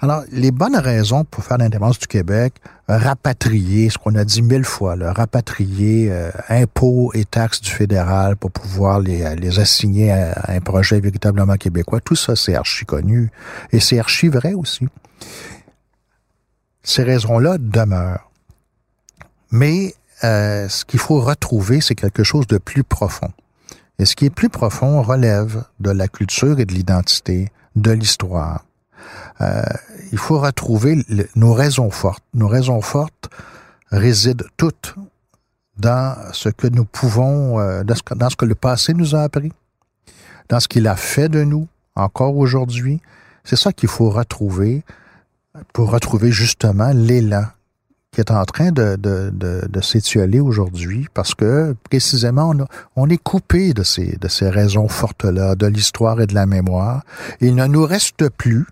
Alors, 0.00 0.22
les 0.32 0.50
bonnes 0.50 0.76
raisons 0.76 1.24
pour 1.24 1.44
faire 1.44 1.58
l'indépendance 1.58 1.98
du 1.98 2.06
Québec, 2.06 2.54
rapatrier, 2.88 3.90
ce 3.90 3.98
qu'on 3.98 4.14
a 4.14 4.24
dit 4.24 4.42
mille 4.42 4.64
fois, 4.64 4.96
là, 4.96 5.12
rapatrier 5.12 6.08
euh, 6.10 6.30
impôts 6.48 7.12
et 7.14 7.24
taxes 7.24 7.60
du 7.60 7.70
fédéral 7.70 8.36
pour 8.36 8.50
pouvoir 8.50 9.00
les, 9.00 9.36
les 9.36 9.60
assigner 9.60 10.10
à, 10.10 10.32
à 10.32 10.52
un 10.52 10.60
projet 10.60 10.98
véritablement 11.00 11.56
québécois, 11.56 12.00
tout 12.00 12.16
ça, 12.16 12.34
c'est 12.34 12.54
archi 12.54 12.86
connu. 12.86 13.30
Et 13.72 13.80
c'est 13.80 13.98
archi 13.98 14.28
vrai 14.28 14.54
aussi. 14.54 14.88
Ces 16.82 17.02
raisons-là 17.02 17.58
demeurent. 17.58 18.30
Mais 19.50 19.94
euh, 20.24 20.68
ce 20.68 20.84
qu'il 20.84 21.00
faut 21.00 21.20
retrouver, 21.20 21.80
c'est 21.80 21.94
quelque 21.94 22.24
chose 22.24 22.46
de 22.46 22.58
plus 22.58 22.84
profond. 22.84 23.30
Et 23.98 24.04
ce 24.04 24.14
qui 24.14 24.26
est 24.26 24.30
plus 24.30 24.48
profond 24.48 25.02
relève 25.02 25.64
de 25.80 25.90
la 25.90 26.08
culture 26.08 26.60
et 26.60 26.64
de 26.64 26.72
l'identité, 26.72 27.50
de 27.74 27.90
l'histoire. 27.90 28.64
Euh, 29.40 29.62
il 30.12 30.18
faut 30.18 30.38
retrouver 30.38 31.04
nos 31.34 31.52
raisons 31.52 31.90
fortes. 31.90 32.24
Nos 32.34 32.48
raisons 32.48 32.80
fortes 32.80 33.28
résident 33.90 34.44
toutes 34.56 34.94
dans 35.76 36.16
ce 36.32 36.48
que 36.48 36.66
nous 36.66 36.84
pouvons, 36.84 37.58
euh, 37.60 37.82
dans 37.84 38.30
ce 38.30 38.36
que 38.36 38.44
le 38.44 38.54
passé 38.54 38.94
nous 38.94 39.14
a 39.14 39.22
appris, 39.22 39.52
dans 40.48 40.60
ce 40.60 40.68
qu'il 40.68 40.86
a 40.86 40.96
fait 40.96 41.28
de 41.28 41.44
nous 41.44 41.68
encore 41.94 42.36
aujourd'hui. 42.36 43.00
C'est 43.44 43.56
ça 43.56 43.72
qu'il 43.72 43.88
faut 43.88 44.10
retrouver 44.10 44.84
pour 45.72 45.90
retrouver 45.90 46.30
justement 46.30 46.90
l'élan 46.92 47.44
est 48.20 48.30
en 48.30 48.44
train 48.44 48.70
de, 48.70 48.96
de, 48.96 49.30
de, 49.32 49.66
de 49.68 50.40
aujourd'hui 50.40 51.06
parce 51.14 51.34
que 51.34 51.74
précisément 51.84 52.52
on, 52.54 52.66
on 52.96 53.08
est 53.08 53.22
coupé 53.22 53.72
de 53.72 53.82
ces, 53.82 54.16
de 54.16 54.28
ces 54.28 54.48
raisons 54.48 54.88
fortes-là, 54.88 55.54
de 55.54 55.66
l'histoire 55.66 56.20
et 56.20 56.26
de 56.26 56.34
la 56.34 56.46
mémoire. 56.46 57.02
Il 57.40 57.54
ne 57.54 57.66
nous 57.66 57.84
reste 57.84 58.28
plus 58.30 58.66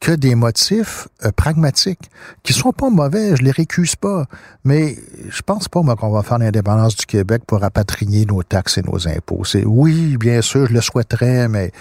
que 0.00 0.12
des 0.12 0.34
motifs 0.34 1.08
euh, 1.24 1.30
pragmatiques 1.32 2.10
qui 2.42 2.52
sont 2.52 2.72
pas 2.72 2.90
mauvais, 2.90 3.36
je 3.36 3.42
les 3.42 3.50
récuse 3.50 3.96
pas, 3.96 4.26
mais 4.64 4.96
je 5.28 5.42
pense 5.42 5.68
pas 5.68 5.82
moi 5.82 5.96
qu'on 5.96 6.10
va 6.10 6.22
faire 6.22 6.38
l'indépendance 6.38 6.96
du 6.96 7.06
Québec 7.06 7.42
pour 7.46 7.60
rapatrier 7.60 8.26
nos 8.26 8.42
taxes 8.42 8.78
et 8.78 8.82
nos 8.82 9.08
impôts. 9.08 9.44
C'est 9.44 9.64
oui, 9.64 10.16
bien 10.18 10.42
sûr, 10.42 10.66
je 10.66 10.74
le 10.74 10.80
souhaiterais, 10.80 11.48
mais 11.48 11.72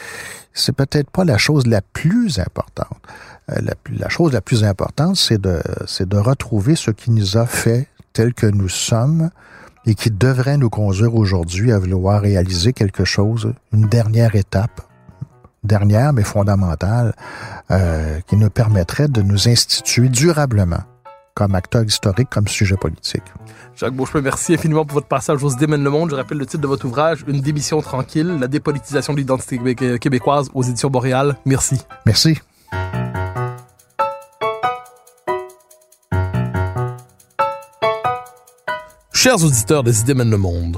c'est 0.53 0.75
peut-être 0.75 1.09
pas 1.09 1.25
la 1.25 1.37
chose 1.37 1.67
la 1.67 1.81
plus 1.81 2.39
importante. 2.39 2.97
Euh, 3.51 3.59
la, 3.91 4.09
chose 4.09 4.31
la 4.31 4.41
plus 4.41 4.63
importante, 4.63 5.17
c'est 5.17 5.41
de, 5.41 5.61
c'est 5.85 6.07
de 6.07 6.17
retrouver 6.17 6.75
ce 6.75 6.91
qui 6.91 7.11
nous 7.11 7.37
a 7.37 7.45
fait 7.45 7.87
tel 8.13 8.33
que 8.33 8.45
nous 8.45 8.69
sommes 8.69 9.31
et 9.85 9.95
qui 9.95 10.11
devrait 10.11 10.57
nous 10.57 10.69
conduire 10.69 11.15
aujourd'hui 11.15 11.71
à 11.71 11.79
vouloir 11.79 12.21
réaliser 12.21 12.71
quelque 12.71 13.03
chose, 13.03 13.53
une 13.73 13.87
dernière 13.89 14.35
étape, 14.35 14.81
dernière 15.63 16.13
mais 16.13 16.23
fondamentale, 16.23 17.13
euh, 17.71 18.19
qui 18.27 18.35
nous 18.35 18.49
permettrait 18.49 19.07
de 19.07 19.21
nous 19.21 19.47
instituer 19.47 20.09
durablement 20.09 20.83
comme 21.35 21.55
acteur 21.55 21.83
historique, 21.83 22.29
comme 22.29 22.47
sujet 22.47 22.75
politique. 22.77 23.23
Jacques 23.75 23.95
Beauchemin, 23.95 24.21
merci 24.21 24.53
infiniment 24.53 24.85
pour 24.85 24.93
votre 24.95 25.07
passage 25.07 25.43
au 25.43 25.49
Se 25.49 25.57
démène 25.57 25.83
le 25.83 25.89
monde. 25.89 26.11
Je 26.11 26.15
rappelle 26.15 26.37
le 26.37 26.45
titre 26.45 26.61
de 26.61 26.67
votre 26.67 26.85
ouvrage, 26.85 27.25
Une 27.27 27.41
démission 27.41 27.81
tranquille, 27.81 28.37
la 28.39 28.47
dépolitisation 28.47 29.13
de 29.13 29.17
l'identité 29.17 29.57
québé- 29.57 29.97
québécoise 29.97 30.49
aux 30.53 30.61
éditions 30.61 30.91
Boréal. 30.91 31.35
Merci. 31.45 31.81
Merci. 32.05 32.39
Chers 39.11 39.43
auditeurs 39.43 39.83
des 39.83 40.01
Idées 40.01 40.13
mènent 40.13 40.29
le 40.29 40.37
monde, 40.37 40.77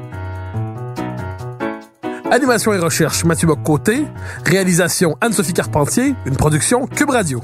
Animation 2.31 2.71
et 2.71 2.79
recherche, 2.79 3.25
Mathieu 3.25 3.45
Bock-Côté. 3.45 4.05
Réalisation, 4.45 5.17
Anne-Sophie 5.19 5.51
Carpentier. 5.51 6.15
Une 6.25 6.37
production 6.37 6.87
Cube 6.87 7.09
Radio. 7.09 7.41